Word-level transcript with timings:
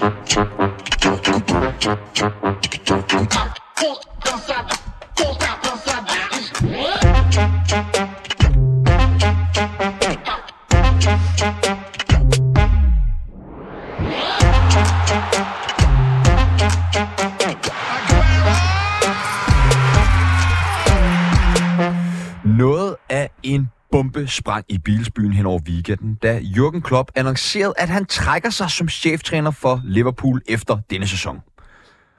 Noget 0.00 0.12
sprang 24.32 24.64
i 24.68 24.78
Bilsbyen 24.78 25.32
hen 25.32 25.46
over 25.46 25.60
weekenden, 25.68 26.18
da 26.22 26.38
Jürgen 26.38 26.80
Klopp 26.80 27.10
annoncerede, 27.14 27.74
at 27.76 27.88
han 27.88 28.06
trækker 28.06 28.50
sig 28.50 28.70
som 28.70 28.88
cheftræner 28.88 29.50
for 29.50 29.80
Liverpool 29.84 30.42
efter 30.48 30.78
denne 30.90 31.06
sæson. 31.06 31.40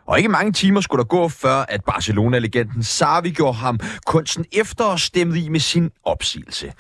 Og 0.08 0.18
ikke 0.18 0.30
mange 0.30 0.52
timer 0.52 0.82
skulle 0.82 1.00
der 1.00 1.08
gå, 1.08 1.28
før 1.28 1.66
at 1.70 1.84
Barcelona-legenden 1.84 2.84
Xavi 2.84 3.32
gjorde 3.32 3.54
ham 3.54 3.80
kunsten 4.06 4.46
efter 4.52 4.84
og 4.84 5.00
stemte 5.00 5.40
i 5.40 5.50
med 5.50 5.60
sin 5.60 5.92
opsigelse. 6.04 6.74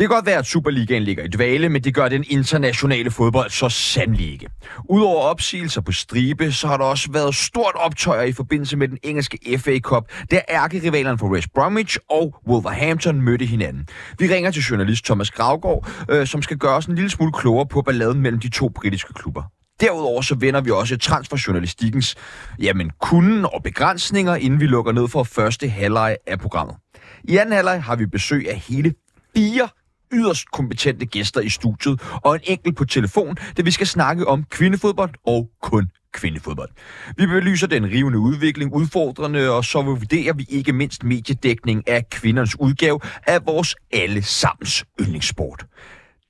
Det 0.00 0.08
kan 0.08 0.14
godt 0.14 0.26
være, 0.26 0.38
at 0.38 0.46
Superligaen 0.46 1.02
ligger 1.02 1.24
i 1.24 1.28
dvale, 1.28 1.68
men 1.68 1.84
det 1.84 1.94
gør 1.94 2.08
den 2.08 2.24
internationale 2.28 3.10
fodbold 3.10 3.50
så 3.50 3.68
sandelig 3.68 4.32
ikke. 4.32 4.46
Udover 4.88 5.22
opsigelser 5.22 5.80
på 5.80 5.92
stribe, 5.92 6.52
så 6.52 6.66
har 6.66 6.76
der 6.76 6.84
også 6.84 7.12
været 7.12 7.34
stort 7.34 7.74
optøjer 7.74 8.22
i 8.22 8.32
forbindelse 8.32 8.76
med 8.76 8.88
den 8.88 8.98
engelske 9.02 9.58
FA 9.58 9.78
Cup, 9.78 10.04
der 10.30 10.40
ærkerivalerne 10.48 11.18
for 11.18 11.28
West 11.28 11.48
Bromwich 11.54 11.98
og 12.10 12.34
Wolverhampton 12.48 13.22
mødte 13.22 13.44
hinanden. 13.44 13.88
Vi 14.18 14.26
ringer 14.34 14.50
til 14.50 14.62
journalist 14.62 15.04
Thomas 15.04 15.30
Gravgaard, 15.30 15.88
øh, 16.10 16.26
som 16.26 16.42
skal 16.42 16.56
gøre 16.56 16.76
os 16.76 16.86
en 16.86 16.94
lille 16.94 17.10
smule 17.10 17.32
klogere 17.32 17.66
på 17.66 17.82
balladen 17.82 18.20
mellem 18.20 18.40
de 18.40 18.48
to 18.48 18.68
britiske 18.68 19.12
klubber. 19.14 19.42
Derudover 19.80 20.22
så 20.22 20.34
vender 20.34 20.60
vi 20.60 20.70
også 20.70 20.98
transferjournalistikkens 20.98 22.16
jamen, 22.58 22.90
kunden 23.00 23.44
og 23.44 23.62
begrænsninger, 23.64 24.34
inden 24.36 24.60
vi 24.60 24.66
lukker 24.66 24.92
ned 24.92 25.08
for 25.08 25.22
første 25.22 25.68
halvleg 25.68 26.16
af 26.26 26.38
programmet. 26.38 26.76
I 27.24 27.36
anden 27.36 27.54
halvleg 27.54 27.82
har 27.82 27.96
vi 27.96 28.06
besøg 28.06 28.50
af 28.50 28.56
hele 28.56 28.94
fire 29.36 29.68
yderst 30.12 30.50
kompetente 30.50 31.06
gæster 31.06 31.40
i 31.40 31.48
studiet, 31.48 32.00
og 32.24 32.34
en 32.34 32.40
enkelt 32.44 32.76
på 32.76 32.84
telefon, 32.84 33.36
da 33.56 33.62
vi 33.62 33.70
skal 33.70 33.86
snakke 33.86 34.28
om 34.28 34.44
kvindefodbold 34.50 35.10
og 35.26 35.50
kun 35.62 35.90
kvindefodbold. 36.12 36.70
Vi 37.16 37.26
belyser 37.26 37.66
den 37.66 37.86
rivende 37.86 38.18
udvikling, 38.18 38.74
udfordrende, 38.74 39.50
og 39.50 39.64
så 39.64 39.82
vurderer 39.82 40.32
vi 40.32 40.46
ikke 40.48 40.72
mindst 40.72 41.04
mediedækning 41.04 41.88
af 41.88 42.10
kvindernes 42.10 42.60
udgave 42.60 43.00
af 43.26 43.46
vores 43.46 43.76
allesammens 43.92 44.84
yndlingssport. 45.00 45.66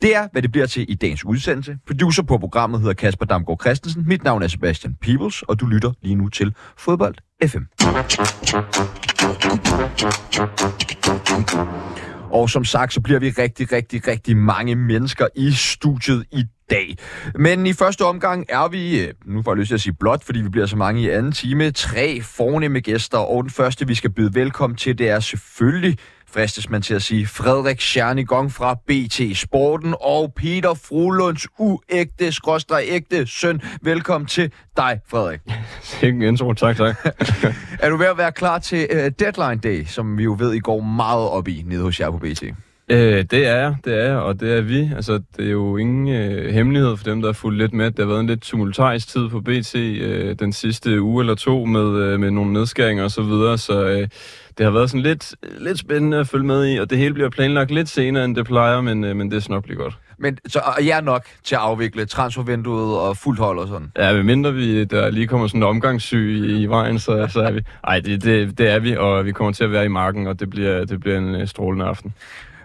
Det 0.03 0.17
er, 0.17 0.29
hvad 0.33 0.43
det 0.43 0.53
bliver 0.53 0.67
til 0.67 0.87
i 0.89 0.95
dagens 0.95 1.25
udsendelse. 1.25 1.77
Producer 1.87 2.23
på 2.23 2.39
programmet 2.39 2.81
hedder 2.81 2.95
Kasper 2.95 3.27
Damgaard 3.27 3.61
Christensen. 3.61 4.05
Mit 4.07 4.25
navn 4.25 4.43
er 4.43 4.49
Sebastian 4.49 4.95
Peebles, 5.01 5.43
og 5.43 5.61
du 5.61 5.67
lytter 5.67 5.93
lige 6.03 6.15
nu 6.15 6.29
til 6.29 6.55
Fodbold 6.79 7.15
FM. 7.47 7.63
Og 12.41 12.51
som 12.51 12.65
sagt, 12.65 12.93
så 12.93 13.01
bliver 13.01 13.21
vi 13.21 13.31
rigtig, 13.31 13.73
rigtig, 13.73 14.09
rigtig 14.09 14.37
mange 14.37 14.75
mennesker 14.75 15.27
i 15.37 15.53
studiet 15.53 16.25
i 16.33 16.45
dag. 16.71 16.97
Men 17.35 17.67
i 17.67 17.73
første 17.73 18.05
omgang 18.05 18.47
er 18.49 18.69
vi, 18.69 19.01
øh, 19.01 19.15
nu 19.27 19.43
får 19.43 19.53
jeg 19.53 19.59
lyst 19.59 19.69
til 19.69 19.75
at 19.75 19.81
sige 19.81 19.93
blot, 20.01 20.25
fordi 20.25 20.41
vi 20.41 20.49
bliver 20.49 20.67
så 20.67 20.77
mange 20.77 21.03
i 21.03 21.11
anden 21.11 21.33
time, 21.33 21.71
tre 21.71 22.21
fornemme 22.23 22.81
gæster. 22.81 23.19
Og 23.19 23.43
den 23.43 23.51
første, 23.51 23.87
vi 23.87 23.95
skal 23.95 24.11
byde 24.11 24.35
velkommen 24.35 24.77
til, 24.77 24.99
det 24.99 25.09
er 25.09 25.21
selvfølgelig 25.21 25.99
fristes 26.33 26.71
man 26.71 26.83
til 26.83 26.95
at 26.95 27.03
sige, 27.03 27.27
Frederik 27.27 27.81
Schernigong 27.81 28.53
fra 28.53 28.75
BT 28.75 29.37
Sporten 29.39 29.95
og 30.01 30.33
Peter 30.37 30.75
Frulunds 30.75 31.47
uægte, 31.59 32.33
skråstrej 32.33 32.85
ægte 32.87 33.27
søn. 33.27 33.61
Velkommen 33.83 34.29
til 34.29 34.53
dig, 34.77 35.01
Frederik. 35.09 35.41
Ikke 36.03 36.29
intro, 36.29 36.53
tak, 36.53 36.77
tak. 36.77 36.97
er 37.83 37.89
du 37.89 37.97
ved 37.97 38.07
at 38.07 38.19
være 38.19 38.33
klar 38.33 38.59
til 38.59 38.89
uh, 38.91 38.99
Deadline 38.99 39.61
Day, 39.61 39.85
som 39.85 40.19
vi 40.19 40.25
jo 40.25 40.37
ved, 40.39 40.53
I 40.53 40.59
går 40.59 40.81
meget 40.81 41.29
op 41.29 41.49
i 41.49 41.63
nede 41.67 41.83
hos 41.83 42.01
jer 42.01 42.11
på 42.11 42.19
BT? 42.19 42.43
Øh, 42.91 43.25
det 43.31 43.47
er 43.47 43.57
jeg, 43.57 43.77
det 43.85 44.01
er 44.01 44.07
jeg, 44.07 44.17
og 44.17 44.41
det 44.41 44.57
er 44.57 44.61
vi. 44.61 44.91
Altså, 44.97 45.21
det 45.37 45.47
er 45.47 45.51
jo 45.51 45.77
ingen 45.77 46.09
øh, 46.09 46.55
hemmelighed 46.55 46.97
for 46.97 47.05
dem, 47.05 47.21
der 47.21 47.29
har 47.29 47.33
fulgt 47.33 47.59
lidt 47.59 47.73
med. 47.73 47.91
Det 47.91 47.99
har 47.99 48.07
været 48.07 48.21
en 48.21 48.27
lidt 48.27 48.41
tumultarisk 48.41 49.09
tid 49.09 49.29
på 49.29 49.41
BT 49.41 49.75
øh, 49.75 50.37
den 50.39 50.53
sidste 50.53 51.03
uge 51.03 51.23
eller 51.23 51.35
to 51.35 51.65
med, 51.65 52.03
øh, 52.03 52.21
med 52.21 52.31
nogle 52.31 52.53
nedskæringer 52.53 53.05
og 53.05 53.11
så 53.11 53.23
videre, 53.23 53.59
så 53.59 53.85
øh, 53.85 54.09
det 54.59 54.67
har 54.67 54.71
været 54.71 54.91
sådan 54.91 55.03
lidt, 55.03 55.35
lidt 55.59 55.79
spændende 55.79 56.19
at 56.19 56.29
følge 56.29 56.47
med 56.47 56.75
i, 56.75 56.79
og 56.79 56.91
det 56.91 56.99
hele 56.99 57.15
bliver 57.15 57.31
planlagt 57.31 57.71
lidt 57.71 57.89
senere, 57.89 58.25
end 58.25 58.37
det 58.37 58.47
plejer, 58.47 58.81
men, 58.81 59.05
øh, 59.05 59.17
men 59.17 59.31
det 59.31 59.47
er 59.47 59.51
nok 59.51 59.65
blive 59.65 59.77
godt. 59.77 59.99
Men 60.19 60.39
så 60.47 60.59
og 60.59 60.87
jeg 60.87 60.97
er 60.97 61.01
nok 61.01 61.25
til 61.45 61.55
at 61.55 61.61
afvikle 61.61 62.07
transfervinduet 62.07 62.99
og 62.99 63.17
fuldt 63.17 63.41
hold 63.41 63.59
og 63.59 63.69
sådan? 63.69 63.93
Ja, 63.97 64.23
mindre 64.23 64.55
vi 64.55 64.85
der 64.85 65.11
lige 65.11 65.27
kommer 65.27 65.47
sådan 65.47 65.59
en 65.63 65.69
omgangssyg 65.69 66.45
i, 66.45 66.63
i 66.63 66.67
vejen, 66.67 66.99
så, 66.99 67.27
så 67.31 67.41
er 67.41 67.51
vi. 67.51 67.61
Ej, 67.85 68.01
det, 68.01 68.25
det, 68.25 68.59
det 68.59 68.71
er 68.71 68.79
vi, 68.79 68.97
og 68.97 69.25
vi 69.25 69.33
kommer 69.33 69.53
til 69.53 69.65
at 69.65 69.73
være 69.73 69.85
i 69.85 69.89
marken, 69.89 70.27
og 70.27 70.41
det 70.41 70.51
bliver, 70.51 70.85
det 70.85 71.01
bliver 71.01 71.19
en 71.19 71.35
øh, 71.35 71.49
strålende 71.49 71.85
aften. 71.85 72.15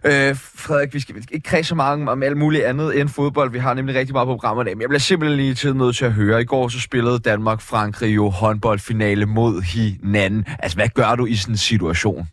Øh, 0.05 0.35
Frederik, 0.55 0.93
vi 0.93 0.99
skal 0.99 1.15
ikke 1.31 1.49
kredse 1.49 1.69
så 1.69 1.75
meget 1.75 2.09
om 2.09 2.23
alt 2.23 2.37
muligt 2.37 2.63
andet 2.63 2.99
end 2.99 3.09
fodbold. 3.09 3.51
Vi 3.51 3.59
har 3.59 3.73
nemlig 3.73 3.95
rigtig 3.95 4.13
meget 4.13 4.25
på 4.25 4.33
programmet 4.33 4.65
men 4.65 4.81
jeg 4.81 4.89
bliver 4.89 4.99
simpelthen 4.99 5.37
lige 5.37 5.53
til 5.53 5.75
nødt 5.75 5.95
til 5.95 6.05
at 6.05 6.11
høre. 6.11 6.41
I 6.41 6.45
går 6.45 6.67
så 6.67 6.81
spillede 6.81 7.19
Danmark-Frankrig 7.19 8.15
jo 8.15 8.29
håndboldfinale 8.29 9.25
mod 9.25 9.61
hinanden. 9.61 10.45
Altså, 10.59 10.77
hvad 10.77 10.87
gør 10.93 11.15
du 11.15 11.25
i 11.25 11.35
sådan 11.35 11.53
en 11.53 11.57
situation? 11.57 12.27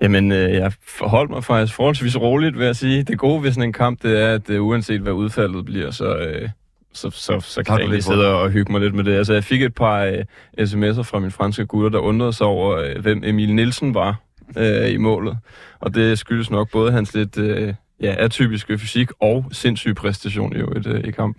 Jamen, 0.00 0.32
øh, 0.32 0.54
jeg 0.54 0.72
forholdt 0.98 1.30
mig 1.30 1.44
faktisk 1.44 1.74
forholdsvis 1.74 2.16
roligt, 2.16 2.58
vil 2.58 2.66
jeg 2.66 2.76
sige. 2.76 3.02
Det 3.02 3.18
gode 3.18 3.42
ved 3.42 3.52
sådan 3.52 3.62
en 3.62 3.72
kamp, 3.72 4.02
det 4.02 4.20
er, 4.22 4.34
at 4.34 4.50
øh, 4.50 4.64
uanset 4.64 5.00
hvad 5.00 5.12
udfaldet 5.12 5.64
bliver, 5.64 5.90
så, 5.90 6.16
øh, 6.16 6.48
så, 6.92 7.10
så, 7.10 7.40
så 7.40 7.62
kan 7.62 7.80
jeg 7.80 7.88
lige 7.88 8.02
sidde 8.02 8.34
og 8.34 8.50
hygge 8.50 8.72
mig 8.72 8.80
lidt 8.80 8.94
med 8.94 9.04
det. 9.04 9.14
Altså, 9.14 9.32
jeg 9.32 9.44
fik 9.44 9.62
et 9.62 9.74
par 9.74 10.04
øh, 10.04 10.24
sms'er 10.60 11.02
fra 11.02 11.18
min 11.18 11.30
franske 11.30 11.66
gutter, 11.66 11.90
der 11.90 11.98
undrede 11.98 12.32
sig 12.32 12.46
over, 12.46 12.76
øh, 12.76 13.02
hvem 13.02 13.22
Emil 13.24 13.54
Nielsen 13.54 13.94
var 13.94 14.27
øh, 14.56 14.90
i 14.90 14.96
målet. 14.96 15.38
Og 15.80 15.94
det 15.94 16.18
skyldes 16.18 16.50
nok 16.50 16.70
både 16.70 16.92
hans 16.92 17.14
lidt 17.14 17.38
øh, 17.38 17.74
ja, 18.00 18.14
atypiske 18.18 18.78
fysik 18.78 19.08
og 19.20 19.44
sindssyge 19.52 19.94
præstation 19.94 20.52
i, 20.52 20.58
øvrigt, 20.58 20.86
øh, 20.86 21.04
i 21.04 21.10
kamp. 21.10 21.36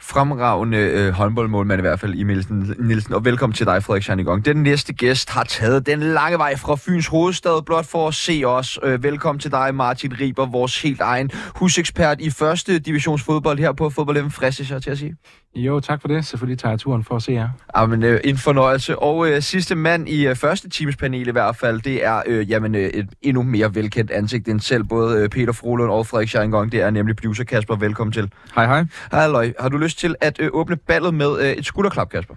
Fremragende 0.00 0.78
øh, 0.78 1.12
håndboldmålmand 1.12 1.80
i 1.80 1.82
hvert 1.82 2.00
fald 2.00 2.14
i 2.14 2.22
Nielsen, 2.22 2.74
Nielsen. 2.78 3.14
Og 3.14 3.24
velkommen 3.24 3.54
til 3.54 3.66
dig, 3.66 3.82
Frederik 3.82 4.02
Schanigong. 4.02 4.44
Den 4.44 4.56
næste 4.56 4.92
gæst 4.92 5.30
har 5.30 5.44
taget 5.44 5.86
den 5.86 6.00
lange 6.00 6.38
vej 6.38 6.56
fra 6.56 6.76
Fyns 6.76 7.06
hovedstad, 7.06 7.62
blot 7.62 7.86
for 7.86 8.08
at 8.08 8.14
se 8.14 8.42
os. 8.46 8.78
Øh, 8.82 9.02
velkommen 9.02 9.40
til 9.40 9.50
dig, 9.50 9.74
Martin 9.74 10.20
Riber, 10.20 10.46
vores 10.46 10.82
helt 10.82 11.00
egen 11.00 11.30
husekspert 11.54 12.20
i 12.20 12.30
første 12.30 12.78
divisionsfodbold 12.78 13.58
her 13.58 13.72
på 13.72 13.90
Fodbold. 13.90 14.30
Fristes 14.30 14.70
jeg 14.70 14.82
til 14.82 14.90
at 14.90 14.98
sige. 14.98 15.16
Jo, 15.56 15.80
tak 15.80 16.00
for 16.00 16.08
det. 16.08 16.26
Selvfølgelig 16.26 16.58
tager 16.58 16.72
jeg 16.72 16.80
turen 16.80 17.04
for 17.04 17.16
at 17.16 17.22
se 17.22 17.32
jer. 17.32 17.48
Jamen, 17.76 18.02
øh, 18.02 18.20
en 18.24 18.36
fornøjelse. 18.36 18.98
Og 18.98 19.28
øh, 19.28 19.42
sidste 19.42 19.74
mand 19.74 20.08
i 20.08 20.26
øh, 20.26 20.36
første 20.36 20.68
teams 20.68 20.96
panel 20.96 21.28
i 21.28 21.30
hvert 21.30 21.56
fald, 21.56 21.80
det 21.80 22.04
er 22.04 22.22
øh, 22.26 22.50
jamen, 22.50 22.74
øh, 22.74 22.80
et 22.80 23.08
endnu 23.22 23.42
mere 23.42 23.74
velkendt 23.74 24.10
ansigt 24.10 24.48
end 24.48 24.60
selv. 24.60 24.84
Både 24.84 25.22
øh, 25.22 25.28
Peter 25.28 25.52
Frolund 25.52 25.90
og 25.90 26.06
Frederik 26.06 26.28
Scheingong. 26.28 26.72
Det 26.72 26.82
er 26.82 26.90
nemlig 26.90 27.16
producer 27.16 27.44
Kasper. 27.44 27.76
Velkommen 27.76 28.12
til. 28.12 28.32
Hej, 28.54 28.66
hej. 28.66 28.84
Hej, 29.12 29.52
har 29.66 29.70
du 29.70 29.76
lyst 29.76 29.98
til 29.98 30.14
at 30.20 30.40
øh, 30.40 30.50
åbne 30.52 30.76
ballet 30.76 31.14
med 31.14 31.40
øh, 31.40 31.52
et 31.52 31.66
skulderklap, 31.66 32.10
Kasper? 32.10 32.34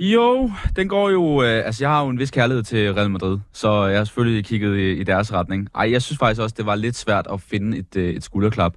Jo, 0.00 0.50
den 0.76 0.88
går 0.88 1.10
jo... 1.10 1.42
Øh, 1.42 1.66
altså, 1.66 1.84
jeg 1.84 1.90
har 1.90 2.02
jo 2.02 2.08
en 2.08 2.18
vis 2.18 2.30
kærlighed 2.30 2.62
til 2.62 2.94
Real 2.94 3.10
Madrid, 3.10 3.38
så 3.52 3.86
jeg 3.86 3.98
har 3.98 4.04
selvfølgelig 4.04 4.44
kigget 4.44 4.78
i, 4.78 4.92
i 4.92 5.04
deres 5.04 5.32
retning. 5.32 5.68
Ej, 5.74 5.92
jeg 5.92 6.02
synes 6.02 6.18
faktisk 6.18 6.40
også, 6.40 6.54
det 6.58 6.66
var 6.66 6.74
lidt 6.74 6.96
svært 6.96 7.26
at 7.32 7.40
finde 7.40 7.78
et, 7.78 7.96
øh, 7.96 8.14
et 8.14 8.24
skulderklap. 8.24 8.74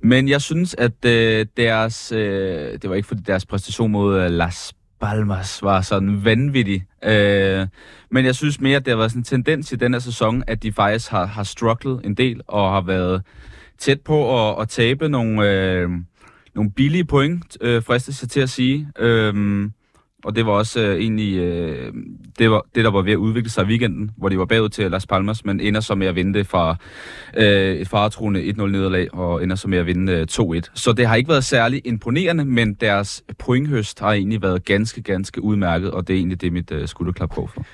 Men 0.00 0.28
jeg 0.28 0.40
synes, 0.40 0.74
at 0.78 1.04
øh, 1.04 1.46
deres... 1.56 2.12
Øh, 2.12 2.72
det 2.82 2.90
var 2.90 2.96
ikke 2.96 3.08
fordi 3.08 3.22
deres 3.26 3.46
præstation 3.46 3.90
mod 3.90 4.20
øh, 4.20 4.30
Las 4.30 4.74
Palmas 5.00 5.62
var 5.62 5.80
sådan 5.80 6.24
vanvittig. 6.24 6.86
Øh, 7.04 7.66
men 8.10 8.24
jeg 8.24 8.34
synes 8.34 8.60
mere, 8.60 8.76
at 8.76 8.84
det 8.84 8.90
har 8.90 8.98
været 8.98 9.10
sådan 9.10 9.20
en 9.20 9.24
tendens 9.24 9.72
i 9.72 9.76
den 9.76 9.92
her 9.92 10.00
sæson, 10.00 10.44
at 10.46 10.62
de 10.62 10.72
faktisk 10.72 11.10
har, 11.10 11.26
har 11.26 11.42
strugglet 11.42 12.00
en 12.04 12.14
del 12.14 12.40
og 12.48 12.72
har 12.72 12.80
været 12.80 13.22
tæt 13.78 14.00
på 14.00 14.48
at, 14.50 14.62
at 14.62 14.68
tabe 14.68 15.08
nogle, 15.08 15.50
øh, 15.50 15.90
nogle 16.54 16.70
billige 16.70 17.04
point, 17.04 17.58
øh, 17.60 17.82
fristes 17.82 18.22
jeg 18.22 18.30
til 18.30 18.40
at 18.40 18.50
sige. 18.50 18.88
Øhm, 18.98 19.72
og 20.24 20.36
det 20.36 20.46
var 20.46 20.52
også 20.52 20.80
øh, 20.80 21.00
egentlig 21.00 21.36
øh, 21.38 21.92
det, 22.38 22.50
var, 22.50 22.66
det, 22.74 22.84
der 22.84 22.90
var 22.90 23.02
ved 23.02 23.12
at 23.12 23.16
udvikle 23.16 23.50
sig 23.50 23.64
i 23.64 23.66
weekenden, 23.66 24.10
hvor 24.16 24.28
de 24.28 24.38
var 24.38 24.44
bagud 24.44 24.68
til 24.68 24.90
Las 24.90 25.06
Palmas, 25.06 25.44
men 25.44 25.60
ender 25.60 25.80
så 25.80 25.94
med 25.94 26.06
at 26.06 26.14
vinde 26.14 26.44
fra 26.44 26.76
øh, 27.36 27.74
et 27.76 27.88
faretruende 27.88 28.40
1-0 28.40 28.66
nederlag, 28.66 29.14
og 29.14 29.42
ender 29.42 29.56
så 29.56 29.68
med 29.68 29.78
at 29.78 29.86
vinde 29.86 30.12
øh, 30.12 30.26
2-1. 30.32 30.60
Så 30.74 30.92
det 30.92 31.06
har 31.06 31.14
ikke 31.14 31.28
været 31.28 31.44
særlig 31.44 31.82
imponerende, 31.84 32.44
men 32.44 32.74
deres 32.74 33.22
pointhøst 33.38 34.00
har 34.00 34.12
egentlig 34.12 34.42
været 34.42 34.64
ganske, 34.64 35.02
ganske 35.02 35.42
udmærket, 35.42 35.90
og 35.90 36.08
det 36.08 36.14
er 36.14 36.18
egentlig 36.18 36.40
det, 36.40 36.52
mit 36.52 36.72
øh, 36.72 36.88
skulderklap 36.88 37.30
går 37.30 37.50
for. 37.54 37.64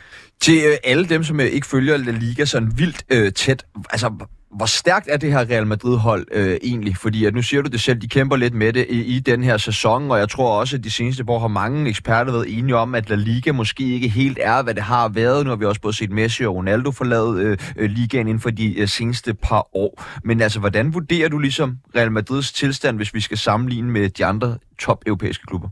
Til 0.40 0.56
øh, 0.56 0.76
alle 0.84 1.08
dem, 1.08 1.24
som 1.24 1.40
øh, 1.40 1.46
ikke 1.46 1.66
følger 1.66 1.96
La 1.96 2.10
Liga 2.10 2.44
sådan 2.44 2.72
vildt 2.76 3.04
øh, 3.12 3.32
tæt, 3.32 3.64
altså 3.90 4.26
hvor 4.56 4.66
stærkt 4.66 5.08
er 5.10 5.16
det 5.16 5.32
her 5.32 5.38
Real 5.38 5.66
Madrid-hold 5.66 6.26
øh, 6.32 6.58
egentlig? 6.62 6.96
Fordi 6.96 7.24
at 7.24 7.34
nu 7.34 7.42
siger 7.42 7.62
du 7.62 7.68
det 7.68 7.80
selv, 7.80 7.98
de 7.98 8.08
kæmper 8.08 8.36
lidt 8.36 8.54
med 8.54 8.72
det 8.72 8.86
i, 8.88 9.02
i 9.16 9.18
den 9.18 9.44
her 9.44 9.56
sæson, 9.56 10.10
og 10.10 10.18
jeg 10.18 10.28
tror 10.28 10.60
også, 10.60 10.76
at 10.76 10.84
de 10.84 10.90
seneste 10.90 11.24
år 11.28 11.38
har 11.38 11.48
mange 11.48 11.88
eksperter 11.88 12.32
været 12.32 12.58
enige 12.58 12.76
om, 12.76 12.94
at 12.94 13.10
La 13.10 13.16
Liga 13.16 13.52
måske 13.52 13.84
ikke 13.84 14.08
helt 14.08 14.38
er, 14.42 14.62
hvad 14.62 14.74
det 14.74 14.82
har 14.82 15.08
været. 15.08 15.44
Nu 15.44 15.50
har 15.50 15.56
vi 15.56 15.64
også 15.64 15.80
både 15.80 15.94
set 15.94 16.10
Messi 16.10 16.44
og 16.44 16.54
Ronaldo 16.54 16.90
forlade 16.90 17.42
øh, 17.42 17.58
øh, 17.76 17.90
ligaen 17.90 18.28
inden 18.28 18.40
for 18.40 18.50
de 18.50 18.78
øh, 18.78 18.88
seneste 18.88 19.34
par 19.34 19.76
år. 19.76 20.04
Men 20.24 20.40
altså, 20.40 20.60
hvordan 20.60 20.94
vurderer 20.94 21.28
du 21.28 21.38
ligesom 21.38 21.78
Real 21.96 22.12
Madrids 22.12 22.52
tilstand, 22.52 22.96
hvis 22.96 23.14
vi 23.14 23.20
skal 23.20 23.38
sammenligne 23.38 23.90
med 23.90 24.08
de 24.08 24.24
andre 24.24 24.58
top-europæiske 24.78 25.46
klubber? 25.46 25.68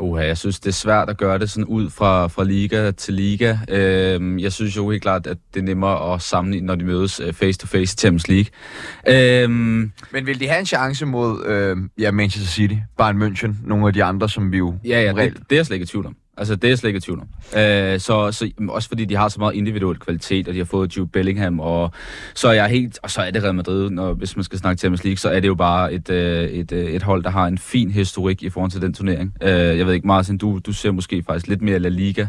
Uh, 0.00 0.20
jeg 0.20 0.38
synes, 0.38 0.60
det 0.60 0.68
er 0.68 0.72
svært 0.72 1.10
at 1.10 1.16
gøre 1.16 1.38
det 1.38 1.50
sådan 1.50 1.64
ud 1.64 1.90
fra, 1.90 2.26
fra 2.26 2.44
liga 2.44 2.90
til 2.90 3.14
liga. 3.14 3.52
Uh, 3.52 4.42
jeg 4.42 4.52
synes 4.52 4.76
jo 4.76 4.90
helt 4.90 5.02
klart, 5.02 5.26
at 5.26 5.36
det 5.54 5.60
er 5.60 5.64
nemmere 5.64 6.14
at 6.14 6.22
sammenligne, 6.22 6.66
når 6.66 6.74
de 6.74 6.84
mødes 6.84 7.20
øh, 7.20 7.32
face-to-face 7.32 7.94
i 7.94 7.98
Champions 7.98 8.28
League. 8.28 9.44
Uh, 9.44 9.50
Men 9.50 10.26
vil 10.26 10.40
de 10.40 10.48
have 10.48 10.60
en 10.60 10.66
chance 10.66 11.06
mod 11.06 11.32
uh, 11.76 12.02
ja, 12.02 12.10
Manchester 12.10 12.50
City, 12.50 12.74
Bayern 12.98 13.22
München, 13.22 13.54
nogle 13.68 13.86
af 13.86 13.92
de 13.92 14.04
andre, 14.04 14.28
som 14.28 14.52
vi 14.52 14.58
jo... 14.58 14.74
Ja, 14.84 15.02
ja, 15.02 15.24
det, 15.24 15.34
det 15.34 15.52
er 15.52 15.56
jeg 15.56 15.66
slet 15.66 15.74
ikke 15.74 15.84
i 15.84 15.86
tvivl 15.86 16.06
om. 16.06 16.16
Altså, 16.36 16.56
det 16.56 16.64
er 16.64 16.68
jeg 16.68 16.78
slet 16.78 16.88
ikke 16.88 16.96
i 16.96 17.00
tvivl 17.00 17.20
om. 17.20 17.28
Øh, 17.58 18.00
så, 18.00 18.32
så, 18.32 18.50
også 18.68 18.88
fordi 18.88 19.04
de 19.04 19.16
har 19.16 19.28
så 19.28 19.40
meget 19.40 19.54
individuel 19.54 19.98
kvalitet, 19.98 20.48
og 20.48 20.54
de 20.54 20.58
har 20.58 20.64
fået 20.64 20.96
Jude 20.96 21.08
Bellingham, 21.08 21.60
og 21.60 21.92
så 22.34 22.48
er 22.48 22.52
jeg 22.52 22.68
helt, 22.68 22.98
og 23.02 23.10
så 23.10 23.22
er 23.22 23.30
det 23.30 23.42
Real 23.42 23.54
Madrid, 23.54 23.90
når, 23.90 24.12
hvis 24.12 24.36
man 24.36 24.44
skal 24.44 24.58
snakke 24.58 24.80
Champions 24.80 25.04
League, 25.04 25.16
så 25.16 25.28
er 25.28 25.40
det 25.40 25.48
jo 25.48 25.54
bare 25.54 25.92
et, 25.92 26.10
øh, 26.10 26.44
et, 26.44 26.72
øh, 26.72 26.84
et 26.84 27.02
hold, 27.02 27.22
der 27.22 27.30
har 27.30 27.46
en 27.46 27.58
fin 27.58 27.90
historik 27.90 28.42
i 28.42 28.50
forhold 28.50 28.70
til 28.70 28.82
den 28.82 28.94
turnering. 28.94 29.34
Øh, 29.42 29.48
jeg 29.50 29.86
ved 29.86 29.94
ikke, 29.94 30.06
Martin, 30.06 30.38
du, 30.38 30.60
du 30.66 30.72
ser 30.72 30.90
måske 30.90 31.22
faktisk 31.26 31.48
lidt 31.48 31.62
mere 31.62 31.78
La 31.78 31.88
Liga, 31.88 32.26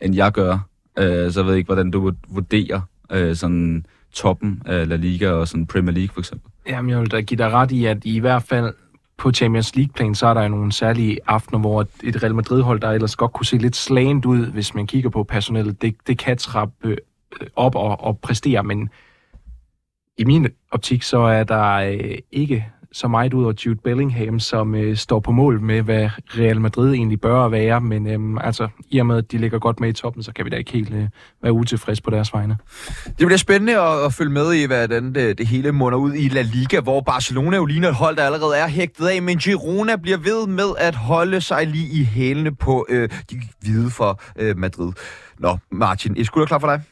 end 0.00 0.14
jeg 0.14 0.32
gør, 0.32 0.58
øh, 0.98 1.32
så 1.32 1.40
jeg 1.40 1.46
ved 1.46 1.54
ikke, 1.54 1.66
hvordan 1.66 1.90
du 1.90 2.12
vurderer 2.28 2.80
øh, 3.12 3.36
sådan 3.36 3.86
toppen 4.12 4.62
af 4.66 4.88
La 4.88 4.96
Liga 4.96 5.30
og 5.30 5.48
sådan 5.48 5.66
Premier 5.66 5.94
League 5.94 6.12
for 6.14 6.20
eksempel. 6.20 6.50
Jamen, 6.68 6.90
jeg 6.90 7.00
vil 7.00 7.10
da 7.10 7.20
give 7.20 7.38
dig 7.38 7.52
ret 7.52 7.70
i, 7.70 7.84
at 7.84 7.98
i 8.04 8.18
hvert 8.18 8.42
fald 8.42 8.74
på 9.20 9.32
Champions 9.32 9.76
League-plan, 9.76 10.14
så 10.14 10.26
er 10.26 10.34
der 10.34 10.42
jo 10.42 10.48
nogle 10.48 10.72
særlige 10.72 11.18
aftener, 11.26 11.60
hvor 11.60 11.80
et 11.80 12.22
Real 12.22 12.34
Madrid-hold, 12.34 12.80
der 12.80 12.90
ellers 12.90 13.16
godt 13.16 13.32
kunne 13.32 13.46
se 13.46 13.56
lidt 13.56 13.76
slagent 13.76 14.24
ud, 14.24 14.46
hvis 14.46 14.74
man 14.74 14.86
kigger 14.86 15.10
på 15.10 15.24
personellet, 15.24 15.82
det, 15.82 15.96
det 16.06 16.18
kan 16.18 16.36
trappe 16.36 16.88
øh, 16.88 16.96
op 17.56 17.74
og, 17.74 18.00
og 18.04 18.18
præstere, 18.18 18.64
men 18.64 18.90
i 20.18 20.24
min 20.24 20.48
optik, 20.70 21.02
så 21.02 21.18
er 21.18 21.44
der 21.44 21.72
øh, 21.72 22.18
ikke 22.32 22.66
så 22.92 23.08
meget 23.08 23.34
ud 23.34 23.44
over 23.44 23.52
Jude 23.66 23.80
Bellingham, 23.84 24.40
som 24.40 24.74
øh, 24.74 24.96
står 24.96 25.20
på 25.20 25.32
mål 25.32 25.60
med, 25.60 25.82
hvad 25.82 26.08
Real 26.38 26.60
Madrid 26.60 26.92
egentlig 26.92 27.20
bør 27.20 27.48
være. 27.48 27.80
Men 27.80 28.06
øh, 28.06 28.44
altså, 28.46 28.68
i 28.90 28.98
og 28.98 29.06
med, 29.06 29.16
at 29.16 29.32
de 29.32 29.38
ligger 29.38 29.58
godt 29.58 29.80
med 29.80 29.88
i 29.88 29.92
toppen, 29.92 30.22
så 30.22 30.32
kan 30.32 30.44
vi 30.44 30.50
da 30.50 30.56
ikke 30.56 30.72
helt 30.72 30.94
øh, 30.94 31.04
være 31.42 31.52
utilfredse 31.52 32.02
på 32.02 32.10
deres 32.10 32.34
vegne. 32.34 32.56
Det 33.06 33.26
bliver 33.26 33.36
spændende 33.36 33.80
at, 33.80 34.04
at 34.04 34.12
følge 34.12 34.30
med 34.30 34.52
i, 34.52 34.66
hvordan 34.66 35.14
det, 35.14 35.20
øh, 35.20 35.38
det 35.38 35.46
hele 35.46 35.72
munder 35.72 35.98
ud 35.98 36.14
i 36.14 36.28
La 36.28 36.42
Liga, 36.42 36.80
hvor 36.80 37.00
Barcelona 37.00 37.56
jo 37.56 37.64
ligner 37.64 37.88
et 37.88 37.94
hold, 37.94 38.16
der 38.16 38.24
allerede 38.24 38.56
er 38.56 38.68
hægtet 38.68 39.06
af, 39.06 39.22
men 39.22 39.38
Girona 39.38 39.96
bliver 39.96 40.18
ved 40.18 40.46
med 40.46 40.70
at 40.78 40.94
holde 40.94 41.40
sig 41.40 41.66
lige 41.66 42.00
i 42.00 42.04
hælene 42.04 42.54
på 42.54 42.86
øh, 42.88 43.08
de 43.30 43.40
hvide 43.60 43.90
for 43.90 44.20
øh, 44.36 44.58
Madrid. 44.58 44.92
Nå, 45.38 45.58
Martin, 45.70 46.20
er 46.20 46.24
skulder 46.24 46.46
klar 46.46 46.58
for 46.58 46.66
dig? 46.66 46.82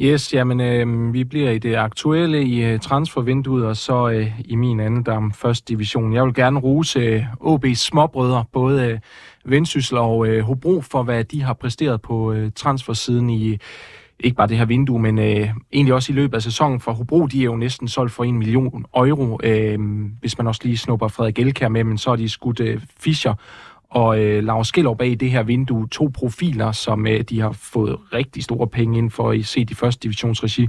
Yes, 0.00 0.34
jamen 0.34 0.60
øh, 0.60 1.12
vi 1.12 1.24
bliver 1.24 1.50
i 1.50 1.58
det 1.58 1.76
aktuelle 1.76 2.44
i 2.44 2.64
øh, 2.64 2.80
transfervinduet, 2.80 3.66
og 3.66 3.76
så 3.76 4.08
øh, 4.08 4.40
i 4.44 4.56
min 4.56 4.80
anden 4.80 5.02
dam, 5.02 5.32
første 5.32 5.64
division. 5.74 6.12
Jeg 6.12 6.24
vil 6.24 6.34
gerne 6.34 6.60
rose 6.60 6.98
øh, 6.98 7.22
OB's 7.40 7.74
småbrødre, 7.74 8.44
både 8.52 8.84
øh, 8.84 8.98
Vendsyssel 9.44 9.98
og 9.98 10.26
øh, 10.28 10.42
Hobro, 10.42 10.80
for 10.80 11.02
hvad 11.02 11.24
de 11.24 11.42
har 11.42 11.54
præsteret 11.54 12.02
på 12.02 12.32
øh, 12.32 12.50
transfersiden 12.54 13.30
i 13.30 13.58
ikke 14.20 14.36
bare 14.36 14.48
det 14.48 14.58
her 14.58 14.64
vindue, 14.64 14.98
men 14.98 15.18
øh, 15.18 15.48
egentlig 15.72 15.94
også 15.94 16.12
i 16.12 16.14
løbet 16.14 16.34
af 16.34 16.42
sæsonen 16.42 16.80
for 16.80 16.92
Hobro, 16.92 17.26
de 17.26 17.40
er 17.40 17.44
jo 17.44 17.56
næsten 17.56 17.88
solgt 17.88 18.12
for 18.12 18.24
en 18.24 18.38
million 18.38 18.86
euro, 18.94 19.40
øh, 19.44 19.78
hvis 20.20 20.38
man 20.38 20.46
også 20.46 20.60
lige 20.64 20.78
snupper 20.78 21.08
Frederik 21.08 21.38
Elkær 21.38 21.68
med, 21.68 21.84
men 21.84 21.98
så 21.98 22.10
er 22.10 22.16
de 22.16 22.28
skudt 22.28 22.60
øh, 22.60 22.80
Fischer 23.00 23.34
og 23.96 24.20
øh, 24.20 24.44
Lars 24.44 24.68
Skellov 24.68 24.98
bag 24.98 25.16
det 25.20 25.30
her 25.30 25.42
vindue 25.42 25.88
to 25.88 26.10
profiler, 26.14 26.72
som 26.72 27.06
øh, 27.06 27.20
de 27.20 27.40
har 27.40 27.52
fået 27.52 27.96
rigtig 28.12 28.44
store 28.44 28.68
penge 28.68 28.98
ind 28.98 29.10
for 29.10 29.32
i 29.32 29.42
set 29.42 29.70
i 29.70 29.74
første 29.74 30.02
divisionsregi. 30.02 30.68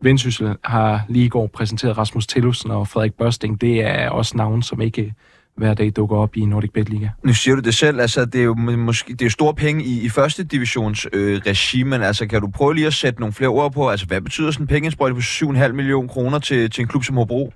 Vendsyssel 0.00 0.56
har 0.64 1.04
lige 1.08 1.24
i 1.24 1.28
går 1.28 1.46
præsenteret 1.46 1.98
Rasmus 1.98 2.26
Tillusen 2.26 2.70
og 2.70 2.88
Frederik 2.88 3.14
Børsting. 3.14 3.60
Det 3.60 3.84
er 3.84 4.10
også 4.10 4.36
navn, 4.36 4.62
som 4.62 4.80
ikke 4.80 5.02
øh, 5.02 5.12
hver 5.56 5.74
dag 5.74 5.92
dukker 5.96 6.16
op 6.16 6.36
i 6.36 6.44
Nordic 6.44 6.70
Bet 6.74 6.88
Liga. 6.88 7.08
Nu 7.24 7.34
siger 7.34 7.54
du 7.54 7.60
det 7.60 7.74
selv, 7.74 8.00
altså 8.00 8.24
det 8.24 8.40
er 8.40 8.44
jo 8.44 8.54
måske 8.54 9.14
det 9.14 9.26
er 9.26 9.30
store 9.30 9.54
penge 9.54 9.84
i, 9.84 10.00
i 10.00 10.08
første 10.08 10.44
divisions 10.44 11.06
øh, 11.12 11.40
regi, 11.46 11.82
men 11.82 12.02
altså 12.02 12.26
kan 12.26 12.40
du 12.40 12.50
prøve 12.54 12.74
lige 12.74 12.86
at 12.86 12.94
sætte 12.94 13.20
nogle 13.20 13.32
flere 13.32 13.50
ord 13.50 13.72
på, 13.72 13.88
altså 13.88 14.06
hvad 14.06 14.20
betyder 14.20 14.50
sådan 14.50 14.64
en 14.64 14.68
pengesprøjte 14.68 15.14
på 15.14 15.20
7,5 15.20 15.72
millioner 15.72 16.08
kroner 16.08 16.38
til, 16.38 16.70
til 16.70 16.82
en 16.82 16.88
klub 16.88 17.04
som 17.04 17.16
Hobro? 17.16 17.52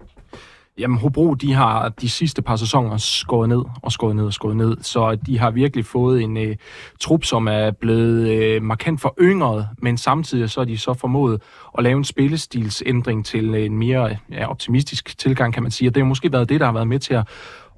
Jamen, 0.78 0.98
Hobro, 0.98 1.34
de 1.34 1.52
har 1.52 1.88
de 1.88 2.08
sidste 2.08 2.42
par 2.42 2.56
sæsoner 2.56 2.96
skåret 2.96 3.48
ned 3.48 3.62
og 3.82 3.92
skåret 3.92 4.16
ned 4.16 4.24
og 4.24 4.32
skåret 4.32 4.56
ned, 4.56 4.76
så 4.80 5.14
de 5.14 5.38
har 5.38 5.50
virkelig 5.50 5.86
fået 5.86 6.22
en 6.22 6.36
øh, 6.36 6.56
trup, 7.00 7.24
som 7.24 7.48
er 7.48 7.70
blevet 7.70 8.28
øh, 8.28 8.62
markant 8.62 9.00
for 9.00 9.14
yngre, 9.20 9.68
men 9.78 9.98
samtidig 9.98 10.50
så 10.50 10.60
er 10.60 10.64
de 10.64 10.78
så 10.78 10.94
formået 10.94 11.42
at 11.78 11.84
lave 11.84 11.96
en 11.96 12.04
spillestilsændring 12.04 13.26
til 13.26 13.54
en 13.54 13.78
mere 13.78 14.16
ja, 14.30 14.50
optimistisk 14.50 15.18
tilgang, 15.18 15.54
kan 15.54 15.62
man 15.62 15.72
sige, 15.72 15.90
og 15.90 15.94
det 15.94 16.02
har 16.02 16.08
måske 16.08 16.32
været 16.32 16.48
det, 16.48 16.60
der 16.60 16.66
har 16.66 16.72
været 16.72 16.88
med 16.88 16.98
til 16.98 17.14
at 17.14 17.28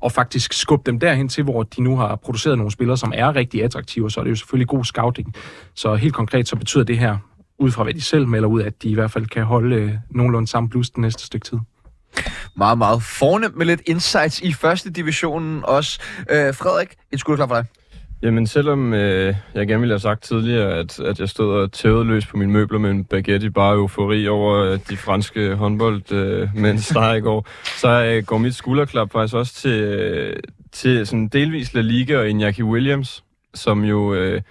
og 0.00 0.12
faktisk 0.12 0.52
skubbe 0.52 0.90
dem 0.90 1.00
derhen 1.00 1.28
til, 1.28 1.44
hvor 1.44 1.62
de 1.62 1.82
nu 1.82 1.96
har 1.96 2.16
produceret 2.16 2.58
nogle 2.58 2.70
spillere, 2.70 2.96
som 2.96 3.12
er 3.14 3.36
rigtig 3.36 3.64
attraktive, 3.64 4.10
så 4.10 4.20
er 4.20 4.24
det 4.24 4.30
jo 4.30 4.36
selvfølgelig 4.36 4.68
god 4.68 4.84
scouting. 4.84 5.34
Så 5.74 5.94
helt 5.94 6.14
konkret 6.14 6.48
så 6.48 6.56
betyder 6.56 6.84
det 6.84 6.98
her, 6.98 7.18
ud 7.58 7.70
fra 7.70 7.82
hvad 7.82 7.94
de 7.94 8.00
selv 8.00 8.28
melder 8.28 8.48
ud, 8.48 8.62
at 8.62 8.82
de 8.82 8.88
i 8.88 8.94
hvert 8.94 9.10
fald 9.10 9.26
kan 9.26 9.44
holde 9.44 9.76
øh, 9.76 9.92
nogenlunde 10.10 10.48
samme 10.48 10.68
blus 10.68 10.90
den 10.90 11.00
næste 11.00 11.26
stykke 11.26 11.44
tid 11.44 11.58
meget, 12.56 12.78
meget 12.78 13.02
fornemt 13.02 13.56
med 13.56 13.66
lidt 13.66 13.82
insights 13.86 14.40
i 14.40 14.52
første 14.52 14.90
divisionen 14.90 15.64
også. 15.64 16.00
Øh, 16.30 16.54
Frederik, 16.54 16.94
et 17.12 17.20
skud 17.20 17.36
klar 17.36 17.46
for 17.46 17.54
dig. 17.54 17.64
Jamen, 18.22 18.46
selvom 18.46 18.94
øh, 18.94 19.34
jeg 19.54 19.66
gerne 19.66 19.80
ville 19.80 19.92
have 19.92 20.00
sagt 20.00 20.22
tidligere, 20.22 20.78
at, 20.78 21.00
at 21.00 21.20
jeg 21.20 21.28
stod 21.28 21.60
og 21.62 21.72
tævede 21.72 22.04
løs 22.04 22.26
på 22.26 22.36
mine 22.36 22.52
møbler 22.52 22.78
med 22.78 22.90
en 22.90 23.04
baguette 23.04 23.46
i 23.46 23.50
bare 23.50 23.74
eufori 23.74 24.28
over 24.28 24.76
de 24.76 24.96
franske 24.96 25.54
håndboldmænds 25.54 26.92
øh, 26.96 27.16
i 27.16 27.20
går, 27.20 27.46
så 27.78 27.88
øh, 28.04 28.24
går 28.24 28.38
mit 28.38 28.54
skulderklap 28.54 29.12
faktisk 29.12 29.34
også 29.34 29.54
til, 29.54 29.80
øh, 29.80 30.36
til 30.72 31.06
sådan 31.06 31.28
delvis 31.28 31.74
La 31.74 31.80
Liga 31.80 32.18
og 32.18 32.28
Iñaki 32.28 32.62
Williams, 32.62 33.24
som 33.54 33.84
jo... 33.84 34.14
Øh, 34.14 34.42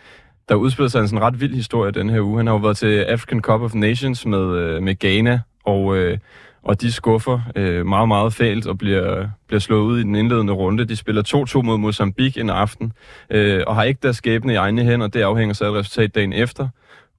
der 0.50 0.56
udspiller 0.56 0.90
sig 0.90 1.00
en 1.00 1.08
sådan 1.08 1.22
ret 1.22 1.42
vild 1.42 1.56
historie 1.56 1.92
den 1.92 2.10
her 2.10 2.22
uge. 2.22 2.38
Han 2.38 2.48
har 2.48 2.54
jo 2.54 2.60
været 2.60 2.78
til 2.78 3.00
African 3.00 3.42
Cup 3.42 3.62
of 3.62 3.74
Nations 3.74 4.26
med, 4.26 4.58
øh, 4.58 4.84
med 4.84 5.00
Ghana, 5.00 5.40
og 5.66 5.98
øh, 5.98 6.18
og 6.68 6.82
de 6.82 6.92
skuffer 6.92 7.40
øh, 7.56 7.86
meget, 7.86 8.08
meget 8.08 8.34
fælt 8.34 8.68
og 8.68 8.78
bliver, 8.78 9.30
bliver 9.48 9.60
slået 9.60 9.82
ud 9.82 10.00
i 10.00 10.04
den 10.04 10.16
indledende 10.16 10.54
runde. 10.54 10.86
De 10.86 10.96
spiller 10.96 11.46
2-2 11.58 11.62
mod 11.62 11.78
Mozambique 11.78 12.42
en 12.42 12.50
aften, 12.50 12.94
øh, 13.30 13.64
og 13.68 13.76
har 13.76 13.84
ikke 13.84 14.00
deres 14.04 14.16
skæbne 14.16 14.54
i 14.54 14.56
egne 14.56 14.84
hænder. 14.84 15.08
Det 15.08 15.22
afhænger 15.22 15.54
så 15.54 15.66
af 15.66 15.72
resultat 15.72 16.16
dagen 16.16 16.34
efter, 16.34 16.68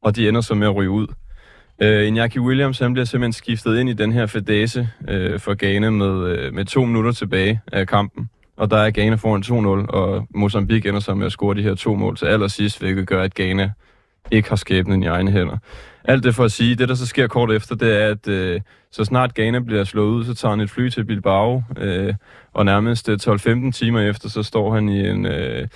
og 0.03 0.17
de 0.17 0.29
ender 0.29 0.41
så 0.41 0.55
med 0.55 0.67
at 0.67 0.75
ryge 0.75 0.91
ud. 0.91 1.07
Øh, 1.83 2.09
Iñaki 2.09 2.39
Williams 2.39 2.79
han 2.79 2.93
bliver 2.93 3.05
simpelthen 3.05 3.33
skiftet 3.33 3.79
ind 3.79 3.91
i 3.91 3.93
den 3.93 4.13
her 4.13 4.27
fadese 4.27 4.89
øh, 5.09 5.41
for 5.41 5.55
Ghana 5.55 5.91
med, 5.91 6.29
øh, 6.29 6.55
med 6.55 6.65
to 6.65 6.85
minutter 6.85 7.13
tilbage 7.13 7.61
af 7.73 7.87
kampen. 7.87 8.31
Og 8.57 8.71
der 8.71 8.77
er 8.77 8.91
Ghana 8.91 9.17
foran 9.17 9.43
2-0, 9.43 9.91
og 9.91 10.27
Mozambique 10.35 10.89
ender 10.89 11.01
så 11.01 11.15
med 11.15 11.27
at 11.27 11.33
score 11.33 11.55
de 11.55 11.63
her 11.63 11.75
to 11.75 11.95
mål 11.95 12.17
til 12.17 12.27
allersidst, 12.27 12.81
hvilket 12.81 13.07
gør, 13.07 13.23
at 13.23 13.35
Ghana 13.35 13.71
ikke 14.31 14.49
har 14.49 14.57
skæbnen 14.57 15.03
i 15.03 15.07
egne 15.07 15.31
hænder. 15.31 15.57
Alt 16.05 16.25
det 16.25 16.35
for 16.35 16.45
at 16.45 16.53
sige, 16.53 16.75
det 16.75 16.89
der 16.89 16.95
så 16.95 17.07
sker 17.07 17.27
kort 17.27 17.53
efter, 17.53 17.75
det 17.75 18.03
er, 18.03 18.09
at 18.09 18.29
øh, 18.29 18.61
så 18.91 19.05
snart 19.05 19.35
Ghana 19.35 19.59
bliver 19.59 19.85
slået 19.85 20.09
ud, 20.09 20.25
så 20.25 20.35
tager 20.35 20.51
han 20.51 20.61
et 20.61 20.71
fly 20.71 20.89
til 20.89 21.05
Bilbao, 21.05 21.63
øh, 21.77 22.15
og 22.53 22.65
nærmest 22.65 23.09
øh, 23.09 23.19
12-15 23.23 23.73
timer 23.73 24.01
efter, 24.01 24.29
så 24.29 24.43
står 24.43 24.75
han 24.75 24.89
i 24.89 25.09
en, 25.09 25.27
øh, 25.27 25.69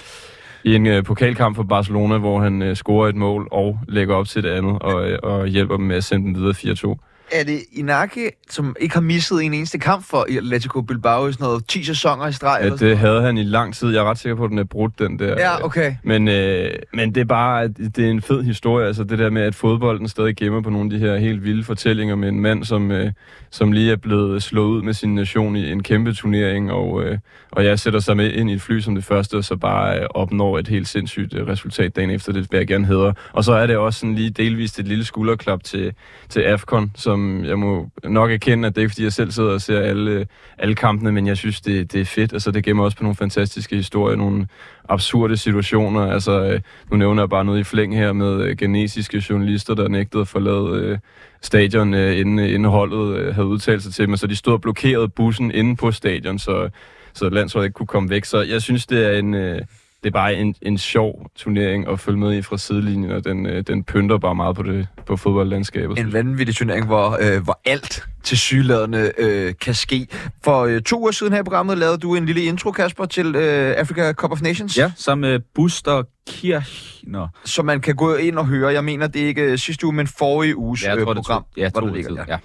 i 0.65 0.75
en 0.75 0.87
øh, 0.87 1.05
pokalkamp 1.05 1.57
for 1.57 1.63
Barcelona, 1.63 2.19
hvor 2.19 2.41
han 2.41 2.63
øh, 2.63 2.77
scorer 2.77 3.09
et 3.09 3.17
mål 3.17 3.49
og 3.51 3.79
lægger 3.89 4.15
op 4.15 4.27
til 4.27 4.43
det 4.43 4.51
andet, 4.51 4.79
og, 4.83 5.11
øh, 5.11 5.19
og 5.23 5.47
hjælper 5.47 5.77
dem 5.77 5.87
med 5.87 5.97
at 5.97 6.05
sende 6.05 6.27
dem 6.27 6.35
videre 6.35 6.55
4-2 6.97 7.12
er 7.33 7.45
det 7.45 7.61
Inaki, 7.73 8.21
som 8.51 8.77
ikke 8.81 8.95
har 8.95 9.01
misset 9.01 9.43
en 9.43 9.55
eneste 9.55 9.79
kamp 9.79 10.05
for 10.05 10.27
Atletico 10.39 10.81
Bilbao 10.81 11.29
i 11.29 11.33
sådan 11.33 11.45
noget 11.45 11.67
10 11.69 11.85
sæsoner 11.85 12.27
i 12.27 12.33
streg? 12.33 12.59
Ja, 12.63 12.69
det 12.69 12.81
noget? 12.81 12.99
havde 12.99 13.23
han 13.23 13.39
i 13.39 13.43
lang 13.43 13.75
tid. 13.75 13.89
Jeg 13.89 14.01
er 14.01 14.05
ret 14.05 14.19
sikker 14.19 14.37
på, 14.37 14.45
at 14.45 14.51
den 14.51 14.59
er 14.59 14.65
brudt, 14.65 14.99
den 14.99 15.19
der. 15.19 15.35
Ja, 15.39 15.65
okay. 15.65 15.95
Men, 16.03 16.29
øh, 16.29 16.71
men 16.95 17.15
det 17.15 17.21
er 17.21 17.25
bare, 17.25 17.69
det 17.69 17.99
er 17.99 18.11
en 18.11 18.23
fed 18.23 18.43
historie. 18.43 18.87
Altså 18.87 19.05
det 19.05 19.19
der 19.19 19.31
med, 19.31 19.43
at 19.43 19.55
fodbolden 19.55 20.09
stadig 20.09 20.37
gemmer 20.37 20.61
på 20.61 20.71
nogle 20.71 20.95
af 20.95 21.01
de 21.01 21.07
her 21.07 21.17
helt 21.17 21.45
vilde 21.45 21.65
fortællinger 21.65 22.15
med 22.15 22.29
en 22.29 22.41
mand, 22.41 22.65
som, 22.65 22.91
øh, 22.91 23.13
som 23.51 23.73
lige 23.73 23.93
er 23.93 23.97
blevet 23.97 24.43
slået 24.43 24.69
ud 24.69 24.83
med 24.83 24.95
sin 24.95 25.15
nation 25.15 25.57
i 25.57 25.71
en 25.73 25.83
kæmpe 25.83 26.13
turnering. 26.13 26.73
Og, 26.73 27.03
øh, 27.05 27.19
og 27.51 27.65
jeg 27.65 27.79
sætter 27.79 28.01
sig 28.01 28.17
med 28.17 28.33
ind 28.33 28.51
i 28.51 28.53
et 28.53 28.63
fly 28.63 28.81
som 28.81 28.95
det 28.95 29.05
første, 29.05 29.37
og 29.37 29.45
så 29.45 29.57
bare 29.57 30.01
øh, 30.01 30.07
opnår 30.11 30.59
et 30.59 30.69
helt 30.69 30.89
sindssygt 30.89 31.35
øh, 31.35 31.47
resultat 31.47 31.97
dagen 31.97 32.11
efter. 32.11 32.33
Det 32.33 32.49
vil 32.51 32.59
jeg 32.59 32.67
gerne 32.67 32.87
hedder. 32.87 33.13
Og 33.33 33.45
så 33.45 33.53
er 33.53 33.67
det 33.67 33.77
også 33.77 34.01
sådan 34.01 34.15
lige 34.15 34.31
delvist 34.31 34.79
et 34.79 34.89
lille 34.89 35.05
skulderklap 35.05 35.65
til, 35.65 35.93
til 36.29 36.41
AFCON, 36.41 36.91
som 37.13 37.45
jeg 37.45 37.59
må 37.59 37.91
nok 38.05 38.31
erkende, 38.31 38.69
at 38.69 38.75
det 38.75 38.81
er 38.81 38.83
ikke 38.83 38.93
fordi, 38.93 39.05
jeg 39.05 39.13
selv 39.13 39.31
sidder 39.31 39.53
og 39.53 39.61
ser 39.61 39.81
alle, 39.81 40.27
alle 40.59 40.75
kampene, 40.75 41.13
men 41.13 41.27
jeg 41.27 41.37
synes, 41.37 41.61
det, 41.61 41.93
det 41.93 42.01
er 42.01 42.05
fedt. 42.05 42.33
Altså, 42.33 42.51
det 42.51 42.65
gemmer 42.65 42.85
også 42.85 42.97
på 42.97 43.03
nogle 43.03 43.17
fantastiske 43.17 43.77
historier, 43.77 44.17
nogle 44.17 44.47
absurde 44.89 45.37
situationer. 45.37 46.13
Altså, 46.13 46.45
øh, 46.45 46.61
nu 46.91 46.97
nævner 46.97 47.23
jeg 47.23 47.31
bare 47.31 47.45
noget 47.45 47.61
i 47.61 47.65
flæng 47.65 47.97
her 47.97 48.13
med 48.13 48.43
øh, 48.43 48.57
genesiske 48.57 49.25
journalister, 49.31 49.75
der 49.75 49.89
nægtede 49.89 50.21
at 50.21 50.29
forlade 50.29 50.85
øh, 50.85 50.99
stadion, 51.41 51.95
øh, 51.95 52.19
inden, 52.19 52.39
inden 52.39 52.65
holdet 52.65 53.17
øh, 53.17 53.35
havde 53.35 53.47
udtalt 53.47 53.83
sig 53.83 53.93
til 53.95 54.07
dem. 54.07 54.17
Så 54.17 54.27
de 54.27 54.37
stod 54.37 54.53
og 54.53 54.61
blokerede 54.61 55.09
bussen 55.09 55.51
inde 55.51 55.77
på 55.77 55.93
stadion, 55.93 56.39
så, 56.39 56.69
så 57.13 57.29
landsholdet 57.29 57.67
ikke 57.67 57.75
kunne 57.75 57.87
komme 57.87 58.11
væk. 58.11 58.25
Så 58.25 58.43
jeg 58.43 58.63
synes, 58.63 58.87
det 58.87 59.07
er 59.07 59.19
en... 59.19 59.35
Øh, 59.35 59.61
det 60.03 60.09
er 60.09 60.13
bare 60.13 60.35
en, 60.35 60.55
en 60.63 60.79
sjov 60.79 61.31
turnering 61.37 61.89
at 61.89 62.01
følge 62.01 62.19
med 62.19 62.35
i 62.35 62.43
fra 62.43 62.59
sidelinjen, 62.59 63.11
og 63.11 63.25
den, 63.25 63.47
øh, 63.47 63.65
den 63.67 63.85
pynter 63.85 64.19
bare 64.19 64.35
meget 64.35 64.57
på, 64.57 64.63
det, 64.63 64.87
på 65.07 65.17
fodboldlandskabet. 65.17 65.99
En 65.99 66.13
vanvittig 66.13 66.57
turnering, 66.57 66.87
hvor, 66.87 67.19
øh, 67.21 67.43
hvor 67.43 67.61
alt 67.65 68.05
til 68.23 68.39
sygeladende 68.39 69.13
øh, 69.19 69.55
kan 69.61 69.75
ske. 69.75 70.07
For 70.45 70.65
øh, 70.65 70.83
to 70.83 71.01
uger 71.01 71.11
siden 71.11 71.33
her 71.33 71.41
i 71.41 71.43
programmet 71.43 71.79
lavede 71.79 71.99
du 71.99 72.15
en 72.15 72.27
lille 72.27 72.43
intro, 72.43 72.71
Kasper, 72.71 73.05
til 73.05 73.37
øh, 73.37 73.75
Africa 73.77 74.13
Cup 74.13 74.33
of 74.33 74.43
Nations. 74.43 74.79
Ja, 74.79 74.93
sammen 74.97 75.31
med 75.31 75.41
Buster 75.55 76.03
Kirchner. 76.29 77.29
Som 77.45 77.67
man 77.67 77.81
kan 77.81 77.97
gå 77.97 78.15
ind 78.15 78.39
og 78.39 78.47
høre. 78.47 78.73
Jeg 78.73 78.85
mener, 78.85 79.07
det 79.07 79.23
er 79.23 79.27
ikke 79.27 79.43
øh, 79.43 79.59
sidste 79.59 79.87
uge, 79.87 79.95
men 79.95 80.07
forrige 80.07 80.57
uges 80.57 80.85
ja, 80.85 80.89
jeg 80.89 80.99
tror, 80.99 81.11
øh, 81.11 81.17
program. 81.17 81.45
Det 81.55 81.61
ja, 81.61 81.71
hvor 81.71 81.81
to 81.81 81.87
det 81.87 81.95
ligger, 81.95 82.25
ja. 82.29 82.39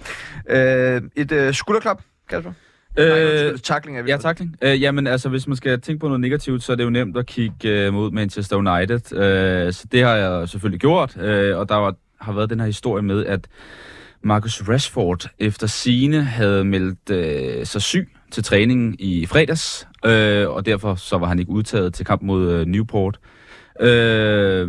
ja. 0.48 0.94
Øh, 0.96 1.02
et 1.16 1.32
øh, 1.32 1.54
skulderklap, 1.54 2.02
Kasper? 2.28 2.52
Øh, 2.98 3.58
tackling 3.58 3.98
er 3.98 4.02
vi 4.02 4.10
Ja, 4.10 4.16
tackling. 4.16 4.56
Øh, 4.62 4.82
jamen, 4.82 5.06
altså, 5.06 5.28
hvis 5.28 5.46
man 5.46 5.56
skal 5.56 5.80
tænke 5.80 6.00
på 6.00 6.06
noget 6.06 6.20
negativt, 6.20 6.62
så 6.62 6.72
er 6.72 6.76
det 6.76 6.84
jo 6.84 6.90
nemt 6.90 7.16
at 7.16 7.26
kigge 7.26 7.68
øh, 7.68 7.92
mod 7.92 8.10
Manchester 8.10 8.56
United. 8.56 9.12
Øh, 9.12 9.72
så 9.72 9.86
det 9.92 10.02
har 10.02 10.14
jeg 10.14 10.48
selvfølgelig 10.48 10.80
gjort, 10.80 11.16
øh, 11.16 11.58
og 11.58 11.68
der 11.68 11.74
var, 11.74 11.94
har 12.20 12.32
været 12.32 12.50
den 12.50 12.60
her 12.60 12.66
historie 12.66 13.02
med, 13.02 13.26
at 13.26 13.48
Marcus 14.22 14.68
Rashford 14.68 15.30
efter 15.38 15.66
sine 15.66 16.22
havde 16.22 16.64
meldt 16.64 17.10
øh, 17.10 17.66
sig 17.66 17.82
syg 17.82 18.08
til 18.30 18.44
træningen 18.44 18.96
i 18.98 19.26
fredags, 19.26 19.88
øh, 20.06 20.48
og 20.48 20.66
derfor 20.66 20.94
så 20.94 21.18
var 21.18 21.26
han 21.26 21.38
ikke 21.38 21.50
udtaget 21.50 21.94
til 21.94 22.06
kamp 22.06 22.22
mod 22.22 22.52
øh, 22.52 22.66
Newport. 22.66 23.18
Øh, 23.80 24.68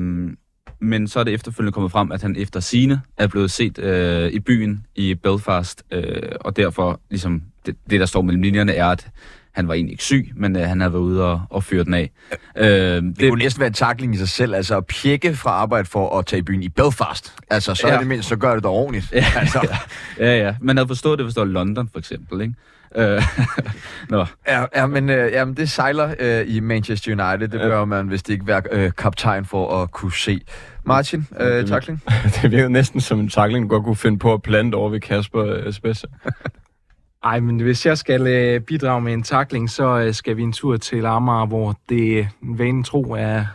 men 0.80 1.08
så 1.08 1.20
er 1.20 1.24
det 1.24 1.34
efterfølgende 1.34 1.72
kommet 1.72 1.92
frem, 1.92 2.12
at 2.12 2.22
han 2.22 2.36
efter 2.36 2.60
sine 2.60 3.02
er 3.18 3.28
blevet 3.28 3.52
set 3.52 3.80
øh, 3.80 4.32
i 4.32 4.40
byen 4.40 4.86
i 4.96 5.16
Belfast, 5.16 5.84
øh, 5.92 6.22
og 6.42 6.56
derfor 6.56 7.00
ligesom 7.10 7.42
det, 7.66 7.76
det, 7.90 8.00
der 8.00 8.06
står 8.06 8.22
mellem 8.22 8.44
linjerne, 8.44 8.74
er, 8.74 8.88
at 8.88 9.08
han 9.52 9.68
var 9.68 9.74
egentlig 9.74 9.92
ikke 9.92 10.04
syg, 10.04 10.32
men 10.36 10.56
øh, 10.56 10.62
han 10.62 10.80
havde 10.80 10.94
været 10.94 11.02
ude 11.02 11.26
og, 11.26 11.42
og 11.50 11.64
fyre 11.64 11.84
den 11.84 11.94
af. 11.94 12.12
Øh, 12.58 12.68
det, 12.68 13.20
det 13.20 13.30
kunne 13.30 13.44
næsten 13.44 13.60
være 13.60 13.68
en 13.68 13.74
takling 13.74 14.16
i 14.16 14.18
sig 14.18 14.30
selv, 14.30 14.56
altså 14.56 14.78
at 14.78 14.86
pjekke 14.86 15.36
fra 15.36 15.50
arbejde 15.50 15.86
for 15.86 16.20
at 16.20 16.26
tage 16.26 16.40
i 16.40 16.44
byen 16.44 16.64
i 16.64 16.70
Belfast. 16.70 17.34
Altså, 17.50 17.76
så 17.76 17.88
ja. 17.88 17.94
er 17.94 17.98
det 17.98 18.08
mindst, 18.08 18.30
så 18.30 18.36
gør 18.36 18.54
det 18.54 18.64
da 18.64 18.68
ordentligt. 18.68 19.12
Ja, 19.14 19.26
altså. 19.36 19.68
ja, 20.20 20.38
ja. 20.38 20.56
Man 20.62 20.78
havde 20.78 20.88
forstået 20.88 21.20
det, 21.20 21.26
hvis 21.26 21.34
det 21.34 21.42
var 21.42 21.48
London, 21.48 21.90
for 21.92 22.00
eksempel, 22.00 22.42
ikke? 22.42 22.54
Øh, 22.96 23.24
Nå. 24.10 24.26
Ja, 24.48 24.66
ja, 24.76 24.86
men, 24.86 25.10
øh, 25.10 25.32
jamen, 25.32 25.58
det 25.58 25.70
sejler 25.70 26.16
øh, 26.20 26.46
i 26.48 26.60
Manchester 26.60 27.12
United. 27.12 27.48
Det 27.48 27.62
bør 27.62 27.86
man, 27.86 28.08
hvis 28.08 28.24
det 28.24 28.34
ikke 28.34 28.48
være 28.48 28.62
øh, 28.72 28.92
kaptajn 28.98 29.46
for 29.46 29.82
at 29.82 29.92
kunne 29.92 30.14
se. 30.14 30.42
Martin, 30.84 31.28
øh, 31.40 31.68
takling? 31.68 32.04
Det 32.42 32.52
virker 32.52 32.68
næsten 32.68 33.02
som 33.02 33.20
en 33.20 33.30
takling, 33.30 33.64
du 33.64 33.70
godt 33.70 33.84
kunne 33.84 33.96
finde 33.96 34.20
på 34.20 34.34
at 34.34 34.42
plante 34.42 34.76
over 34.76 34.90
ved 34.90 35.00
Kasper 35.00 35.46
øh, 35.46 35.74
Spesse. 35.74 36.08
Ej, 37.24 37.40
men 37.40 37.60
hvis 37.60 37.86
jeg 37.86 37.98
skal 37.98 38.28
øh, 38.28 38.62
bidrage 38.62 39.02
med 39.02 39.14
en 39.14 39.24
takling, 39.24 39.70
så 39.70 40.00
øh, 40.00 40.14
skal 40.14 40.38
vi 40.38 40.44
en 40.44 40.54
tur 40.54 40.78
til 40.78 41.06
Amager, 41.06 41.46
hvor 41.46 41.76
det 41.90 42.28
vanen 42.42 42.84
tro 42.84 43.04
er 43.04 43.46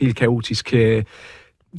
helt 0.00 0.16
kaotisk. 0.16 0.74
Øh, 0.74 1.04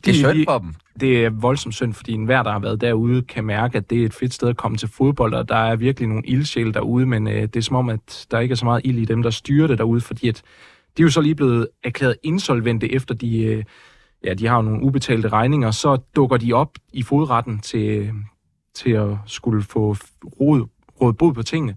det 0.05 0.07
er 0.07 0.13
synd 0.13 0.45
for 0.45 0.57
dem. 0.57 0.75
Det 0.99 1.25
er 1.25 1.29
voldsomt 1.29 1.75
synd, 1.75 1.93
fordi 1.93 2.11
enhver, 2.11 2.43
der 2.43 2.51
har 2.51 2.59
været 2.59 2.81
derude, 2.81 3.21
kan 3.21 3.45
mærke, 3.45 3.77
at 3.77 3.89
det 3.89 4.01
er 4.01 4.05
et 4.05 4.13
fedt 4.13 4.33
sted 4.33 4.49
at 4.49 4.57
komme 4.57 4.77
til 4.77 4.89
fodbold, 4.89 5.33
og 5.33 5.49
der 5.49 5.55
er 5.55 5.75
virkelig 5.75 6.09
nogle 6.09 6.25
ildsjæle 6.25 6.73
derude, 6.73 7.05
men 7.05 7.27
øh, 7.27 7.41
det 7.41 7.55
er 7.55 7.61
som 7.61 7.75
om, 7.75 7.89
at 7.89 8.27
der 8.31 8.39
ikke 8.39 8.51
er 8.51 8.55
så 8.55 8.65
meget 8.65 8.81
ild 8.85 8.97
i 8.97 9.05
dem, 9.05 9.23
der 9.23 9.29
styrer 9.29 9.67
det 9.67 9.77
derude, 9.77 10.01
fordi 10.01 10.29
at 10.29 10.41
de 10.97 11.01
er 11.01 11.05
jo 11.05 11.09
så 11.09 11.21
lige 11.21 11.35
blevet 11.35 11.67
erklæret 11.83 12.15
insolvente, 12.23 12.93
efter 12.93 13.15
de, 13.15 13.43
øh, 13.43 13.63
ja, 14.23 14.33
de 14.33 14.47
har 14.47 14.55
jo 14.55 14.61
nogle 14.61 14.83
ubetalte 14.83 15.29
regninger, 15.29 15.71
så 15.71 15.97
dukker 16.15 16.37
de 16.37 16.53
op 16.53 16.77
i 16.93 17.03
fodretten 17.03 17.59
til, 17.59 18.11
til 18.75 18.91
at 18.91 19.17
skulle 19.25 19.63
få 19.63 19.95
råd, 20.39 20.67
råd 21.01 21.13
bod 21.13 21.33
på 21.33 21.43
tingene. 21.43 21.75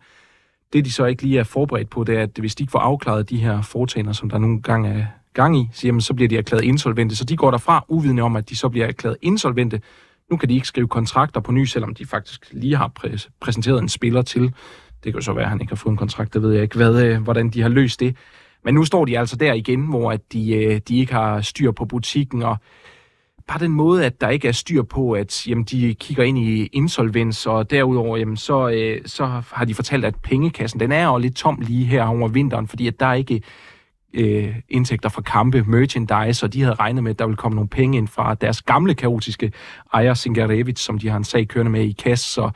Det, 0.72 0.84
de 0.84 0.92
så 0.92 1.04
ikke 1.04 1.22
lige 1.22 1.38
er 1.38 1.44
forberedt 1.44 1.90
på, 1.90 2.04
det 2.04 2.16
er, 2.16 2.22
at 2.22 2.30
hvis 2.38 2.54
de 2.54 2.62
ikke 2.62 2.70
får 2.70 2.78
afklaret 2.78 3.30
de 3.30 3.36
her 3.36 3.62
foretagender, 3.62 4.12
som 4.12 4.30
der 4.30 4.38
nogle 4.38 4.62
gange 4.62 4.88
er 4.88 5.06
gang 5.34 5.58
i, 5.58 5.68
så, 5.72 5.86
jamen, 5.86 6.00
så 6.00 6.14
bliver 6.14 6.28
de 6.28 6.36
erklæret 6.36 6.64
insolvente. 6.64 7.16
Så 7.16 7.24
de 7.24 7.36
går 7.36 7.50
derfra 7.50 7.84
uvidende 7.88 8.22
om, 8.22 8.36
at 8.36 8.50
de 8.50 8.56
så 8.56 8.68
bliver 8.68 8.86
erklæret 8.86 9.16
insolvente. 9.22 9.80
Nu 10.30 10.36
kan 10.36 10.48
de 10.48 10.54
ikke 10.54 10.66
skrive 10.66 10.88
kontrakter 10.88 11.40
på 11.40 11.52
ny, 11.52 11.64
selvom 11.64 11.94
de 11.94 12.06
faktisk 12.06 12.48
lige 12.52 12.76
har 12.76 12.92
præ- 12.98 13.28
præsenteret 13.40 13.82
en 13.82 13.88
spiller 13.88 14.22
til. 14.22 14.42
Det 15.04 15.12
kan 15.12 15.14
jo 15.14 15.20
så 15.20 15.32
være, 15.32 15.44
at 15.44 15.50
han 15.50 15.60
ikke 15.60 15.70
har 15.70 15.76
fået 15.76 15.90
en 15.90 15.96
kontrakt, 15.96 16.34
det 16.34 16.42
ved 16.42 16.52
jeg 16.52 16.62
ikke, 16.62 16.76
hvad, 16.76 17.02
øh, 17.02 17.22
hvordan 17.22 17.50
de 17.50 17.62
har 17.62 17.68
løst 17.68 18.00
det. 18.00 18.16
Men 18.64 18.74
nu 18.74 18.84
står 18.84 19.04
de 19.04 19.18
altså 19.18 19.36
der 19.36 19.52
igen, 19.52 19.80
hvor 19.80 20.12
at 20.12 20.32
de, 20.32 20.54
øh, 20.54 20.80
de 20.88 20.98
ikke 20.98 21.12
har 21.12 21.40
styr 21.40 21.70
på 21.70 21.84
butikken, 21.84 22.42
og 22.42 22.56
bare 23.48 23.58
den 23.58 23.70
måde, 23.70 24.06
at 24.06 24.20
der 24.20 24.28
ikke 24.28 24.48
er 24.48 24.52
styr 24.52 24.82
på, 24.82 25.12
at 25.12 25.46
jamen, 25.48 25.64
de 25.64 25.94
kigger 25.94 26.24
ind 26.24 26.38
i 26.38 26.66
insolvens, 26.66 27.46
og 27.46 27.70
derudover, 27.70 28.16
jamen, 28.16 28.36
så, 28.36 28.68
øh, 28.68 29.00
så 29.06 29.42
har 29.52 29.64
de 29.64 29.74
fortalt, 29.74 30.04
at 30.04 30.14
pengekassen, 30.22 30.80
den 30.80 30.92
er 30.92 31.04
jo 31.04 31.18
lidt 31.18 31.36
tom 31.36 31.60
lige 31.60 31.84
her 31.84 32.04
over 32.04 32.28
vinteren, 32.28 32.68
fordi 32.68 32.86
at 32.86 33.00
der 33.00 33.06
er 33.06 33.14
ikke 33.14 33.42
øh, 34.14 34.54
indtægter 34.68 35.08
fra 35.08 35.22
kampe, 35.22 35.62
merchandise, 35.62 36.46
og 36.46 36.52
de 36.52 36.62
havde 36.62 36.74
regnet 36.74 37.02
med, 37.02 37.10
at 37.10 37.18
der 37.18 37.26
ville 37.26 37.36
komme 37.36 37.54
nogle 37.54 37.68
penge 37.68 37.98
ind 37.98 38.08
fra 38.08 38.34
deres 38.34 38.62
gamle 38.62 38.94
kaotiske 38.94 39.52
ejer, 39.94 40.14
Singarevic, 40.14 40.78
som 40.78 40.98
de 40.98 41.08
har 41.08 41.16
en 41.16 41.24
sag 41.24 41.48
kørende 41.48 41.72
med 41.72 41.84
i 41.84 41.92
kasse, 41.92 42.32
så 42.32 42.50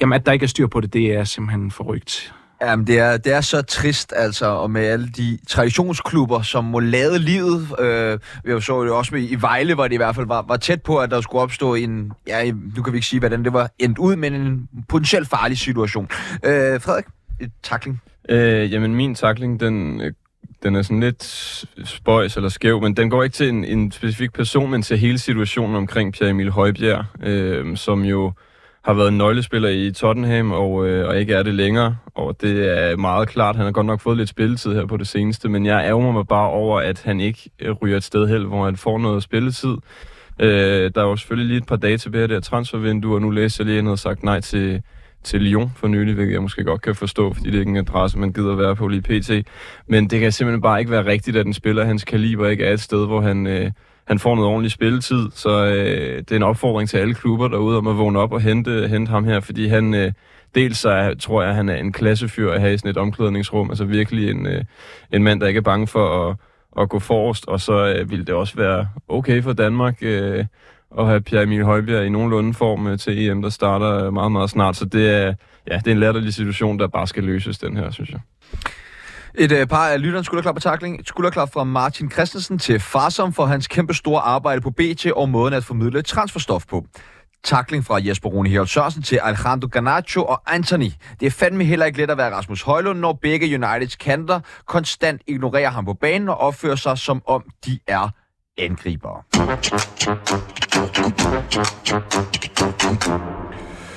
jamen, 0.00 0.12
at 0.12 0.26
der 0.26 0.32
ikke 0.32 0.44
er 0.44 0.48
styr 0.48 0.66
på 0.66 0.80
det, 0.80 0.92
det 0.92 1.14
er 1.14 1.24
simpelthen 1.24 1.70
forrygt. 1.70 2.34
Jamen, 2.62 2.86
det 2.86 2.98
er, 2.98 3.16
det 3.16 3.32
er 3.32 3.40
så 3.40 3.62
trist, 3.62 4.12
altså, 4.16 4.46
og 4.46 4.70
med 4.70 4.84
alle 4.84 5.08
de 5.08 5.38
traditionsklubber, 5.48 6.42
som 6.42 6.64
må 6.64 6.80
lade 6.80 7.18
livet. 7.18 7.80
Øh, 7.80 8.18
vi 8.44 8.60
så 8.60 8.84
jo 8.84 8.98
også 8.98 9.14
med, 9.14 9.22
i 9.30 9.34
Vejle, 9.40 9.74
hvor 9.74 9.84
det 9.84 9.92
i 9.92 9.96
hvert 9.96 10.14
fald 10.14 10.26
var, 10.26 10.44
var 10.48 10.56
tæt 10.56 10.82
på, 10.82 10.98
at 10.98 11.10
der 11.10 11.20
skulle 11.20 11.42
opstå 11.42 11.74
en, 11.74 12.12
ja, 12.26 12.50
nu 12.76 12.82
kan 12.82 12.92
vi 12.92 12.96
ikke 12.96 13.06
sige, 13.06 13.20
hvordan 13.20 13.44
det 13.44 13.52
var 13.52 13.70
endt 13.78 13.98
ud, 13.98 14.16
men 14.16 14.34
en 14.34 14.68
potentielt 14.88 15.28
farlig 15.28 15.58
situation. 15.58 16.08
Øh, 16.44 16.80
Frederik, 16.80 17.04
et 17.40 17.52
takling. 17.62 18.02
Øh, 18.28 18.72
jamen, 18.72 18.94
min 18.94 19.14
takling, 19.14 19.60
den 19.60 20.00
den 20.64 20.76
er 20.76 20.82
sådan 20.82 21.00
lidt 21.00 21.24
spøjs 21.84 22.36
eller 22.36 22.48
skæv, 22.48 22.82
men 22.82 22.96
den 22.96 23.10
går 23.10 23.22
ikke 23.22 23.34
til 23.34 23.48
en, 23.48 23.64
en 23.64 23.92
specifik 23.92 24.32
person, 24.32 24.70
men 24.70 24.82
til 24.82 24.98
hele 24.98 25.18
situationen 25.18 25.76
omkring 25.76 26.12
Pierre 26.12 26.30
Emil 26.30 26.50
Højbjerg, 26.50 27.04
øh, 27.22 27.76
som 27.76 28.04
jo 28.04 28.32
har 28.84 28.94
været 28.94 29.12
nøglespiller 29.12 29.68
i 29.68 29.92
Tottenham, 29.92 30.52
og, 30.52 30.88
øh, 30.88 31.08
og 31.08 31.20
ikke 31.20 31.34
er 31.34 31.42
det 31.42 31.54
længere. 31.54 31.96
Og 32.14 32.40
det 32.40 32.78
er 32.78 32.96
meget 32.96 33.28
klart, 33.28 33.56
han 33.56 33.64
har 33.64 33.72
godt 33.72 33.86
nok 33.86 34.00
fået 34.00 34.16
lidt 34.16 34.28
spilletid 34.28 34.74
her 34.74 34.86
på 34.86 34.96
det 34.96 35.08
seneste, 35.08 35.48
men 35.48 35.66
jeg 35.66 35.84
ærger 35.84 36.12
mig 36.12 36.26
bare 36.26 36.48
over, 36.48 36.80
at 36.80 37.02
han 37.02 37.20
ikke 37.20 37.50
øh, 37.58 37.72
ryger 37.72 37.96
et 37.96 38.04
sted 38.04 38.28
hen, 38.28 38.44
hvor 38.44 38.64
han 38.64 38.76
får 38.76 38.98
noget 38.98 39.22
spilletid. 39.22 39.76
Øh, 40.40 40.90
der 40.94 41.00
er 41.00 41.08
jo 41.08 41.16
selvfølgelig 41.16 41.48
lige 41.48 41.58
et 41.58 41.66
par 41.66 41.76
dage 41.76 41.98
tilbage 41.98 42.28
der 42.28 42.40
transfervindue, 42.40 43.14
og 43.14 43.20
nu 43.20 43.30
læser 43.30 43.64
jeg 43.64 43.66
lige, 43.66 43.76
at 43.76 43.82
han 43.82 43.86
havde 43.86 44.00
sagt 44.00 44.22
nej 44.22 44.40
til 44.40 44.82
til 45.24 45.40
Lyon 45.40 45.72
for 45.76 45.88
nylig, 45.88 46.14
hvilket 46.14 46.32
jeg 46.32 46.42
måske 46.42 46.64
godt 46.64 46.82
kan 46.82 46.94
forstå, 46.94 47.32
fordi 47.34 47.46
det 47.46 47.54
er 47.54 47.60
ikke 47.60 47.70
en 47.70 47.76
adresse, 47.76 48.18
man 48.18 48.32
gider 48.32 48.54
være 48.54 48.76
på 48.76 48.88
lige 48.88 49.02
pt. 49.02 49.30
Men 49.86 50.10
det 50.10 50.20
kan 50.20 50.32
simpelthen 50.32 50.62
bare 50.62 50.78
ikke 50.78 50.90
være 50.90 51.06
rigtigt, 51.06 51.36
at 51.36 51.46
en 51.46 51.54
spiller 51.54 51.84
hans 51.84 52.04
kaliber 52.04 52.48
ikke 52.48 52.64
er 52.64 52.72
et 52.72 52.80
sted, 52.80 53.06
hvor 53.06 53.20
han, 53.20 53.46
øh, 53.46 53.70
han 54.04 54.18
får 54.18 54.34
noget 54.34 54.50
ordentlig 54.50 54.70
spilletid. 54.70 55.30
Så 55.34 55.66
øh, 55.66 56.18
det 56.18 56.32
er 56.32 56.36
en 56.36 56.42
opfordring 56.42 56.88
til 56.88 56.98
alle 56.98 57.14
klubber 57.14 57.48
derude 57.48 57.78
om 57.78 57.86
at 57.86 57.98
vågne 57.98 58.18
op 58.18 58.32
og 58.32 58.40
hente, 58.40 58.88
hente 58.88 59.10
ham 59.10 59.24
her, 59.24 59.40
fordi 59.40 59.66
han... 59.66 59.94
Øh, 59.94 60.12
dels 60.54 60.78
så 60.78 60.90
er, 60.90 61.14
tror 61.14 61.42
jeg, 61.42 61.50
at 61.50 61.56
han 61.56 61.68
er 61.68 61.76
en 61.76 61.92
klassefyr 61.92 62.50
at 62.50 62.60
have 62.60 62.74
i 62.74 62.78
sådan 62.78 62.90
et 62.90 62.96
omklædningsrum. 62.96 63.70
Altså 63.70 63.84
virkelig 63.84 64.30
en, 64.30 64.46
øh, 64.46 64.64
en 65.12 65.22
mand, 65.22 65.40
der 65.40 65.46
ikke 65.46 65.58
er 65.58 65.62
bange 65.62 65.86
for 65.86 66.28
at, 66.28 66.36
at 66.82 66.88
gå 66.88 66.98
forrest. 66.98 67.48
Og 67.48 67.60
så 67.60 67.94
øh, 67.94 68.10
ville 68.10 68.24
det 68.24 68.34
også 68.34 68.56
være 68.56 68.88
okay 69.08 69.42
for 69.42 69.52
Danmark 69.52 69.96
øh, 70.02 70.44
at 70.98 71.06
have 71.06 71.20
Pierre 71.20 71.42
Emil 71.42 71.64
Højbjerg 71.64 72.06
i 72.06 72.08
nogenlunde 72.08 72.54
form 72.54 72.86
øh, 72.86 72.98
til 72.98 73.28
EM, 73.28 73.42
der 73.42 73.48
starter 73.48 74.06
øh, 74.06 74.12
meget, 74.12 74.32
meget 74.32 74.50
snart. 74.50 74.76
Så 74.76 74.84
det 74.84 75.10
er, 75.10 75.34
ja, 75.70 75.76
det 75.76 75.86
er 75.86 75.92
en 75.92 76.00
latterlig 76.00 76.34
situation, 76.34 76.78
der 76.78 76.88
bare 76.88 77.06
skal 77.06 77.24
løses, 77.24 77.58
den 77.58 77.76
her, 77.76 77.90
synes 77.90 78.10
jeg. 78.10 78.20
Et 79.34 79.52
øh, 79.52 79.66
par 79.66 79.88
af 79.88 80.02
lytterens 80.02 80.26
skulderklap 80.26 80.54
på 80.54 80.60
takling. 80.60 81.06
Skulderklap 81.06 81.52
fra 81.52 81.64
Martin 81.64 82.10
Christensen 82.10 82.58
til 82.58 82.80
Farsom 82.80 83.32
for 83.32 83.44
hans 83.44 83.66
kæmpe 83.66 83.94
store 83.94 84.20
arbejde 84.20 84.60
på 84.60 84.70
BT 84.70 85.06
og 85.06 85.28
måden 85.28 85.54
at 85.54 85.64
formidle 85.64 86.02
transferstof 86.02 86.66
på. 86.66 86.86
Takling 87.44 87.84
fra 87.84 87.98
Jesper 88.02 88.28
Rune 88.28 88.48
Herold 88.48 88.66
Sørensen 88.68 89.02
til 89.02 89.20
Alejandro 89.22 89.68
Garnacho 89.72 90.24
og 90.24 90.54
Anthony. 90.54 90.90
Det 91.20 91.26
er 91.26 91.30
fandme 91.30 91.64
heller 91.64 91.86
ikke 91.86 91.98
let 91.98 92.10
at 92.10 92.18
være 92.18 92.34
Rasmus 92.34 92.62
Højlund, 92.62 92.98
når 92.98 93.12
begge 93.12 93.54
Uniteds 93.54 93.96
kanter 93.96 94.40
konstant 94.66 95.22
ignorerer 95.26 95.70
ham 95.70 95.84
på 95.84 95.94
banen 95.94 96.28
og 96.28 96.36
opfører 96.36 96.76
sig, 96.76 96.98
som 96.98 97.22
om 97.26 97.44
de 97.66 97.78
er 97.86 98.08
angribere. 98.58 99.22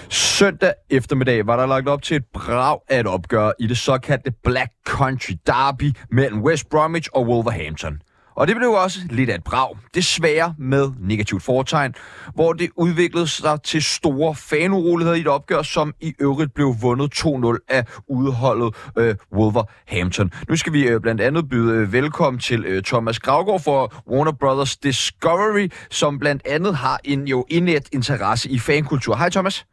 Søndag 0.10 0.74
eftermiddag 0.90 1.48
var 1.48 1.58
der 1.58 1.66
lagt 1.66 1.88
op 1.88 2.02
til 2.02 2.18
et 2.18 2.26
brag 2.34 2.80
af 2.90 3.00
et 3.00 3.08
opgør 3.08 3.52
i 3.60 3.68
det 3.68 3.78
såkaldte 3.78 4.32
Black 4.44 4.72
Country 4.88 5.34
Derby 5.48 5.98
mellem 6.12 6.42
West 6.42 6.70
Bromwich 6.70 7.10
og 7.14 7.28
Wolverhampton. 7.28 8.02
Og 8.38 8.48
det 8.48 8.56
blev 8.56 8.70
også 8.70 9.00
lidt 9.10 9.30
af 9.30 9.36
et 9.36 9.44
brag, 9.44 9.78
desværre 9.96 10.56
med 10.58 10.92
negativt 11.00 11.44
foretegn, 11.44 11.94
hvor 12.36 12.54
det 12.54 12.70
udviklede 12.76 13.28
sig 13.28 13.62
til 13.64 13.84
store 13.84 14.36
fanuroligheder 14.36 15.18
i 15.18 15.22
et 15.22 15.28
opgør, 15.28 15.62
som 15.62 15.94
i 16.02 16.14
øvrigt 16.20 16.54
blev 16.54 16.76
vundet 16.82 17.14
2-0 17.16 17.66
af 17.70 17.86
udholdet 18.10 18.76
øh, 18.98 19.16
Wolverhampton. 19.34 20.32
Nu 20.50 20.56
skal 20.56 20.74
vi 20.74 20.88
øh, 20.88 21.02
blandt 21.02 21.22
andet 21.22 21.50
byde 21.50 21.74
øh, 21.74 21.94
velkommen 21.94 22.40
til 22.40 22.66
øh, 22.66 22.84
Thomas 22.84 23.20
Gravgaard 23.20 23.62
for 23.62 24.04
Warner 24.12 24.32
Brothers 24.32 24.78
Discovery, 24.78 25.70
som 25.90 26.20
blandt 26.20 26.48
andet 26.48 26.76
har 26.76 27.00
en 27.04 27.28
jo 27.28 27.46
indet 27.50 27.90
interesse 27.94 28.50
i 28.50 28.60
fankultur. 28.60 29.16
Hej 29.16 29.30
Thomas. 29.30 29.66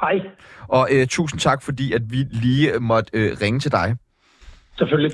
Hej. 0.00 0.14
Og 0.68 0.88
øh, 0.92 1.06
tusind 1.06 1.40
tak, 1.40 1.62
fordi 1.62 1.92
at 1.92 2.02
vi 2.10 2.16
lige 2.30 2.78
måtte 2.78 3.10
øh, 3.12 3.36
ringe 3.42 3.60
til 3.60 3.72
dig. 3.72 3.96
Selvfølgelig. 4.78 5.12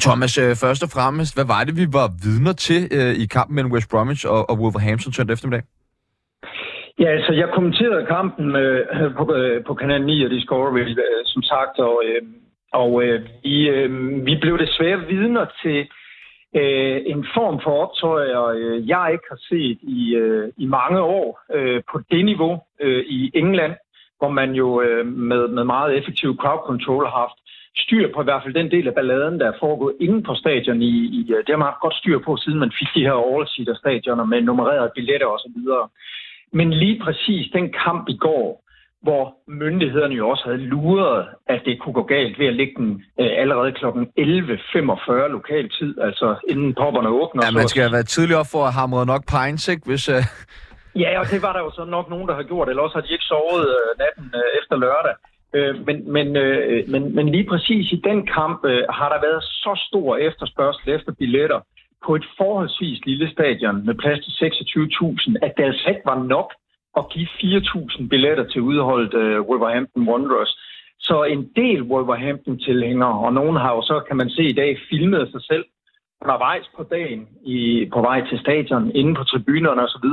Thomas, 0.00 0.38
øh, 0.38 0.56
først 0.64 0.82
og 0.82 0.90
fremmest, 0.96 1.36
hvad 1.36 1.46
var 1.54 1.64
det, 1.64 1.74
vi 1.76 1.86
var 1.98 2.08
vidner 2.24 2.52
til 2.52 2.80
øh, 2.96 3.12
i 3.22 3.26
kampen 3.26 3.54
mellem 3.54 3.72
West 3.72 3.90
Bromwich 3.90 4.26
og, 4.28 4.50
og 4.50 4.54
Wolverhampton 4.60 5.12
søndag 5.12 5.34
eftermiddag? 5.34 5.64
Ja, 6.98 7.08
altså 7.16 7.32
jeg 7.32 7.48
kommenterede 7.54 8.06
kampen 8.06 8.56
øh, 8.56 9.14
på, 9.16 9.34
øh, 9.34 9.64
på 9.64 9.74
Kanal 9.74 10.04
9 10.04 10.24
og 10.24 10.30
Discovery, 10.30 10.80
øh, 10.80 11.22
som 11.24 11.42
sagt, 11.42 11.78
og, 11.78 12.02
øh, 12.06 12.22
og 12.72 13.04
øh, 13.04 13.20
vi, 13.42 13.68
øh, 13.68 13.90
vi 14.26 14.34
blev 14.40 14.58
desværre 14.58 15.06
vidner 15.08 15.46
til 15.62 15.78
øh, 16.60 16.98
en 17.06 17.26
form 17.34 17.60
for 17.64 17.74
optøjer, 17.84 18.44
øh, 18.44 18.88
jeg 18.88 19.08
ikke 19.12 19.28
har 19.28 19.40
set 19.48 19.78
i, 19.82 20.14
øh, 20.14 20.52
i 20.56 20.66
mange 20.66 21.00
år 21.00 21.40
øh, 21.54 21.82
på 21.92 22.00
det 22.10 22.24
niveau 22.24 22.60
øh, 22.80 23.04
i 23.06 23.30
England, 23.34 23.74
hvor 24.18 24.28
man 24.28 24.50
jo 24.52 24.80
øh, 24.80 25.06
med, 25.06 25.48
med 25.48 25.64
meget 25.64 25.98
effektiv 25.98 26.36
crowd 26.40 26.62
control 26.66 27.04
har 27.04 27.18
haft 27.24 27.38
styr 27.76 28.12
på 28.14 28.20
i 28.20 28.24
hvert 28.24 28.42
fald 28.42 28.54
den 28.54 28.70
del 28.70 28.88
af 28.88 28.94
balladen, 28.94 29.40
der 29.40 29.46
er 29.48 29.60
foregået 29.60 29.94
inde 30.00 30.22
på 30.22 30.34
stadion. 30.34 30.82
I, 30.82 30.94
i, 31.18 31.20
øh, 31.32 31.38
det 31.44 31.50
har 31.52 31.56
man 31.56 31.70
haft 31.70 31.84
godt 31.86 31.94
styr 31.94 32.18
på, 32.26 32.36
siden 32.36 32.58
man 32.58 32.72
fik 32.78 32.88
de 32.94 33.06
her 33.08 33.18
all 33.30 33.76
stadioner 33.76 34.24
med 34.24 34.40
nummererede 34.40 34.92
billetter 34.94 35.26
osv. 35.26 35.58
Men 36.52 36.72
lige 36.72 37.00
præcis 37.04 37.50
den 37.52 37.72
kamp 37.84 38.08
i 38.08 38.16
går, 38.16 38.64
hvor 39.02 39.22
myndighederne 39.48 40.14
jo 40.14 40.28
også 40.28 40.44
havde 40.44 40.62
luret, 40.74 41.26
at 41.46 41.60
det 41.64 41.80
kunne 41.80 41.96
gå 42.00 42.02
galt 42.02 42.38
ved 42.38 42.46
at 42.46 42.56
lægge 42.60 42.74
den 42.76 42.90
øh, 43.20 43.30
allerede 43.42 43.72
kl. 43.72 43.86
11.45 43.86 45.12
lokal 45.36 45.70
tid, 45.78 45.92
altså 46.00 46.28
inden 46.48 46.74
popperne 46.74 47.08
åbner. 47.08 47.42
Ja, 47.44 47.50
man 47.50 47.68
skal 47.68 47.82
have 47.82 47.92
været 47.92 48.08
tidligere 48.08 48.40
op 48.40 48.50
for 48.54 48.64
at 48.68 48.72
hamre 48.72 49.06
nok 49.06 49.22
pines, 49.34 49.68
ikke? 49.68 49.82
Hvis, 49.86 50.08
uh... 50.08 50.22
Ja, 51.02 51.10
og 51.20 51.26
det 51.32 51.42
var 51.42 51.52
der 51.52 51.60
jo 51.66 51.70
så 51.78 51.84
nok 51.84 52.06
nogen, 52.10 52.28
der 52.28 52.34
har 52.34 52.42
gjort, 52.42 52.68
eller 52.68 52.82
også 52.82 52.96
har 52.98 53.04
de 53.06 53.12
ikke 53.16 53.28
sovet 53.32 53.66
øh, 53.76 53.88
natten 54.02 54.26
øh, 54.40 54.48
efter 54.60 54.76
lørdag. 54.84 55.14
Øh, 55.54 55.86
men, 55.86 56.12
men, 56.12 56.36
øh, 56.36 56.88
men, 56.88 57.14
men 57.14 57.28
lige 57.28 57.46
præcis 57.52 57.92
i 57.92 58.00
den 58.04 58.26
kamp 58.26 58.64
øh, 58.64 58.82
har 58.90 59.08
der 59.08 59.20
været 59.26 59.42
så 59.42 59.72
stor 59.88 60.16
efterspørgsel 60.16 60.88
efter 60.96 61.12
billetter 61.12 61.60
på 62.06 62.14
et 62.14 62.26
forholdsvis 62.36 63.06
lille 63.06 63.30
stadion 63.30 63.86
med 63.86 63.94
plads 63.94 64.20
til 64.24 64.32
26.000, 64.46 65.34
at 65.42 65.52
det 65.56 65.64
altså 65.64 65.88
ikke 65.88 66.00
var 66.04 66.22
nok 66.22 66.50
at 66.96 67.08
give 67.08 67.26
4.000 67.26 68.08
billetter 68.08 68.44
til 68.44 68.60
udholdt 68.60 69.14
øh, 69.14 69.40
Wolverhampton 69.40 70.08
Wanderers. 70.08 70.58
Så 71.00 71.22
en 71.22 71.50
del 71.56 71.82
Wolverhampton-tilhængere, 71.82 73.18
og 73.24 73.32
nogen 73.32 73.56
har 73.56 73.72
jo 73.74 73.82
så, 73.82 74.00
kan 74.08 74.16
man 74.16 74.30
se 74.30 74.42
i 74.42 74.52
dag, 74.52 74.78
filmet 74.90 75.28
sig 75.30 75.42
selv 75.44 75.64
undervejs 76.22 76.66
på 76.76 76.82
dagen 76.82 77.28
i, 77.44 77.88
på 77.92 78.00
vej 78.00 78.28
til 78.28 78.38
stadion, 78.38 78.90
inde 78.94 79.14
på 79.14 79.24
tribunerne 79.24 79.82
osv., 79.82 80.08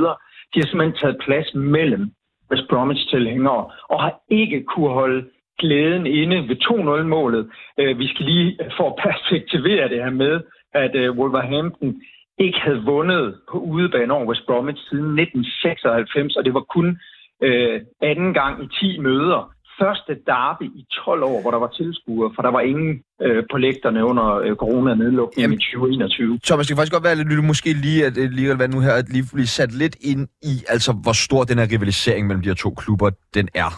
de 0.50 0.60
har 0.60 0.66
simpelthen 0.66 0.98
taget 1.00 1.22
plads 1.26 1.54
mellem 1.54 2.12
West 2.52 2.68
Bromwich-tilhængere, 2.68 3.70
og 3.88 4.02
har 4.02 4.14
ikke 4.30 4.64
kunne 4.64 4.90
holde 4.90 5.24
glæden 5.58 6.06
inde 6.06 6.48
ved 6.48 6.56
2-0-målet. 6.68 7.50
Øh, 7.78 7.98
vi 7.98 8.06
skal 8.08 8.24
lige 8.26 8.56
øh, 8.64 8.70
få 8.78 8.98
perspektivere 9.06 9.88
det 9.88 10.04
her 10.04 10.10
med, 10.10 10.40
at 10.74 10.94
øh, 10.94 11.18
Wolverhampton 11.18 12.02
ikke 12.38 12.60
havde 12.60 12.82
vundet 12.84 13.38
på 13.50 13.58
udebane 13.58 14.12
over 14.14 14.26
West 14.26 14.46
Bromwich 14.46 14.82
siden 14.88 15.18
1996, 15.18 16.36
og 16.36 16.44
det 16.44 16.54
var 16.54 16.64
kun 16.76 16.98
øh, 17.42 17.80
anden 18.02 18.34
gang 18.34 18.64
i 18.64 18.68
10 18.80 18.98
møder. 18.98 19.52
Første 19.80 20.12
derby 20.26 20.66
i 20.80 20.86
12 21.04 21.22
år, 21.22 21.42
hvor 21.42 21.50
der 21.50 21.58
var 21.58 21.72
tilskuere, 21.80 22.32
for 22.34 22.42
der 22.42 22.52
var 22.56 22.60
ingen 22.60 23.02
øh, 23.22 23.44
på 23.50 23.56
lægterne 23.58 24.04
under 24.04 24.26
øh, 24.34 24.56
corona-nedlukningen 24.56 25.52
i 25.52 25.56
2021. 25.56 26.38
Thomas, 26.44 26.66
det 26.66 26.72
kan 26.72 26.80
faktisk 26.80 26.92
godt 26.92 27.04
være 27.04 27.16
lidt 27.16 27.44
måske 27.44 27.72
lige, 27.86 28.06
at, 28.06 28.12
lige 28.38 28.50
at 28.50 28.70
nu 28.74 28.80
her, 28.80 28.92
at 28.92 29.08
lige 29.08 29.24
blive 29.34 29.46
sat 29.46 29.72
lidt 29.82 29.96
ind 30.00 30.28
i, 30.42 30.54
altså 30.68 30.92
hvor 31.04 31.16
stor 31.26 31.42
den 31.44 31.58
her 31.58 31.68
rivalisering 31.74 32.26
mellem 32.26 32.42
de 32.42 32.48
her 32.48 32.60
to 32.64 32.70
klubber, 32.70 33.10
den 33.34 33.48
er. 33.54 33.70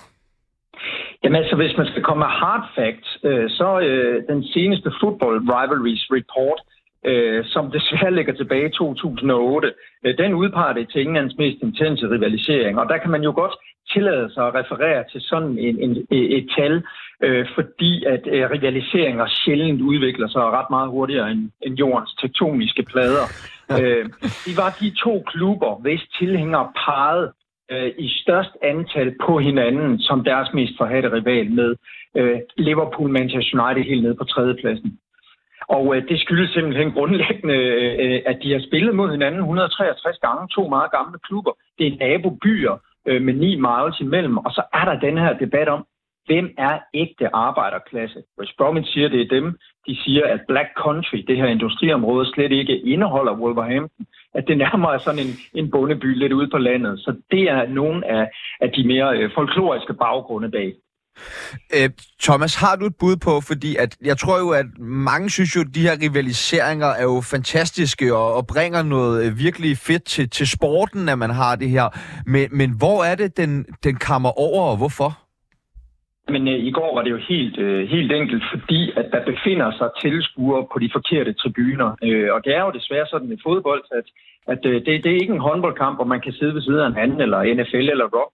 Jamen 1.25 1.41
altså, 1.43 1.57
hvis 1.57 1.77
man 1.81 1.87
skal 1.87 2.03
komme 2.03 2.21
med 2.25 2.33
hard 2.41 2.65
facts, 2.77 3.11
øh, 3.29 3.51
så 3.59 3.69
øh, 3.89 4.17
den 4.33 4.45
seneste 4.55 4.89
Football 5.01 5.37
Rivalries 5.53 6.05
Report, 6.17 6.61
øh, 7.11 7.45
som 7.55 7.71
desværre 7.77 8.15
ligger 8.19 8.35
tilbage 8.35 8.67
i 8.69 8.77
2008, 8.79 9.73
øh, 10.05 10.19
den 10.19 10.35
udpeger 10.35 10.73
det 10.73 10.87
til 10.89 11.03
Englands 11.03 11.37
mest 11.39 11.59
intense 11.63 12.05
rivalisering. 12.15 12.79
Og 12.81 12.87
der 12.89 12.99
kan 12.99 13.11
man 13.11 13.23
jo 13.23 13.33
godt 13.43 13.55
tillade 13.93 14.35
sig 14.35 14.47
at 14.47 14.55
referere 14.55 15.05
til 15.13 15.21
sådan 15.21 15.59
en, 15.59 15.77
en, 15.85 16.07
et 16.11 16.49
tal, 16.59 16.83
øh, 17.23 17.47
fordi 17.55 18.05
at 18.05 18.23
øh, 18.27 18.51
rivaliseringer 18.51 19.27
sjældent 19.27 19.81
udvikler 19.83 20.29
sig 20.29 20.43
ret 20.43 20.71
meget 20.71 20.91
hurtigere 20.91 21.31
end, 21.31 21.51
end 21.63 21.75
jordens 21.79 22.15
tektoniske 22.21 22.83
plader. 22.83 23.27
øh, 23.81 24.05
de 24.47 24.53
var 24.57 24.77
de 24.81 24.91
to 25.05 25.23
klubber, 25.27 25.75
hvis 25.75 26.03
tilhængere 26.19 26.73
pegede 26.85 27.33
øh, 27.71 27.93
i 27.99 28.09
størst 28.23 28.55
antal 28.63 29.15
på 29.27 29.39
hinanden 29.39 29.99
som 29.99 30.25
deres 30.25 30.49
mest 30.55 30.73
forhatte 30.79 31.13
rival 31.13 31.51
med 31.51 31.75
øh, 32.17 32.39
Liverpool 32.57 33.11
Manchester 33.11 33.61
United 33.61 33.85
helt 33.91 34.03
nede 34.03 34.15
på 34.15 34.25
tredjepladsen. 34.25 34.99
Og 35.69 35.97
øh, 35.97 36.09
det 36.09 36.21
skyldes 36.21 36.51
simpelthen 36.51 36.93
grundlæggende, 36.93 37.55
øh, 38.03 38.23
at 38.27 38.39
de 38.43 38.53
har 38.53 38.63
spillet 38.69 38.95
mod 38.95 39.11
hinanden 39.11 39.41
163 39.41 40.19
gange, 40.19 40.49
to 40.49 40.69
meget 40.69 40.91
gamle 40.91 41.19
klubber. 41.27 41.53
Det 41.79 41.87
er 41.87 41.97
nabobyer 41.99 42.77
øh, 43.07 43.23
med 43.23 43.35
ni 43.35 43.57
miles 43.57 44.01
imellem, 44.01 44.37
og 44.37 44.51
så 44.51 44.63
er 44.73 44.85
der 44.85 45.01
den 45.01 45.19
her 45.19 45.39
debat 45.39 45.69
om, 45.69 45.87
hvem 46.27 46.55
er 46.59 46.79
ægte 46.95 47.35
arbejderklasse? 47.35 48.23
West 48.39 48.57
Bromwich 48.59 48.93
siger, 48.93 49.09
det 49.09 49.21
er 49.21 49.35
dem. 49.37 49.59
De 49.87 49.97
siger, 50.05 50.27
at 50.27 50.41
Black 50.49 50.69
Country, 50.77 51.19
det 51.29 51.37
her 51.37 51.47
industriområde, 51.47 52.27
slet 52.27 52.53
ikke 52.53 52.79
indeholder 52.79 53.41
Wolverhampton. 53.41 54.07
At 54.35 54.45
det 54.49 54.59
nærmere 54.59 54.95
er 54.95 54.99
sådan 54.99 55.21
en, 55.21 55.33
en 55.55 55.71
bondeby 55.71 56.19
lidt 56.19 56.33
ude 56.33 56.49
på 56.51 56.59
landet. 56.59 56.99
Så 56.99 57.17
det 57.31 57.43
er 57.43 57.69
nogle 57.69 58.07
af, 58.07 58.31
af 58.61 58.71
de 58.71 58.87
mere 58.87 59.19
øh, 59.19 59.31
folkloriske 59.35 59.95
baggrunde 59.95 60.51
bag. 60.51 60.75
Øh, 61.77 61.91
Thomas, 62.23 62.55
har 62.55 62.77
du 62.77 62.85
et 62.87 62.97
bud 63.01 63.17
på, 63.17 63.41
fordi 63.41 63.77
at 63.77 63.97
jeg 64.05 64.17
tror 64.19 64.39
jo, 64.39 64.51
at 64.51 64.67
mange 64.79 65.31
synes 65.31 65.57
jo, 65.57 65.61
at 65.61 65.75
de 65.75 65.81
her 65.81 65.97
rivaliseringer 66.03 66.87
er 66.87 67.03
jo 67.03 67.21
fantastiske 67.21 68.17
og, 68.17 68.35
og 68.35 68.47
bringer 68.47 68.83
noget 68.83 69.27
øh, 69.27 69.39
virkelig 69.39 69.77
fedt 69.77 70.05
til, 70.05 70.31
til 70.31 70.47
sporten, 70.49 71.09
at 71.09 71.19
man 71.19 71.31
har 71.31 71.57
det 71.57 71.71
her. 71.71 71.87
Men, 72.27 72.49
men 72.53 72.71
hvor 72.79 73.05
er 73.05 73.15
det, 73.15 73.37
den, 73.37 73.65
den 73.85 73.97
kammer 73.97 74.31
over, 74.47 74.63
og 74.71 74.77
hvorfor? 74.77 75.11
Men 76.29 76.49
øh, 76.49 76.59
i 76.69 76.71
går 76.71 76.95
var 76.95 77.03
det 77.03 77.11
jo 77.11 77.21
helt, 77.29 77.59
øh, 77.59 77.89
helt 77.89 78.13
enkelt, 78.13 78.45
fordi 78.53 78.93
at 78.97 79.07
der 79.13 79.25
befinder 79.25 79.71
sig 79.79 79.89
tilskuere 80.05 80.67
på 80.73 80.79
de 80.79 80.91
forkerte 80.93 81.33
tribuner. 81.33 81.91
Øh, 82.03 82.29
og 82.35 82.41
det 82.45 82.53
er 82.57 82.63
jo 82.65 82.71
desværre 82.79 83.07
sådan 83.11 83.33
i 83.33 83.39
fodbold, 83.47 83.85
at, 83.99 84.07
at 84.53 84.61
øh, 84.67 84.75
det, 84.87 85.05
det 85.05 85.11
er 85.13 85.21
ikke 85.23 85.35
en 85.35 85.47
håndboldkamp, 85.49 85.97
hvor 85.99 86.05
man 86.05 86.21
kan 86.21 86.33
sidde 86.33 86.55
ved 86.55 86.63
siden 86.63 86.81
af 86.81 86.87
en 86.89 87.03
anden, 87.05 87.21
eller 87.21 87.55
NFL 87.55 87.87
eller 87.95 88.09
rock 88.17 88.33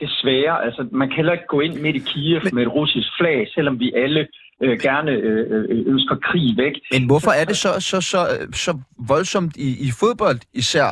desværre. 0.00 0.64
Altså, 0.64 0.88
man 0.92 1.08
kan 1.08 1.16
heller 1.16 1.32
ikke 1.32 1.46
gå 1.46 1.60
ind 1.60 1.80
midt 1.80 1.96
i 1.96 1.98
Kiev 1.98 2.40
med 2.52 2.62
et 2.62 2.74
russisk 2.74 3.08
flag, 3.18 3.48
selvom 3.54 3.80
vi 3.80 3.92
alle 3.92 4.28
øh, 4.62 4.78
gerne 4.80 5.10
øh, 5.10 5.64
øh, 5.68 5.86
ønsker 5.86 6.16
krig 6.16 6.56
væk. 6.56 6.74
Men 6.92 7.06
hvorfor 7.06 7.30
er 7.40 7.44
det 7.44 7.56
så, 7.56 7.68
så, 7.80 8.00
så, 8.00 8.20
så 8.52 8.78
voldsomt 9.08 9.56
i, 9.56 9.68
i 9.86 9.88
fodbold 10.00 10.40
især? 10.54 10.90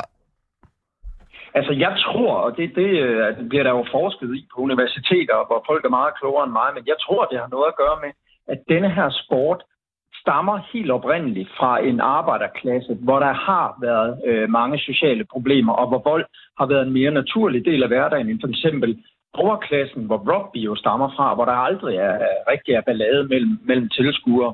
Altså, 1.57 1.73
jeg 1.85 1.93
tror, 2.05 2.33
og 2.45 2.57
det, 2.57 2.75
det, 2.75 2.89
øh, 3.05 3.37
det 3.37 3.49
bliver 3.49 3.63
der 3.63 3.71
jo 3.79 3.85
forsket 3.91 4.35
i 4.35 4.47
på 4.55 4.61
universiteter, 4.61 5.35
hvor 5.47 5.63
folk 5.69 5.85
er 5.85 5.97
meget 5.99 6.13
klogere 6.19 6.43
end 6.43 6.57
mig, 6.61 6.69
men 6.75 6.83
jeg 6.87 6.97
tror, 7.05 7.25
det 7.25 7.39
har 7.39 7.47
noget 7.55 7.67
at 7.71 7.79
gøre 7.83 7.97
med, 8.03 8.11
at 8.53 8.59
denne 8.69 8.89
her 8.97 9.09
sport 9.23 9.59
stammer 10.21 10.57
helt 10.73 10.91
oprindeligt 10.91 11.49
fra 11.57 11.71
en 11.89 11.99
arbejderklasse, 11.99 12.93
hvor 13.05 13.19
der 13.19 13.33
har 13.33 13.67
været 13.81 14.11
øh, 14.29 14.49
mange 14.49 14.77
sociale 14.79 15.25
problemer, 15.33 15.73
og 15.73 15.87
hvor 15.87 16.01
vold 16.11 16.25
har 16.59 16.65
været 16.65 16.87
en 16.87 16.93
mere 16.93 17.11
naturlig 17.11 17.65
del 17.65 17.83
af 17.83 17.89
hverdagen 17.89 18.29
end 18.29 18.41
for 18.41 18.47
eksempel 18.47 19.03
overklassen, 19.33 20.03
hvor 20.05 20.19
rugby 20.29 20.57
jo 20.57 20.75
stammer 20.75 21.09
fra, 21.15 21.35
hvor 21.35 21.45
der 21.45 21.65
aldrig 21.69 21.95
er 21.95 22.15
rigtig 22.51 22.73
er 22.73 22.81
ballade 22.81 23.23
mellem, 23.31 23.59
mellem 23.69 23.89
tilskuere. 23.89 24.53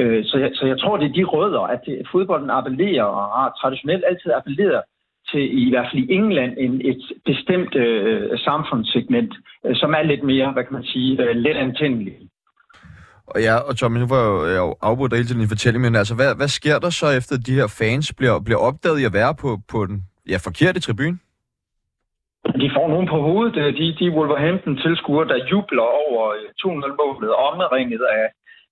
Øh, 0.00 0.24
så, 0.24 0.36
jeg, 0.38 0.50
så 0.54 0.66
jeg 0.66 0.78
tror, 0.80 0.96
det 0.96 1.08
er 1.08 1.18
de 1.18 1.24
rødder, 1.24 1.60
at 1.74 1.80
det, 1.86 2.08
fodbolden 2.12 2.50
appellerer 2.50 3.04
og 3.04 3.24
har 3.38 3.58
traditionelt 3.60 4.04
altid 4.10 4.30
appelleret 4.38 4.82
til, 5.30 5.42
i 5.66 5.70
hvert 5.70 5.88
fald 5.88 6.02
i 6.02 6.12
England, 6.18 6.52
en, 6.58 6.74
et 6.90 7.02
bestemt 7.24 7.74
øh, 7.74 8.38
samfundssegment, 8.38 9.32
øh, 9.66 9.76
som 9.76 9.90
er 9.98 10.02
lidt 10.02 10.22
mere, 10.22 10.52
hvad 10.52 10.64
kan 10.64 10.72
man 10.78 10.84
sige, 10.84 11.22
øh, 11.22 11.36
let 11.36 11.56
antændelig. 11.56 12.14
Og 13.26 13.40
ja, 13.42 13.56
og 13.68 13.76
Tommy, 13.76 13.98
nu 13.98 14.06
var 14.06 14.46
jeg 14.46 14.58
jo 14.58 14.76
afbrudt 14.82 15.14
hele 15.14 15.26
tiden 15.26 15.42
i 15.42 15.52
fortælling, 15.54 15.82
men 15.84 15.94
altså, 15.94 16.14
hvad, 16.14 16.36
hvad 16.36 16.48
sker 16.48 16.78
der 16.78 16.90
så 16.90 17.06
efter 17.10 17.36
de 17.46 17.52
her 17.52 17.68
fans 17.78 18.12
bliver, 18.18 18.40
bliver 18.40 18.58
opdaget 18.58 19.00
i 19.00 19.04
at 19.04 19.12
være 19.12 19.34
på, 19.42 19.58
på 19.72 19.86
den 19.86 20.02
ja, 20.28 20.36
forkerte 20.36 20.80
tribune? 20.80 21.18
De 22.62 22.70
får 22.76 22.88
nogen 22.88 23.08
på 23.08 23.18
hovedet. 23.28 23.56
Øh, 23.56 23.76
de, 23.78 23.94
de 24.00 24.10
Wolverhampton-tilskuere, 24.16 25.28
der 25.28 25.46
jubler 25.50 25.88
over 26.04 26.22
øh, 26.36 26.48
2-0-målet, 26.62 27.30
omringet 27.48 28.04
af, 28.20 28.26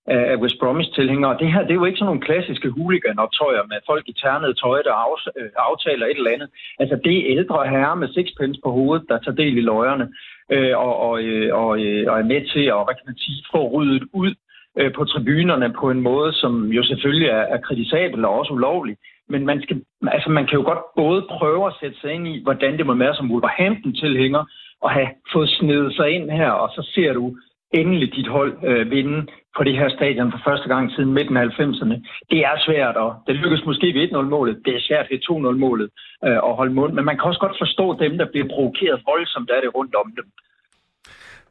af 0.07 0.35
West 0.41 0.59
Bromwich-tilhængere. 0.59 1.37
Det 1.37 1.53
her 1.53 1.61
det 1.61 1.71
er 1.71 1.81
jo 1.81 1.85
ikke 1.85 1.97
sådan 1.97 2.05
nogle 2.05 2.27
klassiske 2.27 2.69
hooligan-optøjer 2.69 3.63
med 3.71 3.77
folk 3.89 4.03
i 4.07 4.13
ternede 4.13 4.53
tøj, 4.53 4.81
der 4.81 4.93
af, 4.93 5.29
øh, 5.39 5.49
aftaler 5.69 6.05
et 6.05 6.17
eller 6.17 6.35
andet. 6.35 6.49
Altså, 6.79 6.95
det 7.05 7.15
er 7.17 7.37
ældre 7.37 7.69
herrer 7.73 7.95
med 7.95 8.07
sixpence 8.07 8.59
på 8.63 8.71
hovedet, 8.71 9.09
der 9.09 9.17
tager 9.19 9.35
del 9.35 9.57
i 9.57 9.61
løjerne 9.61 10.07
øh, 10.53 10.77
og, 10.77 10.93
og, 11.07 11.23
øh, 11.23 11.55
og, 11.61 11.71
øh, 11.85 12.11
og 12.11 12.19
er 12.19 12.31
med 12.33 12.41
til 12.53 12.65
at, 12.75 12.81
hvad 12.85 12.95
kan 12.97 13.09
man 13.09 13.17
sige, 13.17 13.45
få 13.53 13.61
ryddet 13.75 14.03
ud 14.13 14.31
øh, 14.79 14.93
på 14.93 15.05
tribunerne 15.05 15.73
på 15.81 15.89
en 15.89 16.01
måde, 16.01 16.33
som 16.33 16.53
jo 16.77 16.83
selvfølgelig 16.83 17.27
er, 17.27 17.43
er 17.55 17.57
kritisabel 17.57 18.25
og 18.25 18.39
også 18.39 18.53
ulovlig. 18.53 18.97
Men 19.29 19.45
man, 19.45 19.61
skal, 19.61 19.81
altså 20.07 20.29
man 20.29 20.47
kan 20.47 20.57
jo 20.59 20.63
godt 20.63 20.83
både 20.95 21.21
prøve 21.29 21.67
at 21.67 21.73
sætte 21.81 21.97
sig 22.01 22.11
ind 22.13 22.27
i, 22.27 22.43
hvordan 22.43 22.77
det 22.77 22.85
må 22.85 22.93
være 22.93 23.15
som 23.15 23.31
Wolverhampton-tilhænger, 23.31 24.43
og 24.81 24.91
have 24.91 25.09
fået 25.33 25.49
snedet 25.49 25.95
sig 25.95 26.09
ind 26.09 26.31
her, 26.31 26.51
og 26.51 26.69
så 26.75 26.91
ser 26.95 27.13
du 27.13 27.35
endelig 27.73 28.15
dit 28.15 28.27
hold 28.27 28.53
øh, 28.69 28.91
vinde 28.91 29.27
på 29.57 29.63
det 29.63 29.75
her 29.79 29.89
stadion 29.89 30.31
for 30.31 30.41
første 30.47 30.67
gang 30.67 30.91
siden 30.91 31.13
midten 31.13 31.37
af 31.37 31.45
90'erne. 31.45 31.97
Det 32.31 32.39
er 32.49 32.55
svært, 32.65 32.95
og 32.95 33.15
det 33.27 33.35
lykkes 33.35 33.65
måske 33.65 33.87
ved 33.93 34.09
1-0-målet. 34.11 34.61
Det 34.65 34.75
er 34.75 34.81
svært 34.87 35.07
ved 35.11 35.19
2-0-målet 35.29 35.89
øh, 36.25 36.39
at 36.47 36.55
holde 36.59 36.73
mund, 36.73 36.93
men 36.93 37.05
man 37.05 37.15
kan 37.17 37.23
også 37.23 37.39
godt 37.39 37.57
forstå 37.63 37.85
dem, 38.03 38.17
der 38.17 38.27
bliver 38.31 38.47
provokeret 38.55 39.01
voldsomt 39.05 39.49
af 39.49 39.59
det 39.63 39.75
rundt 39.75 39.95
om 39.95 40.11
dem. 40.15 40.25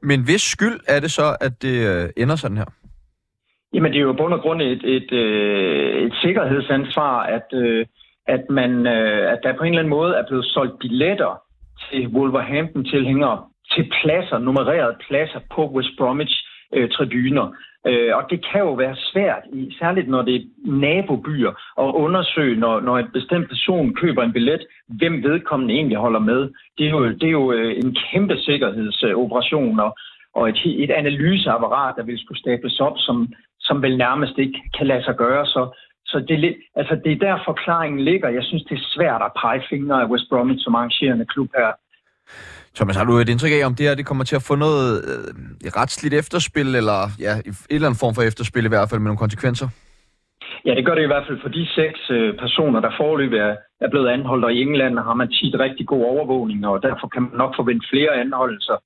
Men 0.03 0.25
hvis 0.25 0.43
skyld 0.43 0.81
er 0.89 1.01
det 1.01 1.11
så, 1.11 1.37
at 1.41 1.63
det 1.63 1.77
øh, 1.91 2.09
ender 2.17 2.37
sådan 2.37 2.57
her? 2.57 2.71
Jamen, 3.75 3.93
det 3.93 3.99
er 3.99 4.03
jo 4.03 4.13
bund 4.13 4.35
og 4.35 4.41
grund 4.41 4.63
et, 4.63 4.85
et, 4.85 5.13
øh, 5.13 6.03
et 6.07 6.15
sikkerhedsansvar, 6.23 7.23
at, 7.23 7.49
øh, 7.53 7.87
at, 8.27 8.51
man, 8.51 8.87
øh, 8.87 9.33
at 9.33 9.39
der 9.43 9.57
på 9.57 9.65
en 9.65 9.73
eller 9.73 9.83
anden 9.83 9.97
måde 9.99 10.15
er 10.15 10.27
blevet 10.29 10.45
solgt 10.45 10.79
billetter 10.79 11.43
til 11.91 12.09
Wolverhampton-tilhængere 12.09 13.45
til 13.73 13.93
pladser, 14.03 14.39
nummererede 14.39 14.97
pladser 15.09 15.41
på 15.55 15.71
West 15.75 15.91
Bromwich-tribuner. 15.99 17.47
Øh, 17.87 18.17
og 18.17 18.23
det 18.31 18.47
kan 18.53 18.61
jo 18.61 18.73
være 18.73 18.97
svært, 18.97 19.43
særligt 19.79 20.09
når 20.09 20.23
det 20.23 20.35
er 20.35 20.45
nabobyer, 20.65 21.53
at 21.83 21.95
undersøge, 22.05 22.57
når, 22.57 22.81
når 22.81 22.99
en 22.99 23.11
bestemt 23.13 23.49
person 23.49 23.95
køber 23.95 24.23
en 24.23 24.33
billet, 24.33 24.67
hvem 24.89 25.23
vedkommende 25.23 25.75
egentlig 25.75 25.99
holder 25.99 26.21
med. 26.21 26.51
Det 26.79 26.87
er 26.87 26.91
jo, 26.91 27.09
det 27.09 27.27
er 27.27 27.37
jo 27.43 27.53
en 27.53 27.97
kæmpe 28.11 28.37
sikkerhedsoperation 28.37 29.81
og, 29.81 29.99
og 30.35 30.49
et, 30.49 30.83
et 30.85 30.91
analyseapparat, 30.91 31.95
der 31.97 32.03
vil 32.03 32.19
skulle 32.19 32.41
stables 32.41 32.81
op, 32.81 32.97
som, 32.97 33.33
som 33.71 33.83
vel 33.83 33.97
nærmest 34.07 34.37
ikke 34.45 34.61
kan 34.77 34.87
lade 34.87 35.05
sig 35.05 35.17
gøre. 35.25 35.47
Så, 35.47 35.63
så 36.11 36.17
det, 36.29 36.37
altså 36.81 36.95
det 37.05 37.13
er 37.13 37.21
der 37.27 37.45
forklaringen 37.51 38.01
ligger. 38.11 38.29
Jeg 38.39 38.45
synes, 38.49 38.65
det 38.69 38.77
er 38.79 38.91
svært 38.97 39.23
at 39.29 39.33
pege 39.43 39.63
fingre 39.71 40.03
af 40.03 40.11
West 40.13 40.27
Bromwich 40.31 40.65
som 40.65 40.75
arrangerende 40.75 41.27
klub 41.33 41.51
her. 41.61 41.71
Thomas, 42.77 42.97
har 42.97 43.05
du 43.05 43.15
et 43.19 43.29
indtryk 43.29 43.53
af, 43.53 43.67
om 43.67 43.75
det 43.75 43.87
her 43.87 43.95
det 43.95 44.07
kommer 44.07 44.25
til 44.25 44.37
at 44.37 44.47
få 44.51 44.55
noget 44.67 44.87
øh, 45.11 45.33
retsligt 45.81 46.15
efterspil, 46.15 46.71
eller 46.81 46.99
ja, 47.27 47.33
et 47.51 47.75
eller 47.77 47.89
andet 47.89 48.03
form 48.05 48.15
for 48.15 48.23
efterspil 48.31 48.65
i 48.65 48.73
hvert 48.75 48.89
fald 48.91 49.01
med 49.01 49.09
nogle 49.11 49.25
konsekvenser? 49.25 49.69
Ja, 50.67 50.73
det 50.75 50.85
gør 50.87 50.95
det 50.95 51.03
i 51.03 51.13
hvert 51.13 51.27
fald 51.27 51.41
for 51.43 51.49
de 51.49 51.65
seks 51.81 52.01
øh, 52.11 52.31
personer, 52.43 52.81
der 52.81 52.93
forløb 53.01 53.33
er, 53.33 53.53
er 53.85 53.91
blevet 53.91 54.09
anholdt, 54.09 54.45
og 54.45 54.53
i 54.55 54.63
England 54.67 54.99
har 54.99 55.15
man 55.15 55.29
tit 55.29 55.55
rigtig 55.67 55.87
god 55.87 56.03
overvågning, 56.05 56.67
og 56.67 56.83
derfor 56.83 57.07
kan 57.09 57.23
man 57.23 57.39
nok 57.43 57.53
forvente 57.57 57.87
flere 57.93 58.13
anholdelser 58.25 58.77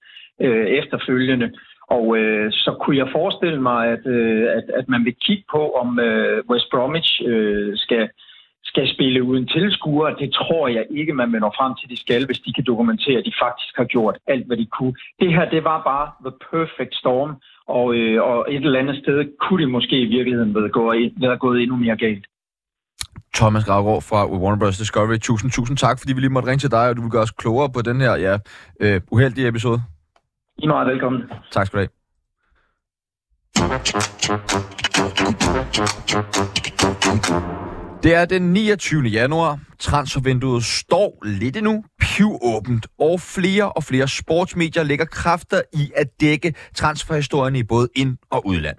øh, 0.45 0.67
efterfølgende. 0.81 1.49
Og 1.91 2.19
øh, 2.19 2.53
så 2.53 2.77
kunne 2.81 2.97
jeg 2.97 3.09
forestille 3.13 3.63
mig, 3.63 3.89
at, 3.89 4.07
øh, 4.07 4.47
at, 4.59 4.65
at 4.79 4.89
man 4.89 5.05
vil 5.05 5.15
kigge 5.27 5.45
på, 5.53 5.71
om 5.71 6.01
øh, 6.01 6.45
West 6.51 6.71
Bromwich 6.71 7.23
øh, 7.27 7.73
skal 7.77 8.09
skal 8.75 8.95
spille 8.95 9.23
uden 9.23 9.47
tilskuere. 9.47 10.17
Det 10.23 10.31
tror 10.41 10.69
jeg 10.69 10.85
ikke, 10.91 11.13
man 11.13 11.33
vil 11.33 11.41
nå 11.41 11.51
frem 11.59 11.73
til, 11.79 11.91
de 11.91 12.01
skal, 12.05 12.27
hvis 12.27 12.41
de 12.47 12.53
kan 12.53 12.65
dokumentere, 12.67 13.19
at 13.19 13.27
de 13.29 13.33
faktisk 13.47 13.75
har 13.81 13.85
gjort 13.85 14.17
alt, 14.27 14.47
hvad 14.47 14.57
de 14.57 14.67
kunne. 14.67 14.95
Det 15.21 15.31
her, 15.35 15.45
det 15.55 15.65
var 15.65 15.79
bare 15.91 16.07
the 16.27 16.35
perfect 16.51 16.95
storm, 17.03 17.33
og, 17.69 17.87
øh, 17.95 18.23
og 18.23 18.47
et 18.55 18.65
eller 18.65 18.79
andet 18.83 18.97
sted 19.03 19.19
kunne 19.41 19.63
det 19.63 19.71
måske 19.71 19.97
i 20.01 20.09
virkeligheden 20.17 20.55
være 20.55 20.69
gået, 20.69 21.13
være 21.21 21.39
gået 21.39 21.63
endnu 21.63 21.77
mere 21.77 21.97
galt. 21.97 22.27
Thomas 23.35 23.65
Gravgaard 23.65 24.03
fra 24.03 24.21
Warner 24.43 24.59
Bros. 24.59 24.79
Discovery. 24.79 25.19
Tusind, 25.19 25.51
tusind 25.51 25.77
tak, 25.77 25.99
fordi 25.99 26.13
vi 26.15 26.21
lige 26.21 26.37
måtte 26.37 26.49
ringe 26.49 26.63
til 26.65 26.71
dig, 26.71 26.89
og 26.89 26.97
du 26.97 27.03
vil 27.03 27.11
gøre 27.11 27.23
os 27.23 27.31
klogere 27.31 27.71
på 27.75 27.83
den 27.83 28.01
her 28.01 28.15
ja, 28.27 28.35
øh, 28.81 29.01
uheldige 29.11 29.49
episode. 29.49 29.81
I 30.59 30.65
er 30.65 30.69
meget 30.69 30.87
velkommen. 30.87 31.23
Tak 31.51 31.67
skal 31.67 31.79
du 31.79 31.81
have. 31.81 31.89
Det 38.03 38.15
er 38.15 38.25
den 38.25 38.53
29. 38.53 39.03
januar. 39.03 39.59
Transfervinduet 39.79 40.65
står 40.65 41.19
lidt 41.25 41.57
endnu 41.57 41.85
pivåbent, 42.01 42.87
og 42.99 43.21
flere 43.21 43.73
og 43.73 43.85
flere 43.85 44.09
sportsmedier 44.09 44.83
lægger 44.83 45.05
kræfter 45.05 45.63
i 45.73 45.93
at 45.97 46.21
dække 46.21 46.55
transferhistorien 46.75 47.57
i 47.57 47.63
både 47.63 47.89
ind- 47.97 48.19
og 48.31 48.47
udland. 48.47 48.77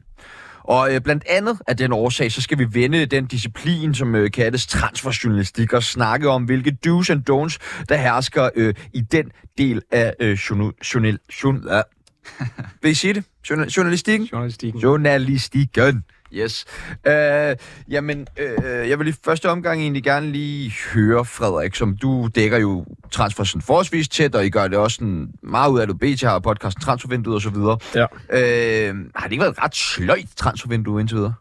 Og 0.67 0.93
øh, 0.93 1.01
blandt 1.01 1.23
andet 1.29 1.61
af 1.67 1.77
den 1.77 1.93
årsag, 1.93 2.31
så 2.31 2.41
skal 2.41 2.59
vi 2.59 2.67
vende 2.71 3.05
den 3.05 3.25
disciplin, 3.25 3.93
som 3.93 4.15
øh, 4.15 4.31
kaldes 4.31 4.67
transferjournalistik, 4.67 5.73
og 5.73 5.83
snakke 5.83 6.29
om, 6.29 6.43
hvilke 6.43 6.77
do's 6.87 7.11
and 7.11 7.29
don'ts, 7.29 7.83
der 7.89 7.95
hersker 7.95 8.49
øh, 8.55 8.73
i 8.93 9.01
den 9.01 9.31
del 9.57 9.81
af 9.91 10.13
øh, 10.19 10.33
journal... 10.33 10.73
journal, 10.93 11.19
journal 11.43 11.83
Vil 12.81 12.91
I 12.91 12.93
sige 12.93 13.13
det? 13.13 13.23
Journal, 13.49 13.67
journalistikken? 13.67 14.29
Journalistikken. 14.31 14.81
Journalistikken. 14.81 16.03
Yes. 16.35 16.65
Uh, 17.07 17.55
jamen, 17.93 18.27
uh, 18.39 18.89
jeg 18.89 18.99
vil 18.99 19.07
i 19.07 19.13
første 19.25 19.49
omgang 19.49 19.81
egentlig 19.81 20.03
gerne 20.03 20.31
lige 20.31 20.73
høre, 20.93 21.25
Frederik, 21.25 21.75
som 21.75 21.97
du 21.97 22.29
dækker 22.35 22.57
jo 22.57 22.85
transfer 23.11 23.43
sådan 23.43 23.61
forholdsvis 23.61 24.07
tæt, 24.07 24.35
og 24.35 24.45
I 24.45 24.49
gør 24.49 24.67
det 24.67 24.77
også 24.77 24.95
sådan 24.95 25.27
meget 25.43 25.71
ud 25.71 25.79
af, 25.79 25.83
at 25.83 25.89
du 25.89 25.93
BT 25.93 26.21
har 26.21 26.39
podcasten 26.39 26.81
Transfervinduet 26.81 27.35
og 27.35 27.41
så 27.41 27.49
videre. 27.49 27.77
Ja. 27.95 28.03
Uh, 28.03 28.97
har 29.15 29.23
det 29.23 29.31
ikke 29.31 29.41
været 29.41 29.51
et 29.51 29.63
ret 29.63 29.75
sløjt 29.75 30.27
transfervindue 30.35 30.99
indtil 30.99 31.17
videre? 31.17 31.33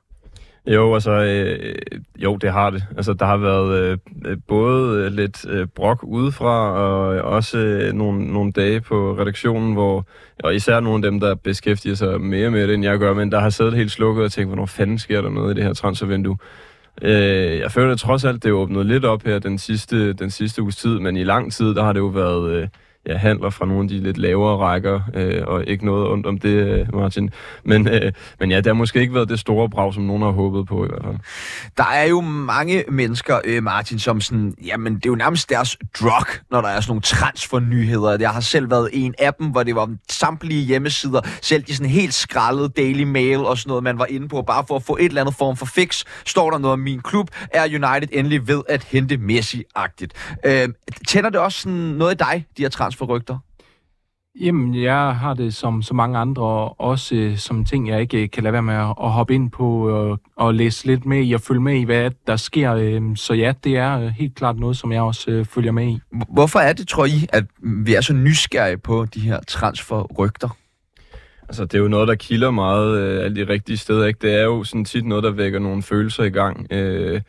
Jo, 0.66 0.94
altså, 0.94 1.10
øh, 1.10 1.74
jo, 2.16 2.36
det 2.36 2.52
har 2.52 2.70
det. 2.70 2.84
Altså, 2.96 3.12
der 3.12 3.26
har 3.26 3.36
været 3.36 3.78
øh, 3.78 3.98
øh, 4.26 4.36
både 4.48 5.10
lidt 5.10 5.46
øh, 5.48 5.66
brok 5.66 6.02
udefra, 6.02 6.70
og 6.72 7.06
også 7.22 7.58
øh, 7.58 7.92
nogle, 7.92 8.32
nogle 8.32 8.52
dage 8.52 8.80
på 8.80 9.16
redaktionen, 9.18 9.72
hvor, 9.72 10.06
og 10.44 10.54
især 10.54 10.80
nogle 10.80 11.06
af 11.06 11.10
dem, 11.10 11.20
der 11.20 11.34
beskæftiger 11.34 11.94
sig 11.94 12.20
mere 12.20 12.50
med 12.50 12.68
det, 12.68 12.74
end 12.74 12.84
jeg 12.84 12.98
gør, 12.98 13.14
men 13.14 13.32
der 13.32 13.40
har 13.40 13.50
siddet 13.50 13.74
helt 13.74 13.90
slukket 13.90 14.24
og 14.24 14.32
tænkt, 14.32 14.48
hvornår 14.48 14.66
fanden 14.66 14.98
sker 14.98 15.22
der 15.22 15.30
noget 15.30 15.54
i 15.54 15.56
det 15.56 15.64
her 15.64 15.72
transfervindue? 15.72 16.36
Øh, 17.02 17.58
jeg 17.58 17.70
føler 17.72 17.92
at 17.92 17.98
trods 17.98 18.24
alt, 18.24 18.42
det 18.42 18.48
er 18.48 18.52
åbnet 18.52 18.86
lidt 18.86 19.04
op 19.04 19.22
her 19.22 19.38
den 19.38 19.58
sidste, 19.58 20.12
den 20.12 20.30
sidste 20.30 20.62
uges 20.62 20.76
tid, 20.76 20.98
men 20.98 21.16
i 21.16 21.24
lang 21.24 21.52
tid, 21.52 21.74
der 21.74 21.82
har 21.82 21.92
det 21.92 22.00
jo 22.00 22.06
været... 22.06 22.50
Øh, 22.50 22.68
ja, 23.06 23.16
handler 23.16 23.50
fra 23.50 23.66
nogle 23.66 23.82
af 23.82 23.88
de 23.88 23.98
lidt 23.98 24.18
lavere 24.18 24.56
rækker, 24.56 25.00
øh, 25.14 25.42
og 25.46 25.64
ikke 25.66 25.86
noget 25.86 26.08
ondt 26.08 26.26
om 26.26 26.38
det, 26.38 26.48
øh, 26.48 26.94
Martin. 26.94 27.30
Men, 27.64 27.88
øh, 27.88 28.12
men 28.40 28.50
ja, 28.50 28.56
det 28.56 28.66
har 28.66 28.72
måske 28.72 29.00
ikke 29.00 29.14
været 29.14 29.28
det 29.28 29.38
store 29.38 29.68
brag, 29.68 29.94
som 29.94 30.02
nogen 30.02 30.22
har 30.22 30.30
håbet 30.30 30.66
på 30.66 30.84
i 30.84 30.88
hvert 30.88 31.02
fald. 31.04 31.16
Der 31.76 31.84
er 31.84 32.04
jo 32.04 32.20
mange 32.20 32.84
mennesker, 32.88 33.38
øh, 33.44 33.62
Martin, 33.62 33.98
som 33.98 34.20
sådan, 34.20 34.54
jamen 34.64 34.94
det 34.94 35.06
er 35.06 35.10
jo 35.10 35.14
nærmest 35.14 35.50
deres 35.50 35.76
drug, 36.00 36.26
når 36.50 36.60
der 36.60 36.68
er 36.68 36.80
sådan 36.80 36.90
nogle 36.90 37.02
transfernyheder. 37.02 38.16
Jeg 38.20 38.30
har 38.30 38.40
selv 38.40 38.70
været 38.70 38.88
en 38.92 39.14
af 39.18 39.34
dem, 39.34 39.46
hvor 39.46 39.62
det 39.62 39.74
var 39.74 39.94
samtlige 40.10 40.64
hjemmesider, 40.64 41.20
selv 41.42 41.62
de 41.62 41.76
sådan 41.76 41.90
helt 41.90 42.14
skraldede 42.14 42.68
Daily 42.68 43.02
Mail 43.02 43.38
og 43.38 43.58
sådan 43.58 43.68
noget, 43.68 43.84
man 43.84 43.98
var 43.98 44.06
inde 44.06 44.28
på, 44.28 44.42
bare 44.42 44.64
for 44.68 44.76
at 44.76 44.82
få 44.82 44.96
et 44.96 45.04
eller 45.04 45.20
andet 45.20 45.34
form 45.34 45.56
for 45.56 45.66
fix, 45.66 46.04
står 46.26 46.50
der 46.50 46.58
noget 46.58 46.72
om 46.72 46.78
min 46.78 47.00
klub, 47.00 47.30
er 47.52 47.64
United 47.64 48.08
endelig 48.12 48.48
ved 48.48 48.62
at 48.68 48.84
hente 48.84 49.16
Messi-agtigt. 49.16 50.38
Øh, 50.44 50.68
tænder 51.08 51.30
det 51.30 51.40
også 51.40 51.60
sådan 51.60 51.78
noget 51.78 52.14
i 52.14 52.16
dig, 52.16 52.46
de 52.56 52.62
her 52.62 52.68
transfer 52.68 52.93
transferrygter? 52.94 53.38
Jamen, 54.40 54.82
jeg 54.82 55.16
har 55.16 55.34
det 55.34 55.54
som 55.54 55.82
så 55.82 55.94
mange 55.94 56.18
andre, 56.18 56.42
og 56.42 56.80
også 56.80 57.14
øh, 57.14 57.36
som 57.36 57.64
ting, 57.64 57.88
jeg 57.88 58.00
ikke 58.00 58.22
øh, 58.22 58.30
kan 58.30 58.42
lade 58.42 58.52
være 58.52 58.62
med 58.62 58.74
at, 58.74 58.94
at 59.02 59.10
hoppe 59.10 59.34
ind 59.34 59.50
på 59.50 59.88
og, 59.88 60.20
og 60.36 60.54
læse 60.54 60.86
lidt 60.86 61.06
med 61.06 61.26
i 61.26 61.32
og 61.32 61.40
følge 61.40 61.60
med 61.60 61.74
i, 61.74 61.82
hvad 61.82 62.10
der 62.26 62.36
sker. 62.36 62.74
Øh, 62.74 63.02
så 63.16 63.34
ja, 63.34 63.52
det 63.64 63.76
er 63.76 64.08
helt 64.08 64.34
klart 64.34 64.58
noget, 64.58 64.76
som 64.76 64.92
jeg 64.92 65.02
også 65.02 65.30
øh, 65.30 65.44
følger 65.44 65.72
med 65.72 65.86
i. 65.86 66.00
Hvorfor 66.28 66.58
er 66.58 66.72
det, 66.72 66.88
tror 66.88 67.04
I, 67.04 67.26
at 67.32 67.44
vi 67.62 67.94
er 67.94 68.00
så 68.00 68.12
nysgerrige 68.12 68.78
på 68.78 69.04
de 69.14 69.20
her 69.20 69.40
transferrygter? 69.48 70.56
Altså, 71.48 71.64
det 71.64 71.74
er 71.74 71.78
jo 71.78 71.88
noget, 71.88 72.08
der 72.08 72.14
kilder 72.14 72.50
meget 72.50 72.98
øh, 72.98 73.24
alle 73.24 73.44
de 73.44 73.52
rigtige 73.52 73.76
steder, 73.76 74.06
ikke? 74.06 74.18
Det 74.22 74.34
er 74.34 74.42
jo 74.44 74.64
sådan 74.64 74.84
tit 74.84 75.04
noget, 75.04 75.24
der 75.24 75.30
vækker 75.30 75.58
nogle 75.58 75.82
følelser 75.82 76.24
i 76.24 76.30
gang. 76.30 76.66
Øh, 76.70 77.20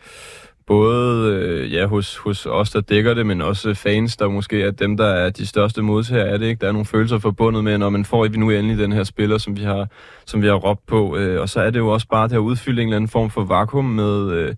både 0.67 1.33
øh, 1.33 1.73
ja, 1.73 1.85
hos, 1.85 2.17
hos 2.17 2.45
os, 2.45 2.69
der 2.69 2.81
dækker 2.81 3.13
det, 3.13 3.25
men 3.25 3.41
også 3.41 3.73
fans, 3.73 4.17
der 4.17 4.27
måske 4.27 4.61
er 4.61 4.71
dem, 4.71 4.97
der 4.97 5.07
er 5.07 5.29
de 5.29 5.47
største 5.47 5.81
modtagere 5.81 6.27
af 6.27 6.39
det. 6.39 6.47
Ikke? 6.47 6.61
Der 6.61 6.67
er 6.67 6.71
nogle 6.71 6.85
følelser 6.85 7.19
forbundet 7.19 7.63
med, 7.63 7.77
når 7.77 7.89
man 7.89 8.05
får 8.05 8.27
vi 8.27 8.37
nu 8.37 8.49
endelig 8.49 8.77
den 8.77 8.91
her 8.91 9.03
spiller, 9.03 9.37
som 9.37 9.57
vi 9.57 9.63
har, 9.63 9.87
som 10.25 10.41
vi 10.41 10.47
har 10.47 10.55
råbt 10.55 10.85
på. 10.85 11.17
Øh, 11.17 11.41
og 11.41 11.49
så 11.49 11.61
er 11.61 11.69
det 11.69 11.79
jo 11.79 11.87
også 11.87 12.07
bare 12.07 12.27
det 12.27 12.35
at 12.35 12.39
udfylde 12.39 12.81
en 12.81 12.87
eller 12.87 12.95
anden 12.95 13.09
form 13.09 13.29
for 13.29 13.43
vakuum 13.43 13.85
med... 13.85 14.31
Øh, 14.31 14.55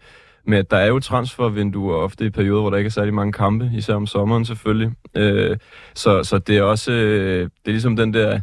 med 0.49 0.57
at 0.57 0.71
der 0.71 0.77
er 0.77 0.87
jo 0.87 0.99
transfervinduer 0.99 1.95
ofte 1.95 2.25
i 2.25 2.29
perioder, 2.29 2.61
hvor 2.61 2.69
der 2.69 2.77
ikke 2.77 2.87
er 2.87 2.91
særlig 2.91 3.13
mange 3.13 3.33
kampe, 3.33 3.71
især 3.75 3.93
om 3.93 4.07
sommeren 4.07 4.45
selvfølgelig. 4.45 4.91
Øh, 5.15 5.57
så, 5.95 6.23
så 6.23 6.37
det 6.37 6.57
er 6.57 6.61
også 6.61 6.91
øh, 6.91 7.41
det 7.41 7.49
er 7.65 7.71
ligesom 7.71 7.95
den 7.95 8.13
der 8.13 8.39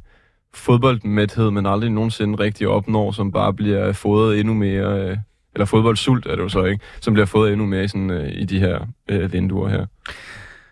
fodboldmæthed, 0.54 1.50
man 1.50 1.66
aldrig 1.66 1.90
nogensinde 1.90 2.38
rigtig 2.38 2.68
opnår, 2.68 3.12
som 3.12 3.32
bare 3.32 3.54
bliver 3.54 3.92
fodret 3.92 4.40
endnu 4.40 4.54
mere 4.54 5.10
øh, 5.10 5.16
eller 5.54 5.64
fodboldsult 5.64 6.26
er 6.26 6.36
det 6.36 6.42
jo 6.42 6.48
så 6.48 6.64
ikke, 6.64 6.84
som 7.00 7.14
bliver 7.14 7.26
fået 7.26 7.52
endnu 7.52 7.66
mere 7.66 7.84
i, 7.84 7.88
sådan, 7.88 8.10
øh, 8.10 8.32
i 8.32 8.44
de 8.44 8.58
her 8.58 8.86
øh, 9.08 9.32
vinduer 9.32 9.68
her. 9.68 9.86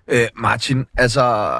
Øh, 0.08 0.26
Martin, 0.36 0.86
altså 0.96 1.56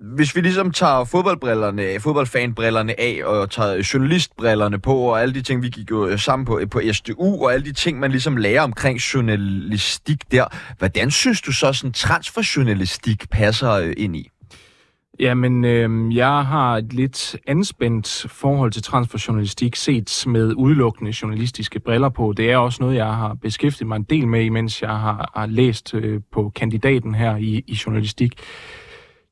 hvis 0.00 0.36
vi 0.36 0.40
ligesom 0.40 0.70
tager 0.70 1.04
fodboldbrillerne, 1.04 2.00
fodboldfanbrillerne 2.00 3.00
af, 3.00 3.20
og 3.24 3.50
tager 3.50 3.82
journalistbrillerne 3.94 4.78
på, 4.78 4.94
og 4.96 5.22
alle 5.22 5.34
de 5.34 5.42
ting, 5.42 5.62
vi 5.62 5.68
gik 5.68 5.90
jo 5.90 6.06
øh, 6.06 6.18
sammen 6.18 6.46
på, 6.46 6.60
på 6.70 6.80
SDU, 6.92 7.44
og 7.44 7.52
alle 7.52 7.64
de 7.64 7.72
ting, 7.72 7.98
man 7.98 8.10
ligesom 8.10 8.36
lærer 8.36 8.62
omkring 8.62 8.98
journalistik 8.98 10.32
der, 10.32 10.44
hvordan 10.78 11.10
synes 11.10 11.40
du 11.42 11.52
så 11.52 11.72
sådan 11.72 11.92
transferjournalistik 11.92 13.30
passer 13.30 13.70
øh, 13.72 13.92
ind 13.96 14.16
i? 14.16 14.30
Jamen, 15.20 15.64
øh, 15.64 16.16
jeg 16.16 16.46
har 16.46 16.76
et 16.76 16.92
lidt 16.92 17.36
anspændt 17.46 18.26
forhold 18.28 18.72
til 18.72 18.82
transferjournalistik 18.82 19.76
set 19.76 20.24
med 20.26 20.54
udelukkende 20.56 21.12
journalistiske 21.22 21.80
briller 21.80 22.08
på. 22.08 22.32
Det 22.36 22.50
er 22.50 22.56
også 22.56 22.82
noget, 22.82 22.96
jeg 22.96 23.14
har 23.14 23.34
beskæftiget 23.34 23.88
mig 23.88 23.96
en 23.96 24.02
del 24.02 24.28
med, 24.28 24.50
mens 24.50 24.82
jeg 24.82 24.90
har, 24.90 25.30
har 25.34 25.46
læst 25.46 25.94
øh, 25.94 26.20
på 26.32 26.52
kandidaten 26.54 27.14
her 27.14 27.36
i, 27.36 27.64
i 27.66 27.78
journalistik. 27.86 28.32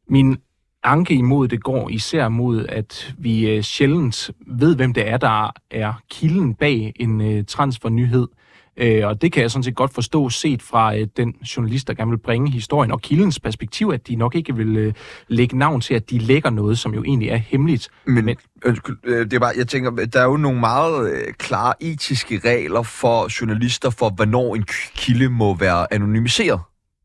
Min 0.08 0.36
anke 0.82 1.14
imod 1.14 1.48
det 1.48 1.62
går 1.62 1.88
især 1.88 2.28
mod, 2.28 2.66
at 2.68 3.14
vi 3.18 3.50
øh, 3.50 3.62
sjældent 3.62 4.30
ved, 4.46 4.76
hvem 4.76 4.92
det 4.92 5.08
er, 5.08 5.16
der 5.16 5.50
er 5.70 5.92
kilden 6.10 6.54
bag 6.54 6.92
en 6.96 7.20
øh, 7.20 7.44
transfernyhed. 7.44 8.26
Øh, 8.76 9.06
og 9.06 9.22
det 9.22 9.32
kan 9.32 9.42
jeg 9.42 9.50
sådan 9.50 9.62
set 9.62 9.74
godt 9.74 9.94
forstå, 9.94 10.28
set 10.28 10.62
fra 10.62 10.96
øh, 10.96 11.06
den 11.16 11.32
journalist, 11.56 11.88
der 11.88 11.94
gerne 11.94 12.10
vil 12.10 12.18
bringe 12.18 12.50
historien 12.50 12.92
og 12.92 13.00
kildens 13.00 13.40
perspektiv, 13.40 13.90
at 13.94 14.08
de 14.08 14.16
nok 14.16 14.34
ikke 14.34 14.56
vil 14.56 14.76
øh, 14.76 14.92
lægge 15.28 15.58
navn 15.58 15.80
til, 15.80 15.94
at 15.94 16.10
de 16.10 16.18
lægger 16.18 16.50
noget, 16.50 16.78
som 16.78 16.94
jo 16.94 17.04
egentlig 17.04 17.28
er 17.28 17.36
hemmeligt. 17.36 17.88
Men, 18.04 18.24
Men 18.24 18.36
øh, 19.04 19.24
det 19.24 19.32
er 19.32 19.38
bare, 19.38 19.52
jeg 19.56 19.68
tænker, 19.68 19.90
der 19.90 20.20
er 20.20 20.24
jo 20.24 20.36
nogle 20.36 20.60
meget 20.60 21.12
øh, 21.12 21.32
klare 21.38 21.74
etiske 21.80 22.40
regler 22.44 22.82
for 22.82 23.40
journalister 23.40 23.90
for, 23.90 24.10
hvornår 24.10 24.54
en 24.54 24.64
kilde 24.94 25.28
må 25.28 25.54
være 25.54 25.92
anonymiseret. 25.94 26.60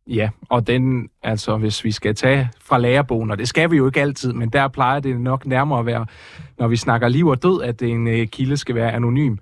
Ja, 0.07 0.29
og 0.49 0.67
den, 0.67 1.09
altså 1.23 1.57
hvis 1.57 1.83
vi 1.83 1.91
skal 1.91 2.15
tage 2.15 2.49
fra 2.61 2.77
lærerbogen, 2.77 3.31
og 3.31 3.37
det 3.37 3.47
skal 3.47 3.71
vi 3.71 3.77
jo 3.77 3.85
ikke 3.85 4.01
altid, 4.01 4.33
men 4.33 4.49
der 4.49 4.67
plejer 4.67 4.99
det 4.99 5.21
nok 5.21 5.45
nærmere 5.45 5.79
at 5.79 5.85
være, 5.85 6.05
når 6.59 6.67
vi 6.67 6.75
snakker 6.75 7.07
liv 7.07 7.27
og 7.27 7.43
død, 7.43 7.61
at 7.61 7.81
en 7.81 8.07
øh, 8.07 8.27
kilde 8.27 8.57
skal 8.57 8.75
være 8.75 8.91
anonym. 8.91 9.37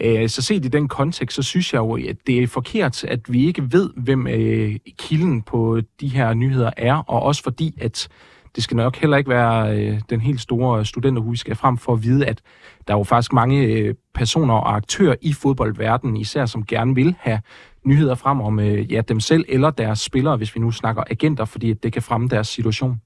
Øh, 0.00 0.28
så 0.28 0.42
set 0.42 0.64
i 0.64 0.68
den 0.68 0.88
kontekst, 0.88 1.36
så 1.36 1.42
synes 1.42 1.72
jeg 1.72 1.78
jo, 1.78 1.96
at 1.96 2.16
det 2.26 2.42
er 2.42 2.46
forkert, 2.46 3.04
at 3.04 3.20
vi 3.32 3.46
ikke 3.46 3.72
ved, 3.72 3.90
hvem 3.96 4.26
øh, 4.26 4.76
kilden 4.98 5.42
på 5.42 5.80
de 6.00 6.08
her 6.08 6.34
nyheder 6.34 6.70
er, 6.76 6.94
og 6.94 7.22
også 7.22 7.42
fordi, 7.42 7.78
at 7.80 8.08
det 8.56 8.64
skal 8.64 8.76
nok 8.76 8.96
heller 8.96 9.16
ikke 9.16 9.30
være 9.30 9.78
øh, 9.78 10.00
den 10.10 10.20
helt 10.20 10.40
store 10.40 10.84
studenterhus, 10.84 11.38
skal 11.38 11.56
frem 11.56 11.78
for 11.78 11.92
at 11.92 12.02
vide, 12.02 12.26
at 12.26 12.40
der 12.88 12.94
er 12.94 12.98
jo 12.98 13.04
faktisk 13.04 13.32
mange 13.32 13.62
øh, 13.62 13.94
personer 14.14 14.54
og 14.54 14.76
aktører 14.76 15.14
i 15.20 15.32
fodboldverdenen, 15.32 16.16
især 16.16 16.46
som 16.46 16.66
gerne 16.66 16.94
vil 16.94 17.14
have 17.18 17.40
nyheder 17.84 18.14
frem 18.14 18.40
om 18.40 18.60
øh, 18.60 18.92
ja, 18.92 19.00
dem 19.00 19.20
selv 19.20 19.44
eller 19.48 19.70
deres 19.70 20.00
spillere, 20.00 20.36
hvis 20.36 20.54
vi 20.54 20.60
nu 20.60 20.70
snakker 20.70 21.02
agenter, 21.10 21.44
fordi 21.44 21.72
det 21.72 21.92
kan 21.92 22.02
fremme 22.02 22.28
deres 22.28 22.48
situation. 22.48 23.00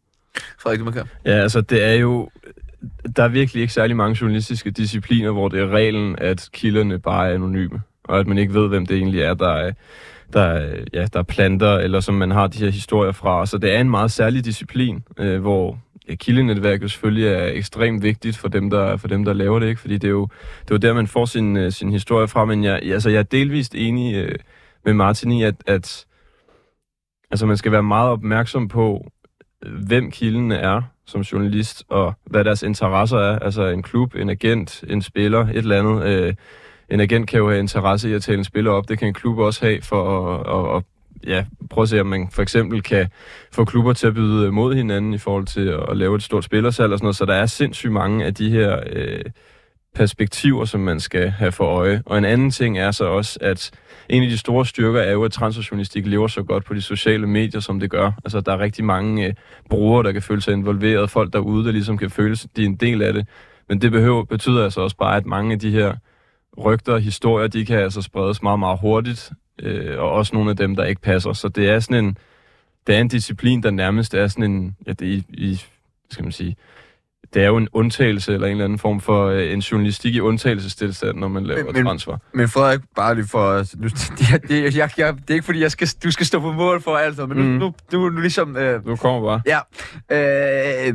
Frederik, 0.58 0.80
du. 0.80 0.92
Ja, 1.24 1.30
altså 1.30 1.60
det 1.60 1.84
er 1.84 1.92
jo... 1.92 2.30
Der 3.16 3.22
er 3.22 3.28
virkelig 3.28 3.60
ikke 3.60 3.72
særlig 3.72 3.96
mange 3.96 4.18
journalistiske 4.20 4.70
discipliner, 4.70 5.30
hvor 5.30 5.48
det 5.48 5.60
er 5.60 5.68
reglen, 5.68 6.18
at 6.18 6.48
kilderne 6.52 6.98
bare 6.98 7.30
er 7.30 7.34
anonyme, 7.34 7.80
og 8.04 8.18
at 8.18 8.26
man 8.26 8.38
ikke 8.38 8.54
ved, 8.54 8.68
hvem 8.68 8.86
det 8.86 8.96
egentlig 8.96 9.20
er, 9.20 9.34
der 9.34 9.48
er, 9.48 9.72
der 10.32 10.76
ja, 10.92 11.06
der 11.12 11.18
er 11.18 11.22
planter, 11.22 11.78
eller 11.78 12.00
som 12.00 12.14
man 12.14 12.30
har 12.30 12.46
de 12.46 12.58
her 12.58 12.70
historier 12.70 13.12
fra. 13.12 13.46
Så 13.46 13.58
det 13.58 13.74
er 13.74 13.80
en 13.80 13.90
meget 13.90 14.10
særlig 14.10 14.44
disciplin, 14.44 15.04
øh, 15.18 15.40
hvor 15.40 15.78
ja, 16.08 16.14
kildenetværket 16.14 16.90
selvfølgelig 16.90 17.28
er 17.28 17.46
ekstremt 17.46 18.02
vigtigt 18.02 18.36
for 18.36 18.48
dem, 18.48 18.70
der, 18.70 18.96
for 18.96 19.08
dem, 19.08 19.24
der 19.24 19.32
laver 19.32 19.58
det, 19.58 19.68
ikke? 19.68 19.80
fordi 19.80 19.94
det 19.94 20.08
er 20.08 20.12
jo, 20.12 20.28
det 20.62 20.70
er 20.70 20.74
jo 20.74 20.76
der, 20.76 20.92
man 20.92 21.06
får 21.06 21.24
sin, 21.24 21.56
øh, 21.56 21.72
sin 21.72 21.92
historie 21.92 22.28
fra. 22.28 22.44
Men 22.44 22.64
jeg, 22.64 22.80
altså, 22.82 23.10
jeg 23.10 23.18
er 23.18 23.22
delvist 23.22 23.74
enig 23.74 24.14
øh, 24.14 24.38
med 24.84 24.94
Martin 24.94 25.32
i, 25.32 25.42
at, 25.42 25.54
at 25.66 26.06
altså, 27.30 27.46
man 27.46 27.56
skal 27.56 27.72
være 27.72 27.82
meget 27.82 28.10
opmærksom 28.10 28.68
på, 28.68 29.10
hvem 29.86 30.10
kilden 30.10 30.52
er 30.52 30.82
som 31.06 31.20
journalist, 31.20 31.84
og 31.88 32.14
hvad 32.24 32.44
deres 32.44 32.62
interesser 32.62 33.18
er. 33.18 33.38
Altså 33.38 33.66
en 33.66 33.82
klub, 33.82 34.14
en 34.14 34.30
agent, 34.30 34.84
en 34.88 35.02
spiller, 35.02 35.46
et 35.46 35.56
eller 35.56 35.78
andet. 35.78 36.04
Øh, 36.04 36.34
en 36.90 37.00
agent 37.00 37.28
kan 37.28 37.38
jo 37.38 37.48
have 37.48 37.60
interesse 37.60 38.10
i 38.10 38.12
at 38.12 38.22
tale 38.22 38.38
en 38.38 38.44
spiller 38.44 38.70
op. 38.70 38.88
Det 38.88 38.98
kan 38.98 39.08
en 39.08 39.14
klub 39.14 39.38
også 39.38 39.66
have 39.66 39.82
for 39.82 40.34
at, 40.34 40.70
at, 40.70 40.76
at 40.76 40.82
ja, 41.26 41.44
prøve 41.70 41.82
at 41.82 41.88
se, 41.88 42.00
om 42.00 42.06
man 42.06 42.28
for 42.30 42.42
eksempel 42.42 42.82
kan 42.82 43.08
få 43.52 43.64
klubber 43.64 43.92
til 43.92 44.06
at 44.06 44.14
byde 44.14 44.52
mod 44.52 44.74
hinanden 44.74 45.14
i 45.14 45.18
forhold 45.18 45.46
til 45.46 45.74
at 45.90 45.96
lave 45.96 46.16
et 46.16 46.22
stort 46.22 46.44
spillersalg 46.44 46.92
og 46.92 46.98
sådan 46.98 47.04
noget. 47.04 47.16
Så 47.16 47.24
der 47.24 47.34
er 47.34 47.46
sindssygt 47.46 47.92
mange 47.92 48.24
af 48.24 48.34
de 48.34 48.50
her 48.50 48.80
øh, 48.92 49.24
perspektiver, 49.94 50.64
som 50.64 50.80
man 50.80 51.00
skal 51.00 51.30
have 51.30 51.52
for 51.52 51.64
øje. 51.64 52.02
Og 52.06 52.18
en 52.18 52.24
anden 52.24 52.50
ting 52.50 52.78
er 52.78 52.90
så 52.90 53.04
også, 53.04 53.38
at 53.42 53.70
en 54.08 54.22
af 54.22 54.28
de 54.28 54.38
store 54.38 54.66
styrker 54.66 55.00
er 55.00 55.12
jo, 55.12 55.24
at 55.24 55.32
transferjournalistik 55.32 56.06
lever 56.06 56.26
så 56.26 56.42
godt 56.42 56.64
på 56.64 56.74
de 56.74 56.82
sociale 56.82 57.26
medier, 57.26 57.60
som 57.60 57.80
det 57.80 57.90
gør. 57.90 58.12
Altså, 58.24 58.40
der 58.40 58.52
er 58.52 58.58
rigtig 58.58 58.84
mange 58.84 59.26
øh, 59.26 59.34
brugere, 59.70 60.02
der 60.02 60.12
kan 60.12 60.22
føle 60.22 60.40
sig 60.40 60.52
involveret, 60.52 61.10
folk 61.10 61.32
derude, 61.32 61.64
der 61.64 61.72
ligesom 61.72 61.98
kan 61.98 62.10
føle, 62.10 62.32
at 62.32 62.46
de 62.56 62.62
er 62.62 62.66
en 62.66 62.76
del 62.76 63.02
af 63.02 63.12
det. 63.12 63.26
Men 63.68 63.80
det 63.82 63.92
behøver, 63.92 64.24
betyder 64.24 64.64
altså 64.64 64.80
også 64.80 64.96
bare, 64.96 65.16
at 65.16 65.26
mange 65.26 65.52
af 65.52 65.58
de 65.58 65.70
her 65.70 65.94
rygter 66.64 66.92
og 66.92 67.00
historier, 67.00 67.48
de 67.48 67.66
kan 67.66 67.78
altså 67.78 68.02
spredes 68.02 68.42
meget, 68.42 68.58
meget 68.58 68.80
hurtigt, 68.80 69.32
øh, 69.58 69.98
og 69.98 70.10
også 70.10 70.34
nogle 70.34 70.50
af 70.50 70.56
dem, 70.56 70.76
der 70.76 70.84
ikke 70.84 71.00
passer. 71.00 71.32
Så 71.32 71.48
det 71.48 71.70
er 71.70 71.80
sådan 71.80 72.04
en, 72.04 72.18
det 72.86 72.96
er 72.96 73.00
en 73.00 73.08
disciplin, 73.08 73.62
der 73.62 73.70
nærmest 73.70 74.14
er 74.14 74.28
sådan 74.28 74.44
en, 74.44 74.76
ja, 74.86 74.92
det 74.92 75.14
er 75.14 75.22
i, 75.28 75.64
skal 76.10 76.22
man 76.22 76.32
sige, 76.32 76.56
det 77.34 77.42
er 77.42 77.46
jo 77.46 77.56
en 77.56 77.68
undtagelse, 77.72 78.34
eller 78.34 78.46
en 78.46 78.50
eller 78.50 78.64
anden 78.64 78.78
form 78.78 79.00
for 79.00 79.26
øh, 79.26 79.52
en 79.52 79.58
journalistik 79.60 80.14
i 80.14 80.20
undtagelsestilstand, 80.20 81.18
når 81.18 81.28
man 81.28 81.44
laver 81.44 81.72
men, 81.72 81.84
transfer. 81.84 82.16
Men 82.34 82.48
Frederik, 82.48 82.80
bare 82.96 83.14
lige 83.14 83.26
for... 83.26 83.76
Nu, 83.76 83.88
det, 84.18 84.48
det, 84.48 84.76
jeg, 84.76 84.90
jeg, 84.98 85.14
det 85.14 85.30
er 85.30 85.34
ikke 85.34 85.44
fordi, 85.44 85.60
jeg 85.60 85.70
skal, 85.70 85.88
du 86.04 86.10
skal 86.10 86.26
stå 86.26 86.40
på 86.40 86.52
mål 86.52 86.82
for 86.82 86.96
alt, 86.96 87.18
men 87.18 87.28
nu, 87.28 87.42
mm. 87.42 87.48
nu, 87.48 87.74
nu, 87.92 88.08
nu 88.08 88.20
ligesom... 88.20 88.56
Øh, 88.56 88.86
nu 88.86 88.96
kommer 88.96 89.28
bare. 89.28 89.42
Ja. 89.46 89.58
Øh, 90.88 90.94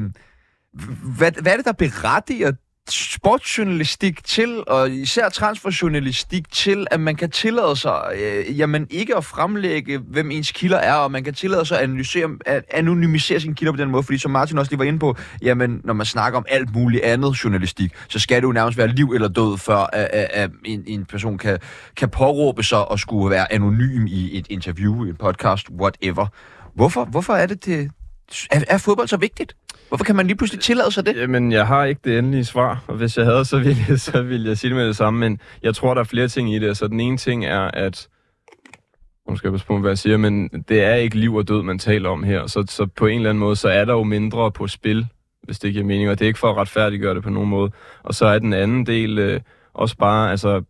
hvad, 1.18 1.32
hvad 1.42 1.52
er 1.52 1.56
det, 1.56 1.66
der 1.66 1.72
berettiger 1.72 2.52
sportsjournalistik 2.90 4.24
til, 4.24 4.64
og 4.68 4.92
især 4.92 5.30
transferjournalistik 5.30 6.52
til, 6.52 6.88
at 6.92 7.00
man 7.00 7.16
kan 7.16 7.32
tillade 7.32 7.76
sig, 7.76 8.02
øh, 8.16 8.60
jamen 8.60 8.88
ikke 8.90 9.18
at 9.18 9.26
fremlægge, 9.26 9.98
hvem 9.98 10.32
ens 10.32 10.52
kilder 10.52 10.78
er, 10.78 10.94
og 10.94 11.12
man 11.12 11.24
kan 11.24 11.34
tillade 11.34 11.66
sig 11.66 11.78
at, 11.78 11.84
analysere, 11.84 12.30
at 12.46 12.64
anonymisere 12.72 13.40
sine 13.40 13.56
kilder 13.56 13.72
på 13.72 13.78
den 13.78 13.90
måde, 13.90 14.04
fordi 14.04 14.18
som 14.18 14.32
Martin 14.32 14.58
også 14.58 14.72
lige 14.72 14.80
var 14.80 14.86
inde 14.86 15.00
på, 15.00 15.16
jamen 15.42 15.82
når 15.84 15.94
man 15.94 16.06
snakker 16.06 16.38
om 16.38 16.46
alt 16.50 16.74
muligt 16.74 17.04
andet 17.04 17.44
journalistik, 17.44 17.92
så 18.10 18.20
skal 18.20 18.42
det 18.42 18.48
jo 18.48 18.52
nærmest 18.52 18.78
være 18.78 18.88
liv 18.88 19.12
eller 19.12 19.28
død, 19.28 19.58
før 19.58 19.78
at, 19.78 20.10
at, 20.14 20.30
at 20.34 20.52
en, 20.66 20.84
en 20.88 21.06
person 21.06 21.38
kan, 21.38 21.60
kan 21.96 22.10
påråbe 22.10 22.64
sig 22.64 22.88
og 22.88 23.00
skulle 23.00 23.30
være 23.30 23.54
anonym 23.54 24.08
i 24.08 24.38
et 24.38 24.48
interview, 24.50 25.04
en 25.04 25.16
podcast, 25.16 25.70
whatever. 25.70 26.28
Hvorfor, 26.76 27.06
hvorfor 27.06 27.34
er 27.34 27.46
det 27.46 27.66
det? 27.66 27.92
Er, 28.52 28.64
er 28.68 28.78
fodbold 28.78 29.08
så 29.08 29.18
vigtigt? 29.18 29.56
Hvorfor 29.88 30.06
kan 30.06 30.16
man 30.16 30.28
lige 30.28 30.38
pludselig 30.38 30.62
tillade 30.62 30.92
sig 30.92 31.06
det? 31.06 31.16
Jamen, 31.16 31.52
jeg 31.52 31.68
har 31.68 31.86
ikke 31.86 32.02
det 32.04 32.18
endelige 32.18 32.46
svar, 32.46 32.84
og 32.88 32.96
hvis 32.96 33.18
jeg 33.18 33.26
havde, 33.26 33.46
så 33.46 33.58
ville 33.60 33.86
jeg, 33.90 34.00
så 34.00 34.22
ville 34.22 34.50
jeg 34.50 34.58
sige 34.58 34.70
det 34.70 34.78
med 34.78 34.88
det 34.88 34.96
samme, 34.96 35.20
men 35.20 35.40
jeg 35.64 35.76
tror, 35.76 35.94
der 35.94 36.02
er 36.02 36.06
flere 36.06 36.28
ting 36.28 36.54
i 36.54 36.60
det. 36.60 36.78
Så 36.78 36.88
den 36.88 37.00
ene 37.00 37.18
ting 37.18 37.46
er, 37.46 37.62
at 37.62 38.08
nu 39.30 39.36
skal 39.36 39.48
jeg 39.48 39.54
passe 39.54 39.68
på, 39.68 39.78
hvad 39.78 39.90
jeg 39.90 39.98
siger, 39.98 40.18
men 40.18 40.50
det 40.50 40.84
er 40.84 40.96
ikke 40.96 41.18
liv 41.18 41.36
og 41.36 41.48
død, 41.48 41.64
man 41.64 41.80
taler 41.80 42.10
om 42.10 42.24
her. 42.24 42.48
Så, 42.48 42.66
så 42.70 42.86
på 42.86 43.08
en 43.08 43.16
eller 43.16 43.30
anden 43.30 43.40
måde, 43.40 43.56
så 43.56 43.70
er 43.70 43.86
der 43.86 43.94
jo 43.94 44.04
mindre 44.04 44.52
på 44.52 44.68
spil, 44.68 45.08
hvis 45.44 45.60
det 45.60 45.74
giver 45.74 45.86
mening, 45.86 46.10
og 46.10 46.20
det 46.20 46.26
er 46.26 46.28
ikke 46.28 46.40
for 46.40 46.52
at 46.52 46.58
retfærdiggøre 46.58 47.16
det 47.16 47.24
på 47.24 47.30
nogen 47.30 47.50
måde. 47.50 47.72
Og 48.04 48.14
så 48.14 48.26
er 48.26 48.40
den 48.40 48.54
anden 48.54 48.86
del 48.86 49.20
øh, 49.20 49.42
også 49.74 49.98
bare, 49.98 50.32
altså, 50.32 50.64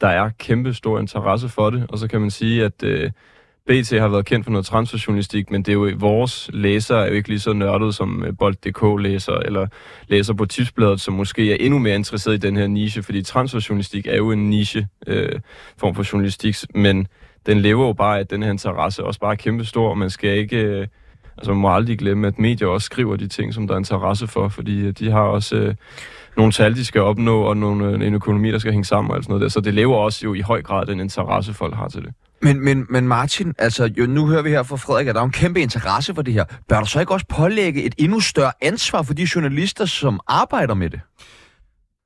der 0.00 0.08
er 0.08 0.30
kæmpe 0.38 0.74
stor 0.74 0.98
interesse 0.98 1.48
for 1.48 1.70
det, 1.70 1.86
og 1.88 1.98
så 1.98 2.08
kan 2.08 2.20
man 2.20 2.30
sige, 2.30 2.64
at 2.64 2.82
øh, 2.82 3.10
BT 3.66 3.90
har 3.90 4.08
været 4.08 4.26
kendt 4.26 4.44
for 4.44 4.50
noget 4.52 4.66
transferjournalistik, 4.66 5.50
men 5.50 5.62
det 5.62 5.68
er 5.68 5.72
jo, 5.72 5.90
vores 5.98 6.50
læsere 6.52 7.04
er 7.04 7.08
jo 7.08 7.14
ikke 7.14 7.28
lige 7.28 7.40
så 7.40 7.52
nørdet 7.52 7.94
som 7.94 8.24
øh, 8.24 8.32
Bold.dk 8.38 9.02
læser, 9.02 9.32
eller 9.32 9.66
læser 10.08 10.34
på 10.34 10.46
tipsbladet, 10.46 11.00
som 11.00 11.14
måske 11.14 11.52
er 11.52 11.56
endnu 11.60 11.78
mere 11.78 11.94
interesseret 11.94 12.34
i 12.34 12.38
den 12.38 12.56
her 12.56 12.66
niche, 12.66 13.02
fordi 13.02 13.22
transferjournalistik 13.22 14.06
er 14.06 14.16
jo 14.16 14.30
en 14.30 14.50
niche 14.50 14.88
øh, 15.06 15.40
form 15.78 15.94
for 15.94 16.12
journalistik, 16.12 16.56
men 16.74 17.06
den 17.46 17.60
lever 17.60 17.86
jo 17.86 17.92
bare 17.92 18.18
af 18.18 18.26
den 18.26 18.42
her 18.42 18.50
interesse, 18.50 19.04
også 19.04 19.20
bare 19.20 19.36
er 19.46 19.62
stor, 19.64 19.90
og 19.90 19.98
man 19.98 20.10
skal 20.10 20.38
ikke... 20.38 20.56
Øh, 20.56 20.86
altså 21.38 21.52
man 21.52 21.60
må 21.60 21.74
aldrig 21.74 21.98
glemme, 21.98 22.26
at 22.26 22.38
medier 22.38 22.68
også 22.68 22.84
skriver 22.84 23.16
de 23.16 23.28
ting, 23.28 23.54
som 23.54 23.66
der 23.66 23.74
er 23.74 23.78
interesse 23.78 24.26
for, 24.26 24.48
fordi 24.48 24.80
øh, 24.80 24.92
de 24.92 25.10
har 25.10 25.20
også 25.20 25.56
øh, 25.56 25.74
nogle 26.36 26.52
tal, 26.52 26.74
de 26.74 26.84
skal 26.84 27.00
opnå, 27.00 27.42
og 27.42 27.56
nogle, 27.56 27.86
øh, 27.86 28.06
en 28.06 28.14
økonomi, 28.14 28.52
der 28.52 28.58
skal 28.58 28.72
hænge 28.72 28.84
sammen 28.84 29.10
og 29.10 29.16
alt 29.16 29.24
sådan 29.24 29.32
noget 29.32 29.42
der. 29.42 29.48
Så 29.48 29.60
det 29.60 29.74
lever 29.74 29.96
også 29.96 30.20
jo 30.24 30.34
i 30.34 30.40
høj 30.40 30.62
grad 30.62 30.86
den 30.86 31.00
interesse, 31.00 31.54
folk 31.54 31.74
har 31.74 31.88
til 31.88 32.02
det. 32.02 32.12
Men, 32.46 32.64
men, 32.64 32.86
men 32.88 33.08
Martin, 33.08 33.54
altså 33.58 33.84
jo, 33.98 34.06
nu 34.06 34.26
hører 34.26 34.42
vi 34.42 34.50
her 34.50 34.62
fra 34.62 34.76
Frederik, 34.76 35.06
at 35.06 35.14
der 35.14 35.20
er 35.20 35.24
en 35.24 35.30
kæmpe 35.30 35.60
interesse 35.60 36.14
for 36.14 36.22
det 36.22 36.34
her. 36.34 36.44
Bør 36.68 36.78
der 36.78 36.84
så 36.84 37.00
ikke 37.00 37.12
også 37.12 37.26
pålægge 37.28 37.82
et 37.82 37.94
endnu 37.98 38.20
større 38.20 38.52
ansvar 38.60 39.02
for 39.02 39.14
de 39.14 39.28
journalister, 39.34 39.84
som 39.84 40.20
arbejder 40.26 40.74
med 40.74 40.90
det? 40.90 41.00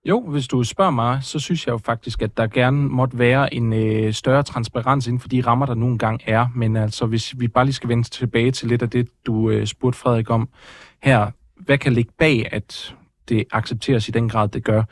Jo, 0.04 0.20
hvis 0.20 0.48
du 0.48 0.64
spørger 0.64 0.90
mig, 0.90 1.18
så 1.22 1.38
synes 1.38 1.66
jeg 1.66 1.72
jo 1.72 1.78
faktisk, 1.78 2.22
at 2.22 2.36
der 2.36 2.46
gerne 2.46 2.88
måtte 2.88 3.18
være 3.18 3.54
en 3.54 3.72
øh, 3.72 4.12
større 4.12 4.42
transparens 4.42 5.06
inden 5.06 5.20
for 5.20 5.28
de 5.28 5.40
rammer, 5.40 5.66
der 5.66 5.74
nu 5.74 5.86
engang 5.86 6.20
er. 6.26 6.46
Men 6.54 6.76
altså, 6.76 7.06
hvis 7.06 7.34
vi 7.38 7.48
bare 7.48 7.64
lige 7.64 7.74
skal 7.74 7.88
vende 7.88 8.08
tilbage 8.08 8.50
til 8.50 8.68
lidt 8.68 8.82
af 8.82 8.90
det, 8.90 9.08
du 9.26 9.50
øh, 9.50 9.66
spurgte 9.66 9.98
Frederik 9.98 10.30
om 10.30 10.48
her. 11.02 11.30
Hvad 11.56 11.78
kan 11.78 11.92
ligge 11.92 12.12
bag, 12.18 12.48
at 12.52 12.94
det 13.28 13.44
accepteres 13.52 14.08
i 14.08 14.10
den 14.10 14.28
grad, 14.28 14.48
det 14.48 14.64
gør? 14.64 14.82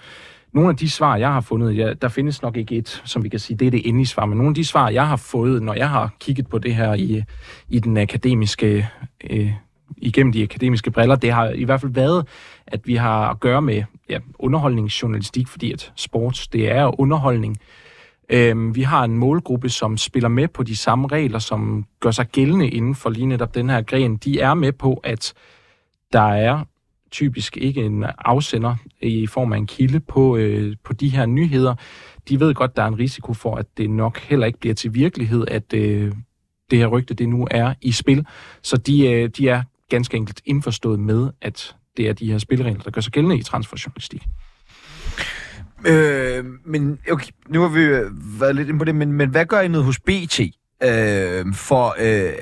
Nogle 0.52 0.70
af 0.70 0.76
de 0.76 0.90
svar, 0.90 1.16
jeg 1.16 1.32
har 1.32 1.40
fundet, 1.40 1.76
ja, 1.76 1.92
der 1.94 2.08
findes 2.08 2.42
nok 2.42 2.56
ikke 2.56 2.76
et, 2.76 3.02
som 3.04 3.24
vi 3.24 3.28
kan 3.28 3.40
sige, 3.40 3.56
det 3.56 3.66
er 3.66 3.70
det 3.70 3.88
endelige 3.88 4.06
svar, 4.06 4.26
men 4.26 4.38
nogle 4.38 4.50
af 4.50 4.54
de 4.54 4.64
svar, 4.64 4.88
jeg 4.88 5.08
har 5.08 5.16
fået, 5.16 5.62
når 5.62 5.74
jeg 5.74 5.90
har 5.90 6.10
kigget 6.20 6.48
på 6.48 6.58
det 6.58 6.74
her 6.74 6.94
i, 6.94 7.22
i 7.68 7.78
den 7.78 7.96
akademiske, 7.96 8.88
øh, 9.30 9.52
igennem 9.96 10.32
de 10.32 10.42
akademiske 10.42 10.90
briller, 10.90 11.16
det 11.16 11.32
har 11.32 11.48
i 11.48 11.64
hvert 11.64 11.80
fald 11.80 11.92
været, 11.92 12.26
at 12.66 12.80
vi 12.84 12.94
har 12.94 13.30
at 13.30 13.40
gøre 13.40 13.62
med 13.62 13.82
ja, 14.10 14.18
underholdningsjournalistik, 14.38 15.48
fordi 15.48 15.72
at 15.72 15.92
sports, 15.96 16.48
det 16.48 16.70
er 16.70 17.00
underholdning. 17.00 17.56
Øhm, 18.30 18.74
vi 18.74 18.82
har 18.82 19.04
en 19.04 19.18
målgruppe, 19.18 19.68
som 19.68 19.96
spiller 19.96 20.28
med 20.28 20.48
på 20.48 20.62
de 20.62 20.76
samme 20.76 21.08
regler, 21.08 21.38
som 21.38 21.84
gør 22.00 22.10
sig 22.10 22.26
gældende 22.26 22.68
inden 22.68 22.94
for 22.94 23.10
lige 23.10 23.26
netop 23.26 23.54
den 23.54 23.70
her 23.70 23.82
gren. 23.82 24.16
De 24.16 24.40
er 24.40 24.54
med 24.54 24.72
på, 24.72 25.00
at 25.04 25.34
der 26.12 26.32
er 26.32 26.64
typisk 27.10 27.56
ikke 27.56 27.84
en 27.84 28.04
afsender 28.18 28.76
i 29.02 29.26
form 29.26 29.52
af 29.52 29.56
en 29.56 29.66
kilde 29.66 30.00
på, 30.00 30.36
øh, 30.36 30.76
på 30.84 30.92
de 30.92 31.08
her 31.08 31.26
nyheder. 31.26 31.74
De 32.28 32.40
ved 32.40 32.54
godt, 32.54 32.76
der 32.76 32.82
er 32.82 32.86
en 32.86 32.98
risiko 32.98 33.34
for, 33.34 33.56
at 33.56 33.66
det 33.76 33.90
nok 33.90 34.18
heller 34.18 34.46
ikke 34.46 34.58
bliver 34.58 34.74
til 34.74 34.94
virkelighed, 34.94 35.44
at 35.48 35.74
øh, 35.74 36.12
det 36.70 36.78
her 36.78 36.86
rygte 36.86 37.14
det 37.14 37.28
nu 37.28 37.48
er 37.50 37.74
i 37.82 37.92
spil. 37.92 38.26
Så 38.62 38.76
de, 38.76 39.08
øh, 39.08 39.28
de 39.28 39.48
er 39.48 39.62
ganske 39.88 40.16
enkelt 40.16 40.42
indforstået 40.44 41.00
med, 41.00 41.30
at 41.40 41.76
det 41.96 42.08
er 42.08 42.12
de 42.12 42.30
her 42.30 42.38
spilleregler, 42.38 42.82
der 42.82 42.90
gør 42.90 43.00
sig 43.00 43.12
gældende 43.12 43.38
i 43.38 43.42
transferjournalistik. 43.42 44.22
Øh, 45.86 46.44
men 46.66 46.98
okay, 47.10 47.30
nu 47.48 47.60
har 47.60 47.68
vi 47.68 48.10
været 48.40 48.56
lidt 48.56 48.68
inde 48.68 48.78
på 48.78 48.84
det, 48.84 48.94
men, 48.94 49.12
men 49.12 49.30
hvad 49.30 49.46
gør 49.46 49.60
I 49.60 49.68
noget 49.68 49.84
hos 49.84 50.00
BT? 50.00 50.40
Øh, 50.82 51.54
for, 51.54 51.94
øh, 51.98 52.32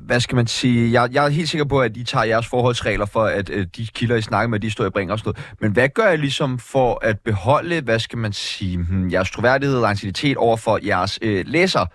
hvad 0.00 0.20
skal 0.20 0.36
man 0.36 0.46
sige, 0.46 0.92
jeg, 0.92 1.08
jeg 1.12 1.24
er 1.24 1.28
helt 1.28 1.48
sikker 1.48 1.64
på, 1.64 1.80
at 1.80 1.96
I 1.96 2.04
tager 2.04 2.24
jeres 2.24 2.46
forholdsregler 2.46 3.06
for, 3.06 3.22
at 3.22 3.50
øh, 3.50 3.66
de 3.76 3.86
kilder, 3.86 4.16
I 4.16 4.22
snakker 4.22 4.48
med, 4.48 4.60
de 4.60 4.70
står 4.70 4.86
i 4.86 4.90
bringer 4.90 5.12
og 5.12 5.18
sådan 5.18 5.28
noget. 5.36 5.54
Men 5.60 5.72
hvad 5.72 5.88
gør 5.88 6.10
I 6.10 6.16
ligesom 6.16 6.58
for 6.58 6.98
at 7.02 7.20
beholde, 7.20 7.80
hvad 7.80 7.98
skal 7.98 8.18
man 8.18 8.32
sige, 8.32 8.76
hmm, 8.76 9.10
jeres 9.12 9.30
troværdighed 9.30 9.78
og 9.78 9.92
identitet 9.92 10.36
over 10.36 10.56
for 10.56 10.78
jeres 10.86 11.18
øh, 11.22 11.44
læsere? 11.46 11.86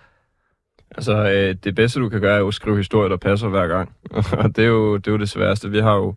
Altså, 0.96 1.12
øh, 1.12 1.56
det 1.64 1.74
bedste, 1.74 2.00
du 2.00 2.08
kan 2.08 2.20
gøre, 2.20 2.34
er 2.34 2.40
jo 2.40 2.48
at 2.48 2.54
skrive 2.54 2.76
historier, 2.76 3.08
der 3.08 3.16
passer 3.16 3.48
hver 3.48 3.66
gang. 3.66 3.92
og 4.44 4.56
det 4.56 4.64
er, 4.64 4.68
jo, 4.68 4.96
det 4.96 5.06
er 5.06 5.12
jo 5.12 5.18
det 5.18 5.28
sværeste. 5.28 5.70
Vi 5.70 5.80
har 5.80 5.94
jo 5.94 6.14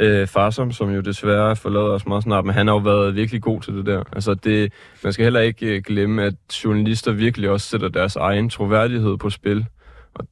øh, 0.00 0.26
Farsom, 0.26 0.72
som 0.72 0.90
jo 0.90 1.00
desværre 1.00 1.56
forlader 1.56 1.90
os 1.90 2.06
meget 2.06 2.22
snart, 2.22 2.44
men 2.44 2.54
han 2.54 2.66
har 2.66 2.74
jo 2.74 2.80
været 2.80 3.14
virkelig 3.14 3.42
god 3.42 3.60
til 3.60 3.74
det 3.74 3.86
der. 3.86 4.02
Altså, 4.12 4.34
det, 4.34 4.72
man 5.04 5.12
skal 5.12 5.24
heller 5.24 5.40
ikke 5.40 5.66
øh, 5.66 5.82
glemme, 5.82 6.22
at 6.22 6.34
journalister 6.64 7.12
virkelig 7.12 7.50
også 7.50 7.66
sætter 7.66 7.88
deres 7.88 8.16
egen 8.16 8.50
troværdighed 8.50 9.16
på 9.16 9.30
spil 9.30 9.66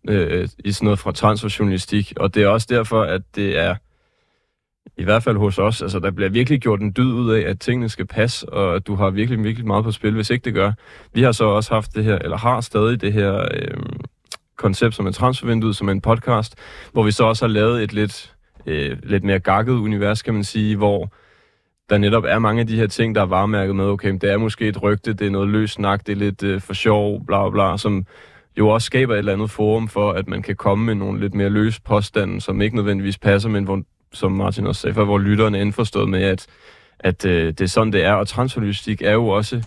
øh, 0.08 0.48
i 0.64 0.72
sådan 0.72 0.86
noget 0.86 0.98
fra 0.98 1.12
transferjournalistik. 1.12 2.12
Og 2.16 2.34
det 2.34 2.42
er 2.42 2.48
også 2.48 2.66
derfor, 2.70 3.02
at 3.02 3.22
det 3.34 3.58
er, 3.58 3.74
i 4.96 5.04
hvert 5.04 5.22
fald 5.22 5.36
hos 5.36 5.58
os, 5.58 5.82
altså 5.82 5.98
der 5.98 6.10
bliver 6.10 6.30
virkelig 6.30 6.60
gjort 6.60 6.80
en 6.80 6.94
dyd 6.96 7.12
ud 7.12 7.30
af, 7.30 7.40
at 7.40 7.60
tingene 7.60 7.88
skal 7.88 8.06
passe, 8.06 8.48
og 8.48 8.74
at 8.74 8.86
du 8.86 8.94
har 8.94 9.10
virkelig, 9.10 9.44
virkelig 9.44 9.66
meget 9.66 9.84
på 9.84 9.92
spil, 9.92 10.14
hvis 10.14 10.30
ikke 10.30 10.44
det 10.44 10.54
gør. 10.54 10.72
Vi 11.14 11.22
har 11.22 11.32
så 11.32 11.44
også 11.44 11.74
haft 11.74 11.94
det 11.94 12.04
her, 12.04 12.18
eller 12.18 12.36
har 12.36 12.60
stadig 12.60 13.00
det 13.00 13.12
her 13.12 13.48
øh, 13.54 13.76
koncept 14.56 14.94
som 14.94 15.06
en 15.06 15.12
transfervindue, 15.12 15.74
som 15.74 15.88
en 15.88 16.00
podcast, 16.00 16.54
hvor 16.92 17.02
vi 17.02 17.10
så 17.10 17.24
også 17.24 17.46
har 17.46 17.52
lavet 17.52 17.82
et 17.82 17.92
lidt, 17.92 18.34
øh, 18.68 18.96
lidt 19.02 19.24
mere 19.24 19.38
gakket 19.38 19.72
univers, 19.72 20.22
kan 20.22 20.34
man 20.34 20.44
sige, 20.44 20.76
hvor 20.76 21.12
der 21.90 21.98
netop 21.98 22.24
er 22.24 22.38
mange 22.38 22.60
af 22.60 22.66
de 22.66 22.76
her 22.76 22.86
ting, 22.86 23.14
der 23.14 23.20
er 23.20 23.26
varemærket 23.26 23.76
med, 23.76 23.84
okay, 23.84 24.12
det 24.12 24.24
er 24.24 24.36
måske 24.36 24.68
et 24.68 24.82
rygte, 24.82 25.12
det 25.12 25.26
er 25.26 25.30
noget 25.30 25.48
løs 25.48 25.70
snak, 25.70 26.06
det 26.06 26.12
er 26.12 26.16
lidt 26.16 26.42
øh, 26.42 26.60
for 26.60 26.74
sjov, 26.74 27.26
bla 27.26 27.50
bla, 27.50 27.76
som 27.76 28.06
jo 28.58 28.68
også 28.68 28.86
skaber 28.86 29.14
et 29.14 29.18
eller 29.18 29.32
andet 29.32 29.50
forum 29.50 29.88
for, 29.88 30.12
at 30.12 30.28
man 30.28 30.42
kan 30.42 30.56
komme 30.56 30.84
med 30.84 30.94
nogle 30.94 31.20
lidt 31.20 31.34
mere 31.34 31.48
løse 31.48 31.80
påstande, 31.82 32.40
som 32.40 32.60
ikke 32.60 32.76
nødvendigvis 32.76 33.18
passer, 33.18 33.48
men 33.48 33.64
hvor, 33.64 33.82
som 34.12 34.32
Martin 34.32 34.66
også 34.66 34.80
sagde 34.80 34.94
før, 34.94 35.04
hvor 35.04 35.18
lytterne 35.18 35.58
er 35.58 35.62
indforstået 35.62 36.08
med, 36.08 36.22
at, 36.22 36.46
at 36.98 37.24
øh, 37.24 37.46
det 37.46 37.60
er 37.60 37.66
sådan, 37.66 37.92
det 37.92 38.04
er. 38.04 38.12
Og 38.12 38.28
transferlogistik 38.28 39.02
er 39.02 39.12
jo 39.12 39.28
også 39.28 39.62